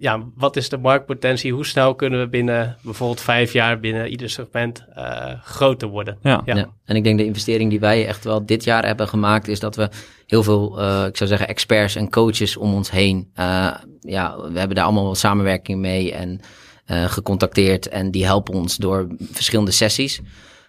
ja, 0.00 0.22
wat 0.34 0.56
is 0.56 0.68
de 0.68 0.78
marktpotentie? 0.78 1.52
Hoe 1.52 1.66
snel 1.66 1.94
kunnen 1.94 2.20
we 2.20 2.28
binnen 2.28 2.76
bijvoorbeeld 2.82 3.20
vijf 3.20 3.52
jaar 3.52 3.80
binnen 3.80 4.08
ieder 4.08 4.30
segment 4.30 4.84
uh, 4.96 5.32
groter 5.42 5.88
worden? 5.88 6.18
Ja. 6.22 6.42
ja. 6.44 6.68
En 6.84 6.96
ik 6.96 7.04
denk 7.04 7.18
de 7.18 7.24
investering 7.24 7.70
die 7.70 7.80
wij 7.80 8.06
echt 8.06 8.24
wel 8.24 8.46
dit 8.46 8.64
jaar 8.64 8.86
hebben 8.86 9.08
gemaakt, 9.08 9.48
is 9.48 9.60
dat 9.60 9.76
we 9.76 9.88
heel 10.26 10.42
veel, 10.42 10.80
uh, 10.80 11.04
ik 11.06 11.16
zou 11.16 11.28
zeggen, 11.28 11.48
experts 11.48 11.94
en 11.94 12.10
coaches 12.10 12.56
om 12.56 12.74
ons 12.74 12.90
heen. 12.90 13.30
Uh, 13.36 13.74
ja, 14.00 14.36
we 14.36 14.58
hebben 14.58 14.76
daar 14.76 14.84
allemaal 14.84 15.14
samenwerking 15.14 15.80
mee 15.80 16.12
en 16.12 16.40
gecontacteerd. 16.86 17.88
En 17.88 18.10
die 18.10 18.24
helpen 18.24 18.54
ons 18.54 18.76
door 18.76 19.08
verschillende 19.30 19.70
sessies. 19.70 20.20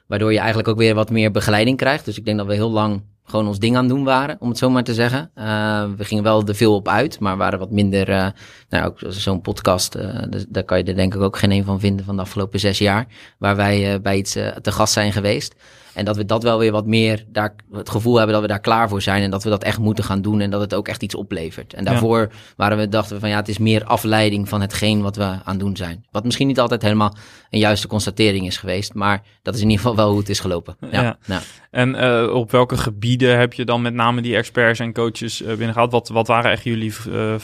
Waardoor 0.08 0.32
je 0.32 0.38
eigenlijk 0.38 0.68
ook 0.68 0.78
weer 0.78 0.96
wat 0.96 1.10
meer 1.10 1.32
begeleiding 1.32 1.78
krijgt. 1.78 2.06
Dus 2.06 2.18
ik 2.18 2.26
denk 2.26 2.38
dat 2.38 2.48
we 2.48 2.54
heel 2.54 2.72
lang 2.72 3.04
gewoon 3.24 3.48
ons 3.48 3.60
ding 3.60 3.78
aan 3.78 3.88
doen 3.88 4.04
waren, 4.04 4.38
om 4.40 4.50
het 4.50 4.58
zo 4.58 4.70
maar 4.70 4.84
te 4.84 4.94
zeggen. 4.94 5.32
Uh, 5.36 5.84
we 5.98 6.06
gingen 6.06 6.24
wel 6.24 6.48
er 6.48 6.56
veel 6.56 6.76
op 6.76 6.88
uit, 6.88 7.20
maar 7.20 7.38
waren 7.38 7.60
wat 7.60 7.72
minder. 7.72 8.10
Uh, 8.10 8.28
nou, 8.70 8.86
ook 8.86 9.00
zo'n 9.08 9.42
podcast, 9.42 9.96
uh, 9.96 10.24
dus 10.30 10.46
daar 10.50 10.64
kan 10.64 10.78
je 10.78 10.84
er 10.84 10.96
denk 10.96 11.16
ik 11.16 11.22
ook 11.22 11.38
geen 11.38 11.52
een 11.52 11.66
van 11.66 11.80
vinden 11.80 12.06
van 12.06 12.16
de 12.16 12.22
afgelopen 12.22 12.60
zes 12.60 12.78
jaar. 12.78 13.08
Waar 13.38 13.56
wij 13.56 14.02
bij 14.02 14.18
iets 14.18 14.32
te 14.32 14.72
gast 14.72 14.94
zijn 14.94 15.12
geweest. 15.12 15.56
En 15.94 16.06
dat 16.06 16.18
we 16.18 16.26
dat 16.26 16.44
wel 16.44 16.60
weer 16.60 16.72
wat 16.72 16.86
meer, 16.86 17.26
daar, 17.28 17.56
het 17.72 17.90
gevoel 17.90 18.16
hebben 18.16 18.34
dat 18.34 18.42
we 18.42 18.48
daar 18.48 18.60
klaar 18.60 18.90
voor 18.90 19.02
zijn. 19.02 19.24
En 19.24 19.32
dat 19.32 19.44
we 19.44 19.50
dat 19.50 19.64
echt 19.64 19.80
moeten 19.80 20.04
gaan 20.04 20.22
doen. 20.22 20.42
En 20.42 20.50
dat 20.50 20.62
het 20.62 20.74
ook 20.74 20.88
echt 20.88 21.04
iets 21.04 21.16
oplevert. 21.16 21.74
En 21.74 21.84
daarvoor 21.84 22.32
waren 22.56 22.78
we, 22.78 22.90
dachten 22.90 23.14
we 23.14 23.20
van 23.20 23.30
ja, 23.30 23.36
het 23.36 23.48
is 23.48 23.58
meer 23.58 23.84
afleiding 23.84 24.50
van 24.50 24.62
hetgeen 24.62 25.02
wat 25.02 25.16
we 25.16 25.24
aan 25.24 25.42
het 25.46 25.60
doen 25.60 25.76
zijn. 25.76 26.06
Wat 26.12 26.24
misschien 26.24 26.48
niet 26.48 26.60
altijd 26.60 26.82
helemaal 26.82 27.16
een 27.50 27.60
juiste 27.60 27.88
constatering 27.88 28.48
is 28.48 28.58
geweest. 28.58 28.94
Maar 28.94 29.22
dat 29.42 29.56
is 29.56 29.62
in 29.62 29.70
ieder 29.70 29.82
geval 29.82 29.98
wel 29.98 30.10
hoe 30.10 30.20
het 30.20 30.30
is 30.30 30.40
gelopen. 30.40 30.78
Ja. 30.92 31.18
ja. 31.26 31.42
En 31.72 31.96
uh, 31.96 32.34
op 32.34 32.52
welke 32.52 32.78
gebieden 32.78 33.40
heb 33.40 33.54
je 33.54 33.66
dan 33.66 33.82
met 33.82 33.94
name 33.94 34.22
die 34.22 34.36
experts 34.36 34.80
en 34.80 34.94
coaches 34.94 35.42
uh, 35.42 35.48
binnengehaald? 35.48 35.92
Wat, 35.92 36.10
wat 36.10 36.28
waren 36.28 36.52
echt 36.52 36.64
jullie 36.64 36.94
uh, 37.10 37.36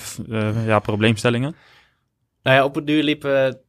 ja, 0.66 0.80
probleemstellingen? 0.80 1.56
Nou 2.44 2.58
ja, 2.58 2.64
op 2.64 2.76
het 2.76 2.88
duur 2.88 3.04
liepen 3.04 3.60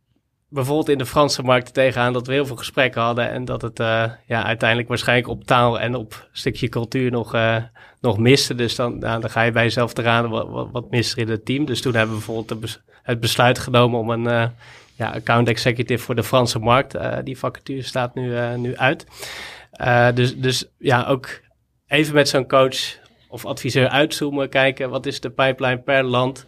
bijvoorbeeld 0.49 0.89
in 0.89 0.99
de 0.99 1.07
Franse 1.07 1.43
markt 1.43 1.75
tegenaan 1.75 2.13
dat 2.13 2.27
we 2.27 2.33
heel 2.33 2.47
veel 2.47 2.57
gesprekken 2.57 3.03
hadden 3.03 3.31
en 3.31 3.45
dat 3.45 3.63
het 3.63 3.81
uh, 3.81 4.05
ja, 4.27 4.45
uiteindelijk 4.45 4.89
waarschijnlijk 4.89 5.29
op 5.29 5.45
taal 5.45 5.81
en 5.81 5.95
op 5.95 6.29
stukje 6.33 6.69
cultuur 6.69 7.11
nog, 7.11 7.35
uh, 7.35 7.57
nog 8.01 8.19
miste. 8.19 8.55
Dus 8.55 8.75
dan, 8.75 8.99
nou, 8.99 9.21
dan 9.21 9.31
ga 9.31 9.43
je 9.43 9.53
bij 9.53 9.63
jezelf 9.63 9.93
te 9.93 10.03
raden 10.03 10.31
wat, 10.31 10.69
wat, 10.73 10.91
mist 10.91 11.13
er 11.13 11.19
in 11.19 11.29
het 11.29 11.45
team. 11.45 11.65
Dus 11.65 11.81
toen 11.81 11.95
hebben 11.95 12.17
we 12.17 12.25
bijvoorbeeld 12.25 12.81
het 13.03 13.21
besluit 13.21 13.59
genomen 13.59 14.01
om 14.01 14.11
een 14.11 14.25
uh, 14.25 14.47
ja, 14.95 15.11
account 15.11 15.49
executive 15.49 16.05
voor 16.05 16.15
de 16.15 16.25
Franse 16.25 16.59
markt. 16.59 16.97
die 17.25 17.39
vacature 17.39 17.83
staat 17.83 18.15
nu, 18.15 18.57
nu 18.57 18.77
uit. 18.77 19.07
dus, 20.15 20.37
dus 20.37 20.65
ja, 20.79 21.07
ook 21.07 21.41
even 21.87 22.15
met 22.15 22.29
zo'n 22.29 22.49
coach 22.49 22.99
of 23.29 23.45
adviseur 23.45 23.89
uitzoomen, 23.89 24.49
kijken 24.49 24.91
wat 24.91 25.07
is 25.07 25.21
de 25.21 25.31
pipeline 25.31 25.79
per 25.79 26.05
land 26.05 26.47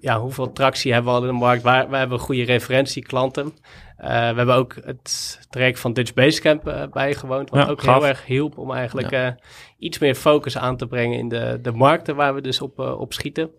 ja, 0.00 0.20
hoeveel 0.20 0.52
tractie 0.52 0.92
hebben 0.92 1.12
we 1.12 1.18
al 1.18 1.24
in 1.26 1.32
de 1.32 1.38
markt? 1.38 1.62
Waar, 1.62 1.90
we 1.90 1.96
hebben 1.96 2.18
goede 2.18 2.42
referentieklanten. 2.42 3.44
Uh, 3.44 4.06
we 4.06 4.14
hebben 4.14 4.54
ook 4.54 4.76
het 4.84 5.38
traject 5.50 5.80
van 5.80 5.92
Dutch 5.92 6.14
Basecamp 6.14 6.68
uh, 6.68 6.82
bijgewoond. 6.92 7.50
Wat 7.50 7.68
ook 7.68 7.82
heel 7.82 8.06
erg 8.06 8.26
hielp 8.26 8.58
om 8.58 8.72
eigenlijk 8.72 9.10
ja. 9.10 9.26
uh, 9.26 9.32
iets 9.78 9.98
meer 9.98 10.14
focus 10.14 10.58
aan 10.58 10.76
te 10.76 10.86
brengen 10.86 11.18
in 11.18 11.28
de, 11.28 11.58
de 11.62 11.72
markten 11.72 12.16
waar 12.16 12.34
we 12.34 12.40
dus 12.40 12.60
op, 12.60 12.78
op 12.78 13.12
schieten. 13.12 13.50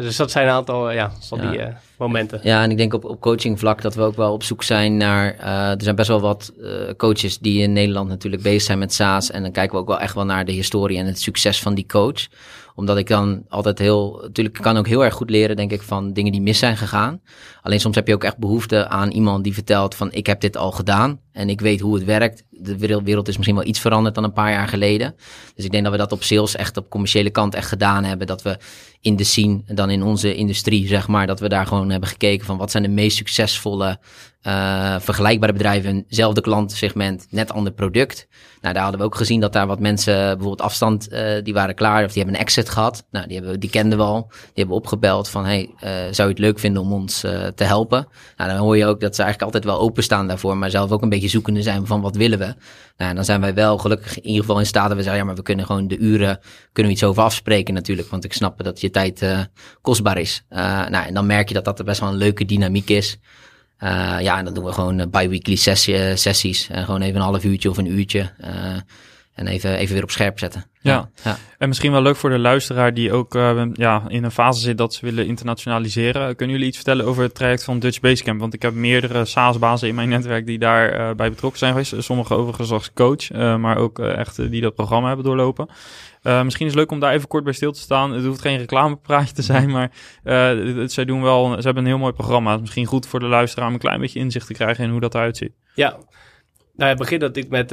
dus 0.00 0.16
dat 0.16 0.30
zijn 0.30 0.46
een 0.46 0.52
aantal 0.52 0.90
ja, 0.90 1.12
van 1.20 1.40
die 1.40 1.60
momenten. 1.98 2.40
Ja, 2.42 2.62
en 2.62 2.70
ik 2.70 2.76
denk 2.76 2.94
op, 2.94 3.04
op 3.04 3.20
coachingvlak 3.20 3.82
dat 3.82 3.94
we 3.94 4.02
ook 4.02 4.16
wel 4.16 4.32
op 4.32 4.42
zoek 4.42 4.62
zijn 4.62 4.96
naar... 4.96 5.38
er 5.38 5.82
zijn 5.82 5.96
best 5.96 6.08
wel 6.08 6.20
wat 6.20 6.52
coaches 6.96 7.38
die 7.38 7.62
in 7.62 7.72
Nederland 7.72 8.08
natuurlijk 8.08 8.42
bezig 8.42 8.62
zijn 8.62 8.78
met 8.78 8.94
SaaS. 8.94 9.30
En 9.30 9.42
dan 9.42 9.52
kijken 9.52 9.74
we 9.74 9.80
ook 9.80 9.88
wel 9.88 10.00
echt 10.00 10.14
wel 10.14 10.24
naar 10.24 10.44
de 10.44 10.52
historie 10.52 10.98
en 10.98 11.06
het 11.06 11.20
succes 11.20 11.62
van 11.62 11.74
die 11.74 11.86
coach 11.86 12.26
omdat 12.74 12.98
ik 12.98 13.08
dan 13.08 13.44
altijd 13.48 13.78
heel, 13.78 14.18
natuurlijk 14.22 14.60
kan 14.60 14.76
ook 14.76 14.86
heel 14.86 15.04
erg 15.04 15.14
goed 15.14 15.30
leren, 15.30 15.56
denk 15.56 15.72
ik, 15.72 15.82
van 15.82 16.12
dingen 16.12 16.32
die 16.32 16.40
mis 16.40 16.58
zijn 16.58 16.76
gegaan. 16.76 17.20
Alleen 17.62 17.80
soms 17.80 17.94
heb 17.94 18.06
je 18.06 18.14
ook 18.14 18.24
echt 18.24 18.38
behoefte 18.38 18.88
aan 18.88 19.10
iemand 19.10 19.44
die 19.44 19.54
vertelt 19.54 19.94
van 19.94 20.12
ik 20.12 20.26
heb 20.26 20.40
dit 20.40 20.56
al 20.56 20.72
gedaan 20.72 21.20
en 21.32 21.48
ik 21.48 21.60
weet 21.60 21.80
hoe 21.80 21.94
het 21.94 22.04
werkt. 22.04 22.44
De 22.50 22.76
wereld 22.78 23.28
is 23.28 23.36
misschien 23.36 23.56
wel 23.56 23.66
iets 23.66 23.80
veranderd 23.80 24.14
dan 24.14 24.24
een 24.24 24.32
paar 24.32 24.50
jaar 24.50 24.68
geleden. 24.68 25.14
Dus 25.54 25.64
ik 25.64 25.70
denk 25.70 25.82
dat 25.82 25.92
we 25.92 25.98
dat 25.98 26.12
op 26.12 26.22
sales 26.22 26.56
echt 26.56 26.76
op 26.76 26.90
commerciële 26.90 27.30
kant 27.30 27.54
echt 27.54 27.68
gedaan 27.68 28.04
hebben. 28.04 28.26
Dat 28.26 28.42
we 28.42 28.58
in 29.00 29.16
de 29.16 29.24
scene, 29.24 29.62
dan 29.66 29.90
in 29.90 30.02
onze 30.02 30.34
industrie, 30.34 30.86
zeg 30.86 31.08
maar, 31.08 31.26
dat 31.26 31.40
we 31.40 31.48
daar 31.48 31.66
gewoon 31.66 31.90
hebben 31.90 32.08
gekeken 32.08 32.46
van 32.46 32.56
wat 32.56 32.70
zijn 32.70 32.82
de 32.82 32.88
meest 32.88 33.16
succesvolle 33.16 33.98
uh, 34.46 34.96
vergelijkbare 34.98 35.52
bedrijven, 35.52 36.04
hetzelfde 36.06 36.40
klantensegment, 36.40 37.26
net 37.30 37.52
ander 37.52 37.72
product. 37.72 38.26
Nou, 38.60 38.74
daar 38.74 38.82
hadden 38.82 39.00
we 39.00 39.06
ook 39.06 39.14
gezien 39.14 39.40
dat 39.40 39.52
daar 39.52 39.66
wat 39.66 39.80
mensen 39.80 40.14
bijvoorbeeld 40.14 40.60
afstand, 40.60 41.12
uh, 41.12 41.42
die 41.42 41.54
waren 41.54 41.74
klaar 41.74 42.04
of 42.04 42.12
die 42.12 42.22
hebben 42.22 42.34
een 42.34 42.46
exit 42.46 42.68
gehad. 42.68 43.06
Nou, 43.10 43.26
die, 43.26 43.36
hebben, 43.36 43.60
die 43.60 43.70
kenden 43.70 43.98
we 43.98 44.04
al. 44.04 44.26
Die 44.30 44.50
hebben 44.54 44.76
opgebeld 44.76 45.28
van, 45.28 45.44
hey, 45.44 45.70
uh, 45.74 45.90
zou 46.10 46.28
je 46.28 46.34
het 46.34 46.38
leuk 46.38 46.58
vinden 46.58 46.82
om 46.82 46.92
ons 46.92 47.20
te 47.54 47.64
helpen? 47.64 48.08
Nou, 48.36 48.50
dan 48.50 48.58
hoor 48.58 48.76
je 48.76 48.86
ook 48.86 49.00
dat 49.00 49.14
ze 49.14 49.22
eigenlijk 49.22 49.54
altijd 49.54 49.72
wel 49.72 49.82
openstaan 49.82 50.28
daarvoor, 50.28 50.56
maar 50.56 50.70
zelf 50.70 50.90
ook 50.90 51.02
een 51.02 51.08
beetje 51.08 51.28
zoekende 51.28 51.62
zijn 51.62 51.86
van 51.86 52.00
wat 52.00 52.16
willen 52.16 52.38
we. 52.38 52.54
Nou, 52.96 53.14
dan 53.14 53.24
zijn 53.24 53.40
wij 53.40 53.54
wel 53.54 53.78
gelukkig 53.78 54.16
in 54.16 54.26
ieder 54.26 54.40
geval 54.40 54.58
in 54.58 54.66
staat 54.66 54.88
dat 54.88 54.96
we 54.96 55.02
zeggen, 55.02 55.20
ja, 55.20 55.26
maar 55.26 55.36
we 55.36 55.42
kunnen 55.42 55.66
gewoon 55.66 55.88
de 55.88 55.98
uren, 55.98 56.38
kunnen 56.72 56.92
we 56.92 56.98
iets 56.98 57.06
over 57.06 57.22
afspreken 57.22 57.74
natuurlijk, 57.74 58.08
want 58.08 58.24
ik 58.24 58.32
snap 58.32 58.64
dat 58.64 58.80
je 58.80 58.90
tijd 58.90 59.26
kostbaar 59.80 60.18
is. 60.18 60.44
nou, 60.48 61.06
en 61.06 61.14
dan 61.14 61.26
merk 61.26 61.48
je 61.48 61.54
dat 61.54 61.64
dat 61.64 61.84
best 61.84 62.00
wel 62.00 62.08
een 62.08 62.16
leuke 62.16 62.44
dynamiek 62.44 62.90
is. 62.90 63.18
Uh, 63.82 64.16
ja, 64.20 64.38
en 64.38 64.44
dan 64.44 64.54
doen 64.54 64.64
we 64.64 64.72
gewoon 64.72 64.98
uh, 64.98 65.06
bi-weekly 65.06 65.56
sessie, 65.56 66.16
sessies. 66.16 66.68
En 66.68 66.84
gewoon 66.84 67.02
even 67.02 67.16
een 67.16 67.26
half 67.26 67.44
uurtje 67.44 67.70
of 67.70 67.76
een 67.76 67.90
uurtje. 67.90 68.30
En 69.34 69.46
even, 69.46 69.76
even 69.76 69.94
weer 69.94 70.02
op 70.02 70.10
scherp 70.10 70.38
zetten. 70.38 70.71
Ja. 70.82 71.10
ja. 71.24 71.36
en 71.58 71.68
misschien 71.68 71.92
wel 71.92 72.02
leuk 72.02 72.16
voor 72.16 72.30
de 72.30 72.38
luisteraar 72.38 72.94
die 72.94 73.12
ook 73.12 73.32
ja, 73.72 74.02
in 74.08 74.24
een 74.24 74.30
fase 74.30 74.60
zit 74.60 74.78
dat 74.78 74.94
ze 74.94 75.04
willen 75.04 75.26
internationaliseren. 75.26 76.36
Kunnen 76.36 76.54
jullie 76.54 76.68
iets 76.68 76.76
vertellen 76.76 77.06
over 77.06 77.22
het 77.22 77.34
traject 77.34 77.64
van 77.64 77.78
Dutch 77.78 78.00
Basecamp? 78.00 78.40
Want 78.40 78.54
ik 78.54 78.62
heb 78.62 78.74
meerdere 78.74 79.24
SaaS-bazen 79.24 79.88
in 79.88 79.94
mijn 79.94 80.08
netwerk 80.08 80.46
die 80.46 80.58
daarbij 80.58 81.14
bij 81.14 81.30
betrokken 81.30 81.58
zijn 81.58 81.72
geweest. 81.72 81.94
Sommige 81.98 82.34
overigens 82.34 82.70
als 82.70 82.92
coach, 82.92 83.30
maar 83.58 83.76
ook 83.76 83.98
echt 83.98 84.50
die 84.50 84.60
dat 84.60 84.74
programma 84.74 85.06
hebben 85.06 85.24
doorlopen. 85.24 85.68
Misschien 86.22 86.66
is 86.66 86.72
het 86.72 86.80
leuk 86.80 86.90
om 86.90 87.00
daar 87.00 87.12
even 87.12 87.28
kort 87.28 87.44
bij 87.44 87.52
stil 87.52 87.72
te 87.72 87.80
staan. 87.80 88.12
Het 88.12 88.24
hoeft 88.24 88.40
geen 88.40 88.58
reclamepraatje 88.58 89.34
te 89.34 89.42
zijn, 89.42 89.70
maar 89.70 89.90
zij 90.86 91.04
doen 91.04 91.22
wel, 91.22 91.48
ze 91.48 91.62
hebben 91.62 91.82
een 91.82 91.90
heel 91.90 91.98
mooi 91.98 92.12
programma. 92.12 92.48
Het 92.48 92.56
is 92.56 92.60
misschien 92.60 92.86
goed 92.86 93.06
voor 93.06 93.20
de 93.20 93.26
luisteraar 93.26 93.68
om 93.68 93.74
een 93.74 93.80
klein 93.80 94.00
beetje 94.00 94.18
inzicht 94.18 94.46
te 94.46 94.52
krijgen 94.52 94.84
in 94.84 94.90
hoe 94.90 95.00
dat 95.00 95.14
eruit 95.14 95.36
ziet. 95.36 95.52
Ja, 95.74 95.96
nou, 96.76 96.90
het 96.90 96.98
begint 96.98 97.20
natuurlijk 97.20 97.52
met 97.52 97.68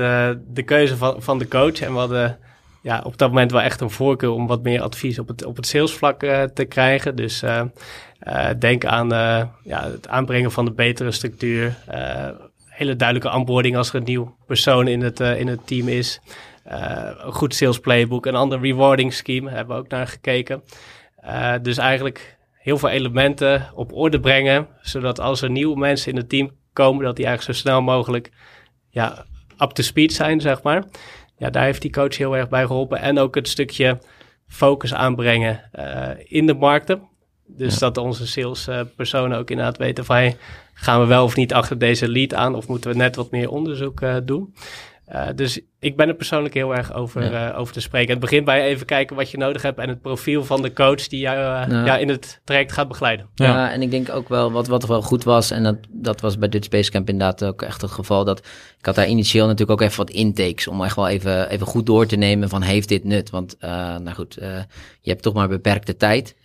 de 0.56 0.64
keuze 0.66 0.98
van, 0.98 1.22
van 1.22 1.40
de 1.40 1.48
coach. 1.48 1.82
En 1.82 1.94
we 1.94 2.00
hadden 2.00 2.40
ja, 2.82 3.02
op 3.04 3.18
dat 3.18 3.30
moment 3.30 3.52
wel 3.52 3.62
echt 3.62 3.82
een 3.82 3.90
voorkeur 3.90 4.32
om 4.32 4.48
wat 4.48 4.64
meer 4.64 4.82
advies 4.82 5.20
op 5.20 5.28
het, 5.28 5.46
op 5.46 5.56
het 5.56 5.68
salesvlak 5.68 6.20
te 6.54 6.66
krijgen. 6.68 7.16
Dus 7.16 7.44
denk 8.60 8.86
aan 8.86 9.08
ja, 9.64 9.84
het 9.92 10.08
aanbrengen 10.08 10.52
van 10.52 10.66
de 10.66 10.72
betere 10.72 11.12
structuur. 11.12 11.76
hele 12.66 12.96
duidelijke 12.96 13.38
onboarding 13.38 13.78
als 13.78 13.90
er 13.90 13.96
een 13.96 14.04
nieuw 14.04 14.36
persoon 14.46 14.88
in 14.88 15.02
het, 15.02 15.20
in 15.20 15.48
het 15.48 15.68
team 15.68 15.88
is. 15.88 16.20
Een 16.64 17.34
goed 17.34 17.56
sales 17.56 17.80
playbook, 17.80 18.26
een 18.26 18.36
ander 18.36 18.60
rewarding 18.60 19.14
scheme, 19.14 19.50
hebben 19.50 19.76
we 19.76 19.82
ook 19.82 19.90
naar 19.90 20.08
gekeken. 20.08 20.64
Dus 21.62 21.78
eigenlijk 21.78 22.38
heel 22.60 22.78
veel 22.78 22.90
elementen 22.90 23.70
op 23.74 23.94
orde 23.94 24.20
brengen, 24.20 24.68
zodat 24.82 25.20
als 25.20 25.42
er 25.42 25.50
nieuwe 25.50 25.78
mensen 25.78 26.12
in 26.12 26.18
het 26.18 26.30
team 26.30 26.52
komen, 26.74 27.06
dat 27.06 27.16
die 27.16 27.26
eigenlijk 27.26 27.58
zo 27.58 27.64
snel 27.64 27.82
mogelijk 27.82 28.32
ja, 28.90 29.26
up 29.58 29.70
to 29.70 29.84
speed 29.84 30.14
zijn, 30.14 30.42
zeg 30.42 30.62
maar. 30.62 30.84
Ja, 31.40 31.50
daar 31.50 31.64
heeft 31.64 31.82
die 31.82 31.92
coach 31.92 32.18
heel 32.18 32.38
erg 32.38 32.50
bij 32.50 32.66
geholpen. 32.66 33.00
En 33.00 33.20
ook 33.20 33.36
het 33.36 33.48
stukje 33.48 34.00
focus 34.48 34.94
aanbrengen 34.94 35.70
uh, 35.80 36.10
in 36.24 36.46
de 36.46 36.54
markten. 36.54 37.02
Dus 37.46 37.78
dat 37.78 37.98
onze 37.98 38.28
salespersonen 38.28 39.38
ook 39.38 39.50
inderdaad 39.50 39.78
weten 39.78 40.06
van... 40.06 40.16
Hey, 40.16 40.38
gaan 40.74 41.00
we 41.00 41.06
wel 41.06 41.24
of 41.24 41.36
niet 41.36 41.54
achter 41.54 41.78
deze 41.78 42.10
lead 42.10 42.34
aan... 42.34 42.56
of 42.56 42.68
moeten 42.68 42.92
we 42.92 42.98
net 42.98 43.16
wat 43.16 43.32
meer 43.32 43.50
onderzoek 43.50 44.02
uh, 44.02 44.16
doen. 44.24 44.54
Uh, 45.14 45.28
dus 45.36 45.60
ik 45.80 45.96
ben 45.96 46.08
er 46.08 46.14
persoonlijk 46.14 46.54
heel 46.54 46.76
erg 46.76 46.94
over, 46.94 47.32
ja. 47.32 47.52
uh, 47.52 47.60
over 47.60 47.74
te 47.74 47.82
spreken. 47.82 48.12
Het 48.12 48.20
begint 48.20 48.46
bij 48.46 48.64
even 48.64 48.86
kijken 48.86 49.16
wat 49.16 49.32
je 49.32 49.38
nodig 49.38 49.62
hebt 49.62 49.80
en 49.80 49.90
het 49.90 50.02
profiel 50.02 50.44
van 50.44 50.62
de 50.62 50.74
coach 50.74 51.08
die 51.08 51.20
jou 51.20 51.38
uh, 51.72 51.86
ja. 51.86 51.98
in 51.98 52.10
het 52.10 52.42
traject 52.44 52.72
gaat 52.72 52.88
begeleiden. 52.88 53.28
Ja. 53.36 53.46
ja, 53.46 53.72
en 53.72 53.82
ik 53.82 53.92
denk 53.92 54.10
ook 54.10 54.30
wel 54.30 54.52
wat, 54.52 54.68
wat 54.68 54.86
wel 54.86 55.02
goed 55.02 55.24
was, 55.24 55.52
en 55.52 55.64
dat, 55.64 55.78
dat 55.90 56.22
was 56.22 56.38
bij 56.38 56.50
Dutch 56.50 56.70
Basecamp 56.70 57.10
inderdaad 57.10 57.44
ook 57.44 57.62
echt 57.62 57.82
het 57.82 57.92
geval, 57.92 58.24
dat 58.24 58.40
ik 58.80 58.86
had 58.86 58.96
daar 58.96 59.08
initieel 59.08 59.46
natuurlijk 59.46 59.82
ook 59.82 59.88
even 59.88 59.98
wat 59.98 60.10
intakes 60.10 60.68
om 60.68 60.84
echt 60.84 60.96
wel 60.96 61.08
even, 61.08 61.50
even 61.50 61.68
goed 61.68 61.86
door 61.86 62.06
te 62.06 62.16
nemen 62.16 62.50
van 62.50 62.62
heeft 62.62 62.90
dit 62.90 63.04
nut? 63.04 63.30
Want 63.30 63.58
nou 63.60 64.14
goed, 64.14 64.34
je 65.02 65.10
hebt 65.10 65.22
toch 65.22 65.34
maar 65.34 65.48
beperkte 65.48 65.98
tijd. 65.98 66.36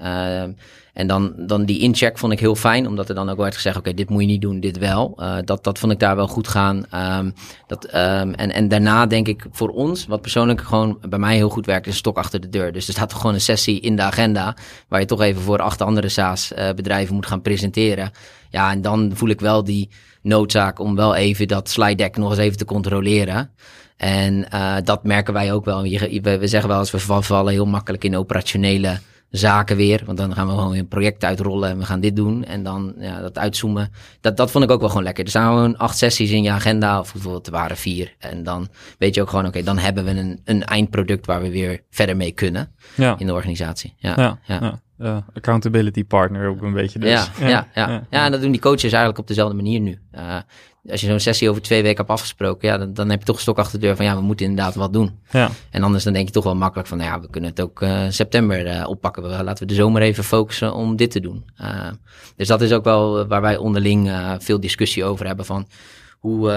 En 0.95 1.07
dan, 1.07 1.33
dan 1.37 1.65
die 1.65 1.79
incheck 1.79 2.19
vond 2.19 2.33
ik 2.33 2.41
heel 2.41 2.55
fijn, 2.55 2.87
omdat 2.87 3.09
er 3.09 3.15
dan 3.15 3.29
ook 3.29 3.37
werd 3.37 3.55
gezegd: 3.55 3.77
oké, 3.77 3.95
dit 3.95 4.11
moet 4.11 4.21
je 4.21 4.27
niet 4.27 4.41
doen, 4.41 4.61
dit 4.61 4.79
wel. 4.79 5.19
Uh, 5.21 5.37
dat, 5.45 5.65
dat 5.65 5.79
vond 5.79 5.93
ik 5.93 5.99
daar 5.99 6.17
wel 6.17 6.29
goed 6.29 6.49
gaan. 6.49 6.85
Um, 6.95 7.35
dat, 7.67 7.85
um, 7.85 8.35
en, 8.35 8.53
en 8.53 8.69
daarna 8.69 9.07
denk 9.07 9.29
ik 9.29 9.47
voor 9.51 9.69
ons, 9.69 10.07
wat 10.07 10.21
persoonlijk 10.21 10.61
gewoon 10.61 10.99
bij 11.09 11.19
mij 11.19 11.37
heel 11.37 11.49
goed 11.49 11.67
werkt, 11.67 11.87
is 11.87 11.93
een 11.93 11.99
stok 11.99 12.19
achter 12.19 12.41
de 12.41 12.49
deur. 12.49 12.73
Dus 12.73 12.87
er 12.87 12.93
staat 12.93 13.13
gewoon 13.13 13.35
een 13.35 13.41
sessie 13.41 13.81
in 13.81 13.97
de 13.97 14.03
agenda, 14.03 14.57
waar 14.89 15.01
je 15.01 15.07
toch 15.07 15.21
even 15.21 15.43
voor 15.43 15.59
acht 15.59 15.83
andere 15.83 16.09
SaaS-bedrijven 16.09 17.09
uh, 17.09 17.15
moet 17.15 17.27
gaan 17.27 17.43
presenteren. 17.43 18.11
Ja, 18.51 18.71
en 18.71 18.83
dan 18.83 19.11
voel 19.15 19.29
ik 19.29 19.41
wel 19.41 19.65
die 19.65 19.89
noodzaak 20.23 20.79
om 20.79 20.97
wel 20.97 21.15
even 21.15 21.49
dat 21.49 21.69
slide 21.69 21.95
deck 21.95 22.17
nog 22.17 22.31
eens 22.31 22.39
even 22.39 22.59
te 22.59 22.65
controleren. 22.65 23.51
En 23.97 24.47
uh, 24.55 24.77
dat 24.85 25.05
merken 25.05 25.35
wij 25.35 25.53
ook 25.53 25.65
wel. 25.65 25.83
We, 25.83 26.39
we 26.39 26.47
zeggen 26.47 26.71
wel 26.71 26.79
eens, 26.79 26.91
we 26.91 26.99
vallen 27.23 27.53
heel 27.53 27.67
makkelijk 27.67 28.05
in 28.05 28.17
operationele 28.17 28.99
zaken 29.37 29.77
weer. 29.77 30.03
Want 30.07 30.19
dan 30.19 30.35
gaan 30.35 30.47
we 30.47 30.53
gewoon 30.53 30.75
een 30.75 30.89
project 30.89 31.25
uitrollen 31.25 31.71
en 31.71 31.79
we 31.79 31.85
gaan 31.85 32.01
dit 32.01 32.17
doen. 32.17 32.45
En 32.45 32.63
dan 32.63 32.95
ja, 32.99 33.21
dat 33.21 33.39
uitzoomen. 33.39 33.93
Dat, 34.21 34.37
dat 34.37 34.51
vond 34.51 34.65
ik 34.65 34.71
ook 34.71 34.81
wel 34.81 34.89
gewoon 34.89 35.05
lekker. 35.05 35.25
Er 35.25 35.31
staan 35.31 35.55
gewoon 35.55 35.77
acht 35.77 35.99
sessies 35.99 36.31
in 36.31 36.43
je 36.43 36.51
agenda. 36.51 37.01
Of 37.01 37.13
bijvoorbeeld 37.13 37.47
er 37.47 37.53
waren 37.53 37.77
vier. 37.77 38.15
En 38.19 38.43
dan 38.43 38.69
weet 38.99 39.15
je 39.15 39.21
ook 39.21 39.29
gewoon, 39.29 39.47
oké, 39.47 39.63
dan 39.63 39.79
hebben 39.79 40.05
we 40.05 40.11
een, 40.11 40.41
een 40.45 40.65
eindproduct 40.65 41.27
waar 41.27 41.43
we 41.43 41.51
weer 41.51 41.81
verder 41.91 42.17
mee 42.17 42.33
kunnen 42.33 42.73
ja. 42.97 43.15
in 43.19 43.27
de 43.27 43.33
organisatie. 43.33 43.95
Ja, 43.97 44.15
ja, 44.17 44.39
ja. 44.47 44.83
Uh, 44.99 45.17
accountability 45.35 46.05
partner 46.05 46.49
ook 46.49 46.63
een 46.63 46.73
beetje 46.73 46.99
dus. 46.99 47.11
Ja, 47.11 47.29
ja, 47.41 47.49
ja, 47.49 47.69
ja. 47.75 48.07
ja, 48.11 48.25
en 48.25 48.33
dat 48.33 48.41
doen 48.41 48.51
die 48.51 48.61
coaches 48.61 48.83
eigenlijk 48.83 49.19
op 49.19 49.27
dezelfde 49.27 49.57
manier 49.57 49.81
nu. 49.81 49.99
Uh, 50.15 50.37
als 50.91 51.01
je 51.01 51.07
zo'n 51.07 51.21
sessie 51.21 51.51
over 51.51 51.63
twee 51.63 51.83
weken 51.83 51.97
hebt 51.97 52.11
afgesproken, 52.11 52.69
ja, 52.69 52.79
dan, 52.79 52.95
dan 52.95 53.11
heb 53.11 53.19
je 53.19 53.25
toch 53.25 53.37
een 53.37 53.43
stok 53.43 53.59
achter 53.59 53.81
de 53.81 53.87
deur 53.87 53.97
van 53.97 54.05
ja, 54.05 54.17
we 54.17 54.23
moeten 54.23 54.47
inderdaad 54.47 54.75
wat 54.75 54.93
doen. 54.93 55.19
Ja. 55.31 55.51
En 55.71 55.83
anders 55.83 56.05
dan 56.05 56.13
denk 56.13 56.27
je 56.27 56.33
toch 56.33 56.45
wel 56.45 56.57
makkelijk 56.57 56.89
van, 56.89 56.99
nou 56.99 57.11
ja, 57.11 57.21
we 57.21 57.31
kunnen 57.31 57.51
het 57.51 57.61
ook 57.61 57.83
uh, 57.83 58.01
september 58.09 58.67
uh, 58.67 58.89
oppakken. 58.89 59.23
We, 59.23 59.29
laten 59.29 59.67
we 59.67 59.73
de 59.73 59.75
zomer 59.75 60.03
even 60.03 60.25
focussen 60.25 60.75
om 60.75 60.97
dit 60.97 61.11
te 61.11 61.21
doen. 61.21 61.45
Uh, 61.61 61.69
dus 62.37 62.49
dat 62.49 62.61
is 62.61 62.73
ook 62.73 62.85
wel 62.85 63.27
waar 63.27 63.41
wij 63.41 63.57
onderling 63.57 64.11
veel 64.39 64.61
discussie 64.61 65.05
over 65.05 65.27
hebben 65.27 65.45
van 65.45 65.67
hoe, 66.19 66.51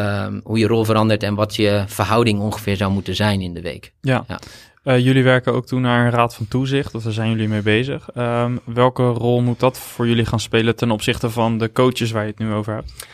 hoe 0.44 0.58
je 0.58 0.68
rol 0.68 0.84
verandert 0.84 1.24
en 1.24 1.36
wat 1.36 1.56
je 1.56 1.84
verhouding 1.88 2.40
ongeveer 2.40 2.76
zou 2.76 2.92
moeten 2.92 3.16
zijn 3.16 3.42
in 3.42 3.54
de 3.54 3.62
week. 3.62 3.94
Ja. 4.02 4.24
ja. 4.28 4.40
Uh, 4.84 5.00
jullie 5.00 5.24
werken 5.24 5.54
ook 5.54 5.66
toe 5.66 5.80
naar 5.80 6.06
een 6.06 6.12
raad 6.12 6.36
van 6.36 6.48
toezicht, 6.48 6.96
of 6.96 7.04
daar 7.04 7.14
zijn 7.14 7.30
jullie 7.30 7.48
mee 7.48 7.62
bezig. 7.62 8.10
Um, 8.18 8.60
welke 8.66 9.04
rol 9.04 9.42
moet 9.42 9.60
dat 9.60 9.80
voor 9.80 10.08
jullie 10.08 10.26
gaan 10.26 10.40
spelen 10.40 10.76
ten 10.76 10.92
opzichte 10.92 11.30
van 11.30 11.58
de 11.58 11.72
coaches 11.72 12.12
waar 12.12 12.24
je 12.24 12.30
het 12.30 12.40
nu 12.40 12.54
over 12.54 12.74
hebt? 12.74 13.08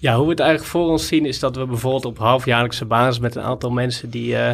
Ja, 0.00 0.14
hoe 0.16 0.24
we 0.24 0.30
het 0.30 0.40
eigenlijk 0.40 0.70
voor 0.70 0.88
ons 0.88 1.06
zien 1.06 1.26
is 1.26 1.38
dat 1.38 1.56
we 1.56 1.66
bijvoorbeeld 1.66 2.04
op 2.04 2.18
halfjaarlijkse 2.18 2.84
basis 2.84 3.18
met 3.18 3.34
een 3.34 3.42
aantal 3.42 3.70
mensen 3.70 4.10
die 4.10 4.32
uh, 4.32 4.50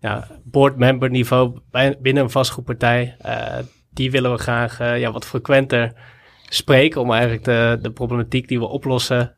ja, 0.00 0.28
boardmember 0.44 1.10
niveau 1.10 1.58
binnen 2.00 2.22
een 2.22 2.30
vastgoedpartij, 2.30 3.16
uh, 3.26 3.58
die 3.90 4.10
willen 4.10 4.32
we 4.32 4.38
graag 4.38 4.80
uh, 4.80 5.00
ja, 5.00 5.12
wat 5.12 5.26
frequenter 5.26 5.92
spreken 6.48 7.00
om 7.00 7.12
eigenlijk 7.12 7.44
de, 7.44 7.78
de 7.82 7.90
problematiek 7.90 8.48
die 8.48 8.58
we 8.58 8.66
oplossen, 8.66 9.34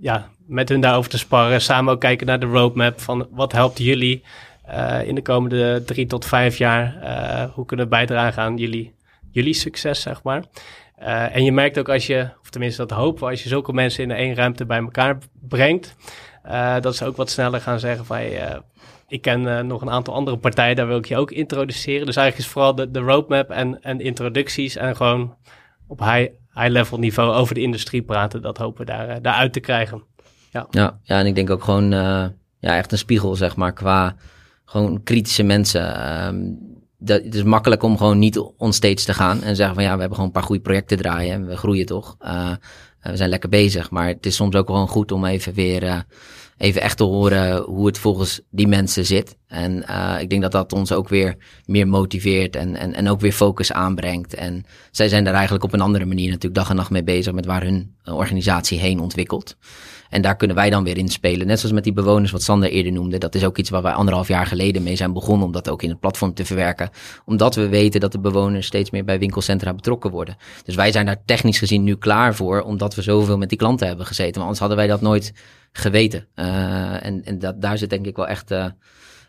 ja, 0.00 0.28
met 0.46 0.68
hun 0.68 0.80
daarover 0.80 1.10
te 1.10 1.18
sparren. 1.18 1.60
Samen 1.60 1.92
ook 1.92 2.00
kijken 2.00 2.26
naar 2.26 2.40
de 2.40 2.46
roadmap 2.46 3.00
van 3.00 3.28
wat 3.30 3.52
helpt 3.52 3.78
jullie 3.78 4.24
in 5.04 5.14
de 5.14 5.22
komende 5.22 5.82
drie 5.86 6.06
tot 6.06 6.24
vijf 6.24 6.58
jaar. 6.58 6.96
hoe 7.54 7.66
kunnen 7.66 7.86
we 7.86 7.90
bijdragen 7.90 8.42
aan 8.42 8.56
jullie, 8.56 8.94
jullie 9.30 9.54
succes, 9.54 10.00
zeg 10.00 10.22
maar. 10.22 10.44
Uh, 11.02 11.36
en 11.36 11.44
je 11.44 11.52
merkt 11.52 11.78
ook 11.78 11.88
als 11.88 12.06
je, 12.06 12.28
tenminste 12.56 12.86
dat 12.86 12.98
hopen 12.98 13.28
als 13.28 13.42
je 13.42 13.48
zulke 13.48 13.72
mensen 13.72 14.02
in 14.02 14.10
één 14.10 14.34
ruimte 14.34 14.66
bij 14.66 14.78
elkaar 14.78 15.18
brengt, 15.48 15.96
uh, 16.46 16.80
dat 16.80 16.96
ze 16.96 17.04
ook 17.04 17.16
wat 17.16 17.30
sneller 17.30 17.60
gaan 17.60 17.78
zeggen 17.78 18.04
van, 18.04 18.20
uh, 18.20 18.56
ik 19.08 19.22
ken 19.22 19.66
nog 19.66 19.82
een 19.82 19.90
aantal 19.90 20.14
andere 20.14 20.36
partijen, 20.36 20.76
daar 20.76 20.86
wil 20.86 20.98
ik 20.98 21.06
je 21.06 21.16
ook 21.16 21.30
introduceren. 21.30 22.06
Dus 22.06 22.16
eigenlijk 22.16 22.46
is 22.46 22.52
vooral 22.52 22.74
de, 22.74 22.90
de 22.90 22.98
roadmap 22.98 23.50
en, 23.50 23.82
en 23.82 24.00
introducties 24.00 24.76
en 24.76 24.96
gewoon 24.96 25.36
op 25.86 25.98
high, 25.98 26.30
high 26.54 26.68
level 26.68 26.98
niveau 26.98 27.34
over 27.34 27.54
de 27.54 27.60
industrie 27.60 28.02
praten, 28.02 28.42
dat 28.42 28.58
hopen 28.58 28.86
we 28.86 28.92
daar, 28.92 29.22
daaruit 29.22 29.52
te 29.52 29.60
krijgen. 29.60 30.02
Ja. 30.50 30.66
Ja, 30.70 30.98
ja, 31.02 31.18
en 31.18 31.26
ik 31.26 31.34
denk 31.34 31.50
ook 31.50 31.64
gewoon 31.64 31.90
ja, 32.58 32.76
echt 32.76 32.92
een 32.92 32.98
spiegel, 32.98 33.34
zeg 33.34 33.56
maar, 33.56 33.72
qua 33.72 34.16
gewoon 34.64 35.02
kritische 35.02 35.42
mensen. 35.42 36.24
Um, 36.26 36.58
dat, 36.98 37.22
het 37.24 37.34
is 37.34 37.42
makkelijk 37.42 37.82
om 37.82 37.96
gewoon 37.96 38.18
niet 38.18 38.38
onstage 38.56 38.94
te 39.04 39.14
gaan 39.14 39.42
en 39.42 39.56
zeggen 39.56 39.74
van 39.74 39.84
ja, 39.84 39.92
we 39.92 39.98
hebben 39.98 40.14
gewoon 40.14 40.26
een 40.26 40.40
paar 40.40 40.42
goede 40.42 40.62
projecten 40.62 40.96
draaien 40.96 41.32
en 41.32 41.46
we 41.46 41.56
groeien 41.56 41.86
toch. 41.86 42.16
Uh, 42.24 42.52
we 43.02 43.16
zijn 43.16 43.28
lekker 43.28 43.48
bezig, 43.48 43.90
maar 43.90 44.06
het 44.06 44.26
is 44.26 44.34
soms 44.34 44.54
ook 44.54 44.66
gewoon 44.66 44.88
goed 44.88 45.12
om 45.12 45.24
even 45.24 45.54
weer 45.54 45.82
uh, 45.82 45.98
even 46.56 46.80
echt 46.80 46.96
te 46.96 47.04
horen 47.04 47.62
hoe 47.62 47.86
het 47.86 47.98
volgens 47.98 48.40
die 48.50 48.68
mensen 48.68 49.06
zit. 49.06 49.36
En 49.46 49.84
ik 50.20 50.30
denk 50.30 50.42
dat 50.42 50.52
dat 50.52 50.72
ons 50.72 50.92
ook 50.92 51.08
weer 51.08 51.36
meer 51.64 51.88
motiveert 51.88 52.56
en, 52.56 52.76
en, 52.76 52.94
en 52.94 53.08
ook 53.08 53.20
weer 53.20 53.32
focus 53.32 53.72
aanbrengt. 53.72 54.34
En 54.34 54.64
zij 54.90 55.08
zijn 55.08 55.24
daar 55.24 55.34
eigenlijk 55.34 55.64
op 55.64 55.72
een 55.72 55.80
andere 55.80 56.04
manier 56.04 56.26
natuurlijk 56.26 56.54
dag 56.54 56.70
en 56.70 56.76
nacht 56.76 56.90
mee 56.90 57.04
bezig 57.04 57.32
met 57.32 57.46
waar 57.46 57.62
hun 57.62 57.96
organisatie 58.04 58.78
heen 58.78 59.00
ontwikkelt. 59.00 59.56
En 60.10 60.22
daar 60.22 60.36
kunnen 60.36 60.56
wij 60.56 60.70
dan 60.70 60.84
weer 60.84 60.98
in 60.98 61.08
spelen. 61.08 61.46
Net 61.46 61.58
zoals 61.58 61.74
met 61.74 61.84
die 61.84 61.92
bewoners 61.92 62.30
wat 62.30 62.42
Sander 62.42 62.70
eerder 62.70 62.92
noemde. 62.92 63.18
Dat 63.18 63.34
is 63.34 63.44
ook 63.44 63.58
iets 63.58 63.70
waar 63.70 63.82
wij 63.82 63.92
anderhalf 63.92 64.28
jaar 64.28 64.46
geleden 64.46 64.82
mee 64.82 64.96
zijn 64.96 65.12
begonnen 65.12 65.46
om 65.46 65.52
dat 65.52 65.68
ook 65.68 65.82
in 65.82 65.88
het 65.88 66.00
platform 66.00 66.34
te 66.34 66.44
verwerken. 66.44 66.90
Omdat 67.24 67.54
we 67.54 67.68
weten 67.68 68.00
dat 68.00 68.12
de 68.12 68.20
bewoners 68.20 68.66
steeds 68.66 68.90
meer 68.90 69.04
bij 69.04 69.18
winkelcentra 69.18 69.74
betrokken 69.74 70.10
worden. 70.10 70.36
Dus 70.64 70.74
wij 70.74 70.92
zijn 70.92 71.06
daar 71.06 71.22
technisch 71.24 71.58
gezien 71.58 71.84
nu 71.84 71.96
klaar 71.96 72.34
voor, 72.34 72.62
omdat 72.62 72.94
we 72.94 73.02
zoveel 73.02 73.38
met 73.38 73.48
die 73.48 73.58
klanten 73.58 73.86
hebben 73.86 74.06
gezeten. 74.06 74.32
Want 74.32 74.42
anders 74.42 74.60
hadden 74.60 74.78
wij 74.78 74.86
dat 74.86 75.00
nooit 75.00 75.32
geweten. 75.72 76.26
Uh, 76.34 77.04
en 77.04 77.24
en 77.24 77.38
dat, 77.38 77.60
daar 77.60 77.78
zit 77.78 77.90
denk 77.90 78.06
ik 78.06 78.16
wel 78.16 78.26
echt... 78.26 78.50
Uh, 78.50 78.66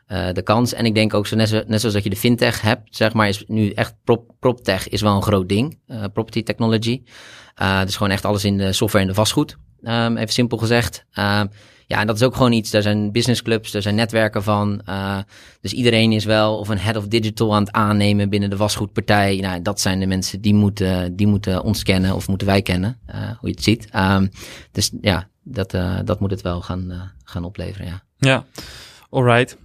uh, 0.08 0.28
de 0.34 0.42
kans. 0.42 0.74
En 0.74 0.86
ik 0.86 0.96
denk 0.96 1.14
ook, 1.14 1.28
zo 1.28 1.36
net, 1.36 1.50
zo, 1.50 1.62
net 1.68 1.80
zoals 1.80 1.96
dat 1.96 2.04
je 2.04 2.10
de 2.10 2.16
fintech 2.16 2.62
hebt, 2.62 2.96
zeg 2.96 3.14
maar, 3.14 3.28
is 3.28 3.44
nu 3.48 3.70
echt 3.70 3.96
prop, 4.04 4.32
proptech 4.40 4.90
is 4.90 5.02
wel 5.02 5.16
een 5.16 5.22
groot 5.22 5.50
ding. 5.50 5.80
Property 5.88 6.44
technology. 6.44 7.04
Uh, 7.62 7.82
dus 7.82 7.96
gewoon 7.96 8.12
echt 8.12 8.26
alles 8.26 8.46
in 8.46 8.58
de 8.58 8.74
software 8.74 9.04
en 9.04 9.10
de 9.10 9.16
vastgoed. 9.16 9.58
Um, 9.84 10.18
even 10.18 10.34
simpel 10.34 10.58
gezegd. 10.58 11.06
Um, 11.20 11.50
ja, 11.88 12.00
en 12.00 12.08
dat 12.08 12.16
is 12.16 12.24
ook 12.24 12.36
gewoon 12.36 12.52
iets. 12.52 12.72
Daar 12.72 12.82
zijn 12.82 13.12
businessclubs, 13.12 13.74
er 13.74 13.82
zijn 13.82 13.96
netwerken 13.96 14.44
van. 14.44 14.82
Uh, 14.90 15.18
dus 15.62 15.74
iedereen 15.74 16.12
is 16.12 16.26
wel 16.26 16.58
of 16.58 16.70
een 16.70 16.78
head 16.78 16.96
of 16.96 17.08
digital 17.08 17.56
aan 17.56 17.64
het 17.64 17.72
aannemen 17.72 18.30
binnen 18.30 18.50
de 18.50 18.58
vastgoedpartij. 18.58 19.38
Nou, 19.38 19.62
dat 19.62 19.82
zijn 19.82 20.00
de 20.00 20.06
mensen 20.06 20.42
die 20.42 20.54
moeten, 20.54 21.16
die 21.16 21.28
moeten 21.28 21.64
ons 21.64 21.84
kennen 21.84 22.16
of 22.16 22.28
moeten 22.28 22.48
wij 22.48 22.62
kennen, 22.62 23.00
uh, 23.10 23.16
hoe 23.16 23.50
je 23.50 23.56
het 23.56 23.64
ziet. 23.64 23.88
Um, 23.96 24.32
dus 24.72 24.92
ja, 25.02 25.28
dat, 25.44 25.74
uh, 25.74 26.00
dat 26.06 26.20
moet 26.20 26.32
het 26.32 26.42
wel 26.42 26.62
gaan, 26.62 27.14
gaan 27.24 27.44
opleveren. 27.44 27.88
Ja. 27.88 28.02
ja. 28.18 28.46
Alright. 29.10 29.58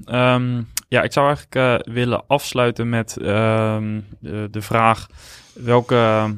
Ja, 0.89 1.03
ik 1.03 1.13
zou 1.13 1.27
eigenlijk 1.27 1.85
willen 1.93 2.27
afsluiten 2.27 2.89
met 2.89 3.15
de, 3.19 4.49
vraag: 4.51 5.07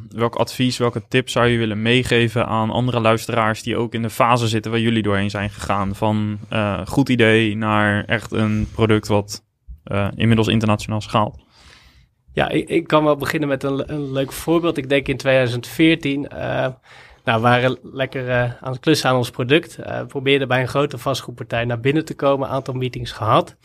welk 0.08 0.34
advies, 0.34 0.78
welke 0.78 1.02
tip 1.08 1.28
zou 1.28 1.46
je 1.46 1.58
willen 1.58 1.82
meegeven 1.82 2.46
aan 2.46 2.70
andere 2.70 3.00
luisteraars 3.00 3.62
die 3.62 3.76
ook 3.76 3.94
in 3.94 4.02
de 4.02 4.10
fase 4.10 4.48
zitten 4.48 4.70
waar 4.70 4.80
jullie 4.80 5.02
doorheen 5.02 5.30
zijn 5.30 5.50
gegaan? 5.50 5.94
Van 5.94 6.38
uh, 6.52 6.80
goed 6.86 7.08
idee 7.08 7.56
naar 7.56 8.04
echt 8.04 8.32
een 8.32 8.68
product 8.72 9.08
wat 9.08 9.42
uh, 9.84 10.08
inmiddels 10.14 10.48
internationaal 10.48 11.00
schaalt. 11.00 11.42
Ja, 12.32 12.48
ik, 12.48 12.68
ik, 12.68 12.86
kan 12.86 13.04
wel 13.04 13.16
beginnen 13.16 13.48
met 13.48 13.62
een, 13.62 13.92
een 13.92 14.12
leuk 14.12 14.32
voorbeeld. 14.32 14.76
Ik 14.76 14.88
denk 14.88 15.08
in 15.08 15.16
2014 15.16 16.26
nou, 17.24 17.40
we 17.40 17.48
waren 17.48 17.78
lekker 17.82 18.32
aan 18.60 18.72
het 18.72 18.80
klussen 18.80 19.10
aan 19.10 19.16
ons 19.16 19.30
product. 19.30 19.76
We 19.76 20.04
probeerden 20.08 20.48
bij 20.48 20.60
een 20.60 20.68
grote 20.68 20.98
vastgoedpartij 20.98 21.64
naar 21.64 21.80
binnen 21.80 22.04
te 22.04 22.14
komen, 22.14 22.48
aantal 22.48 22.74
meetings 22.74 23.12
gehad. 23.12 23.56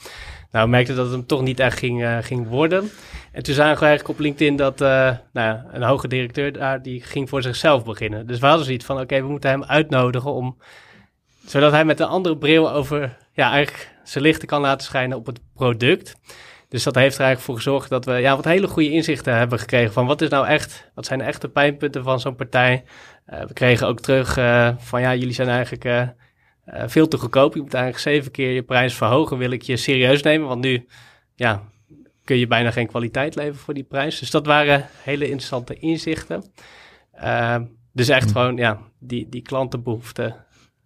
Nou, 0.51 0.65
we 0.65 0.71
merkten 0.71 0.95
dat 0.95 1.05
het 1.05 1.13
hem 1.13 1.25
toch 1.25 1.41
niet 1.41 1.59
echt 1.59 1.77
ging, 1.77 2.19
ging 2.21 2.47
worden. 2.47 2.89
En 3.31 3.43
toen 3.43 3.53
zagen 3.53 3.79
we 3.79 3.85
eigenlijk 3.85 4.19
op 4.19 4.25
LinkedIn 4.25 4.55
dat 4.55 4.79
nou, 4.79 5.57
een 5.71 5.83
hoge 5.83 6.07
directeur 6.07 6.51
daar, 6.51 6.81
die 6.81 7.01
ging 7.01 7.29
voor 7.29 7.41
zichzelf 7.41 7.83
beginnen. 7.83 8.27
Dus 8.27 8.39
we 8.39 8.45
hadden 8.45 8.65
zoiets 8.65 8.85
van, 8.85 8.99
oké, 8.99 9.21
we 9.21 9.27
moeten 9.27 9.49
hem 9.49 9.63
uitnodigen 9.63 10.33
om, 10.33 10.57
zodat 11.45 11.71
hij 11.71 11.85
met 11.85 11.99
een 11.99 12.07
andere 12.07 12.37
bril 12.37 12.71
over, 12.71 13.17
ja, 13.33 13.51
eigenlijk 13.51 13.95
zijn 14.03 14.23
lichten 14.23 14.47
kan 14.47 14.61
laten 14.61 14.85
schijnen 14.85 15.17
op 15.17 15.25
het 15.25 15.39
product. 15.53 16.15
Dus 16.69 16.83
dat 16.83 16.95
heeft 16.95 17.15
er 17.15 17.21
eigenlijk 17.21 17.45
voor 17.45 17.55
gezorgd 17.55 17.89
dat 17.89 18.05
we 18.05 18.13
ja, 18.13 18.35
wat 18.35 18.45
hele 18.45 18.67
goede 18.67 18.89
inzichten 18.89 19.37
hebben 19.37 19.59
gekregen 19.59 19.93
van 19.93 20.05
wat 20.05 20.21
is 20.21 20.29
nou 20.29 20.47
echt, 20.47 20.91
wat 20.95 21.05
zijn 21.05 21.19
de 21.19 21.25
echte 21.25 21.49
pijnpunten 21.49 22.03
van 22.03 22.19
zo'n 22.19 22.35
partij. 22.35 22.83
Uh, 23.33 23.41
we 23.41 23.53
kregen 23.53 23.87
ook 23.87 23.99
terug 23.99 24.37
uh, 24.37 24.69
van 24.77 25.01
ja, 25.01 25.15
jullie 25.15 25.33
zijn 25.33 25.49
eigenlijk 25.49 26.13
veel 26.85 27.07
te 27.07 27.17
goedkoop. 27.17 27.53
Je 27.53 27.61
moet 27.61 27.73
eigenlijk 27.73 28.03
zeven 28.03 28.31
keer 28.31 28.51
je 28.51 28.63
prijs 28.63 28.93
verhogen, 28.93 29.37
wil 29.37 29.51
ik 29.51 29.61
je 29.61 29.77
serieus 29.77 30.21
nemen. 30.21 30.47
Want 30.47 30.61
nu 30.61 30.87
ja, 31.35 31.63
kun 32.29 32.37
je 32.37 32.47
bijna 32.47 32.71
geen 32.71 32.87
kwaliteit 32.87 33.35
leveren 33.35 33.59
voor 33.59 33.73
die 33.73 33.83
prijs. 33.83 34.19
Dus 34.19 34.31
dat 34.31 34.45
waren 34.45 34.85
hele 35.03 35.25
interessante 35.25 35.73
inzichten. 35.75 36.43
dus 37.93 38.07
echt 38.09 38.25
mm. 38.25 38.31
gewoon 38.31 38.57
ja, 38.57 38.79
die, 38.99 39.29
die 39.29 39.41
klantenbehoeften 39.41 40.35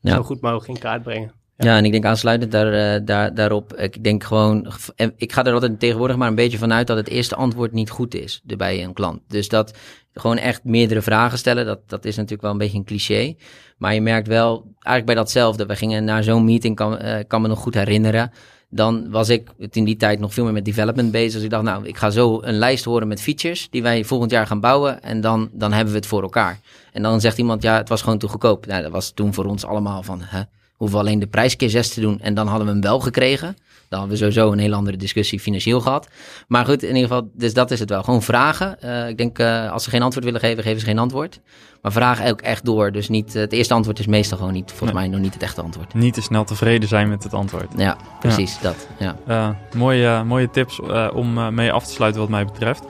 ja. 0.01 0.15
zo 0.15 0.23
goed 0.23 0.41
mogelijk 0.41 0.67
in 0.67 0.79
kaart 0.79 1.03
brengen. 1.03 1.31
Ja. 1.57 1.77
en 1.77 1.85
ik 1.85 1.91
denk 1.91 2.05
aansluitend 2.05 2.51
daar, 2.51 2.99
uh, 2.99 3.05
daar, 3.05 3.33
daarop, 3.33 3.73
ik 3.73 4.03
denk 4.03 4.23
gewoon, 4.23 4.67
ik 5.15 5.33
ga 5.33 5.45
er 5.45 5.53
altijd 5.53 5.79
tegenwoordig 5.79 6.15
maar 6.15 6.27
een 6.27 6.35
beetje 6.35 6.57
vanuit 6.57 6.87
dat 6.87 6.97
het 6.97 7.07
eerste 7.07 7.35
antwoord 7.35 7.71
niet 7.71 7.89
goed 7.89 8.15
is 8.15 8.41
bij 8.57 8.83
een 8.83 8.93
klant. 8.93 9.21
Dus 9.27 9.49
dat 9.49 9.77
gewoon 10.13 10.37
echt 10.37 10.63
meerdere 10.63 11.01
vragen 11.01 11.37
stellen, 11.37 11.65
dat, 11.65 11.89
dat 11.89 12.05
is 12.05 12.15
natuurlijk 12.15 12.41
wel 12.41 12.51
een 12.51 12.57
beetje 12.57 12.77
een 12.77 12.85
cliché. 12.85 13.35
Maar 13.77 13.93
je 13.93 14.01
merkt 14.01 14.27
wel, 14.27 14.63
eigenlijk 14.73 15.05
bij 15.05 15.15
datzelfde, 15.15 15.65
we 15.65 15.75
gingen 15.75 16.03
naar 16.03 16.23
zo'n 16.23 16.45
meeting, 16.45 16.75
kan, 16.75 17.05
uh, 17.05 17.15
kan 17.27 17.41
me 17.41 17.47
nog 17.47 17.59
goed 17.59 17.73
herinneren 17.73 18.31
dan 18.75 19.09
was 19.09 19.29
ik 19.29 19.49
in 19.71 19.83
die 19.83 19.97
tijd 19.97 20.19
nog 20.19 20.33
veel 20.33 20.43
meer 20.43 20.53
met 20.53 20.65
development 20.65 21.11
bezig. 21.11 21.33
Dus 21.33 21.43
ik 21.43 21.49
dacht, 21.49 21.63
nou, 21.63 21.85
ik 21.85 21.97
ga 21.97 22.09
zo 22.09 22.39
een 22.41 22.57
lijst 22.57 22.85
horen 22.85 23.07
met 23.07 23.21
features 23.21 23.67
die 23.69 23.81
wij 23.81 24.03
volgend 24.03 24.31
jaar 24.31 24.47
gaan 24.47 24.59
bouwen. 24.59 25.03
En 25.03 25.21
dan, 25.21 25.49
dan 25.51 25.73
hebben 25.73 25.93
we 25.93 25.99
het 25.99 26.07
voor 26.07 26.21
elkaar. 26.21 26.59
En 26.91 27.01
dan 27.01 27.21
zegt 27.21 27.37
iemand, 27.37 27.61
ja, 27.61 27.77
het 27.77 27.89
was 27.89 28.01
gewoon 28.01 28.17
te 28.17 28.27
goedkoop. 28.27 28.65
Nou, 28.65 28.81
dat 28.81 28.91
was 28.91 29.11
toen 29.11 29.33
voor 29.33 29.45
ons 29.45 29.65
allemaal 29.65 30.03
van, 30.03 30.21
hè, 30.21 30.41
hoeven 30.75 30.97
we 30.97 31.03
alleen 31.03 31.19
de 31.19 31.27
prijs 31.27 31.55
keer 31.55 31.81
te 31.81 32.01
doen. 32.01 32.19
En 32.19 32.33
dan 32.33 32.47
hadden 32.47 32.65
we 32.67 32.73
hem 32.73 32.81
wel 32.81 32.99
gekregen. 32.99 33.57
Dan 33.93 34.01
hadden 34.01 34.19
we 34.19 34.31
sowieso 34.31 34.51
een 34.51 34.59
hele 34.59 34.75
andere 34.75 34.97
discussie 34.97 35.39
financieel 35.39 35.81
gehad. 35.81 36.07
Maar 36.47 36.65
goed, 36.65 36.83
in 36.83 36.95
ieder 36.95 37.09
geval, 37.09 37.29
dus 37.33 37.53
dat 37.53 37.71
is 37.71 37.79
het 37.79 37.89
wel. 37.89 38.03
Gewoon 38.03 38.21
vragen. 38.21 38.77
Uh, 38.83 39.07
ik 39.07 39.17
denk, 39.17 39.39
uh, 39.39 39.71
als 39.71 39.83
ze 39.83 39.89
geen 39.89 40.01
antwoord 40.01 40.25
willen 40.25 40.39
geven, 40.39 40.63
geven 40.63 40.79
ze 40.79 40.85
geen 40.85 40.99
antwoord. 40.99 41.39
Maar 41.81 41.91
vraag 41.91 42.25
ook 42.25 42.41
echt 42.41 42.65
door. 42.65 42.91
Dus 42.91 43.09
niet, 43.09 43.33
het 43.33 43.51
eerste 43.51 43.73
antwoord 43.73 43.99
is 43.99 44.07
meestal 44.07 44.37
gewoon 44.37 44.53
niet, 44.53 44.71
volgens 44.71 44.99
mij 44.99 45.07
nog 45.07 45.19
niet 45.19 45.33
het 45.33 45.43
echte 45.43 45.61
antwoord. 45.61 45.93
Niet 45.93 46.13
te 46.13 46.21
snel 46.21 46.43
tevreden 46.43 46.87
zijn 46.87 47.09
met 47.09 47.23
het 47.23 47.33
antwoord. 47.33 47.67
Ja, 47.77 47.97
precies, 48.19 48.59
dat. 48.61 48.87
Ja. 48.99 49.15
Uh, 49.27 49.49
mooie, 49.75 50.23
mooie 50.23 50.49
tips 50.49 50.79
om 51.13 51.55
mee 51.55 51.71
af 51.71 51.85
te 51.85 51.91
sluiten 51.91 52.21
wat 52.21 52.29
mij 52.29 52.45
betreft. 52.45 52.83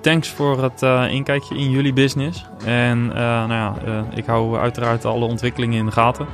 thanks 0.00 0.28
voor 0.28 0.62
het 0.62 1.10
inkijkje 1.10 1.56
in 1.56 1.70
jullie 1.70 1.92
business. 1.92 2.44
En 2.64 3.06
nou 3.06 3.52
ja, 3.52 3.74
ik 4.14 4.26
hou 4.26 4.58
uiteraard 4.58 5.04
alle 5.04 5.24
ontwikkelingen 5.24 5.78
in 5.78 5.86
de 5.86 5.92
gaten. 5.92 6.26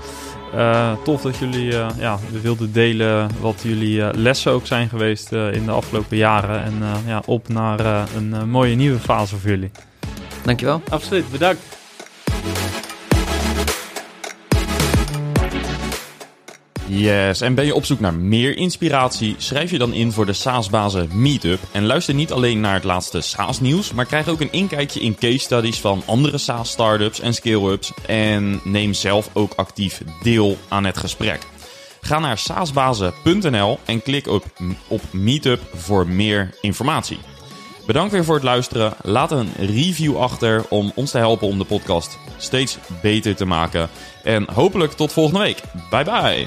Uh, 0.57 0.93
tof 1.05 1.23
dat 1.23 1.37
jullie 1.37 1.73
uh, 1.73 1.89
ja, 1.99 2.19
wilden 2.43 2.73
delen 2.73 3.31
wat 3.41 3.61
jullie 3.63 3.99
uh, 3.99 4.09
lessen 4.13 4.53
ook 4.53 4.67
zijn 4.67 4.89
geweest 4.89 5.33
in 5.33 5.65
de 5.65 5.71
afgelopen 5.71 6.17
jaren. 6.17 6.63
En 6.63 6.83
ja, 7.07 7.23
op 7.27 7.49
naar 7.49 8.07
een 8.17 8.49
mooie 8.51 8.75
nieuwe 8.75 8.99
fase 8.99 9.37
voor 9.37 9.51
jullie. 9.51 9.71
Dankjewel. 10.45 10.83
Absoluut, 10.89 11.31
bedankt. 11.31 11.76
Yes, 16.89 17.41
en 17.41 17.55
ben 17.55 17.67
je 17.67 17.75
op 17.75 17.85
zoek 17.85 18.01
naar 18.01 18.15
meer 18.15 18.57
inspiratie? 18.57 19.35
Schrijf 19.39 19.71
je 19.71 19.79
dan 19.79 19.93
in 19.93 20.13
voor 20.13 20.27
de 20.27 20.33
SaaS-bazen 20.33 21.09
Meetup. 21.13 21.61
En 21.73 21.87
luister 21.87 22.15
niet 22.15 22.33
alleen 22.33 22.61
naar 22.61 22.75
het 22.75 22.85
laatste 22.85 23.21
SaaS-nieuws, 23.21 23.93
maar 23.93 24.05
krijg 24.05 24.29
ook 24.29 24.41
een 24.41 24.53
inkijkje 24.53 25.01
in 25.01 25.15
case 25.15 25.39
studies 25.39 25.81
van 25.81 26.03
andere 26.07 26.39
SaaS-startups 26.39 27.21
en 27.21 27.35
scale-ups. 27.35 27.93
En 28.07 28.61
neem 28.65 28.93
zelf 28.93 29.31
ook 29.33 29.53
actief 29.57 30.03
deel 30.23 30.57
aan 30.69 30.85
het 30.85 30.97
gesprek. 30.97 31.39
Ga 32.01 32.19
naar 32.19 32.39
saasbazen.nl 32.39 33.79
en 33.85 34.03
klik 34.03 34.27
op, 34.27 34.45
op 34.89 35.03
Meetup 35.11 35.61
voor 35.75 36.09
meer 36.09 36.55
informatie. 36.61 37.19
Bedankt 37.87 38.13
weer 38.13 38.25
voor 38.25 38.35
het 38.35 38.45
luisteren. 38.45 38.93
Laat 39.03 39.33
een 39.33 39.53
review 39.59 40.17
achter 40.17 40.65
om 40.69 40.93
ons 40.95 41.11
te 41.11 41.19
helpen 41.19 41.49
om 41.49 41.59
de 41.59 41.65
podcast 41.65 42.19
steeds 42.37 42.79
beter 43.03 43.37
te 43.37 43.45
maken. 43.45 43.89
En 44.23 44.47
hopelijk 44.53 44.93
tot 44.93 45.13
volgende 45.13 45.41
week. 45.41 45.63
Bye 45.91 46.05
bye. 46.05 46.47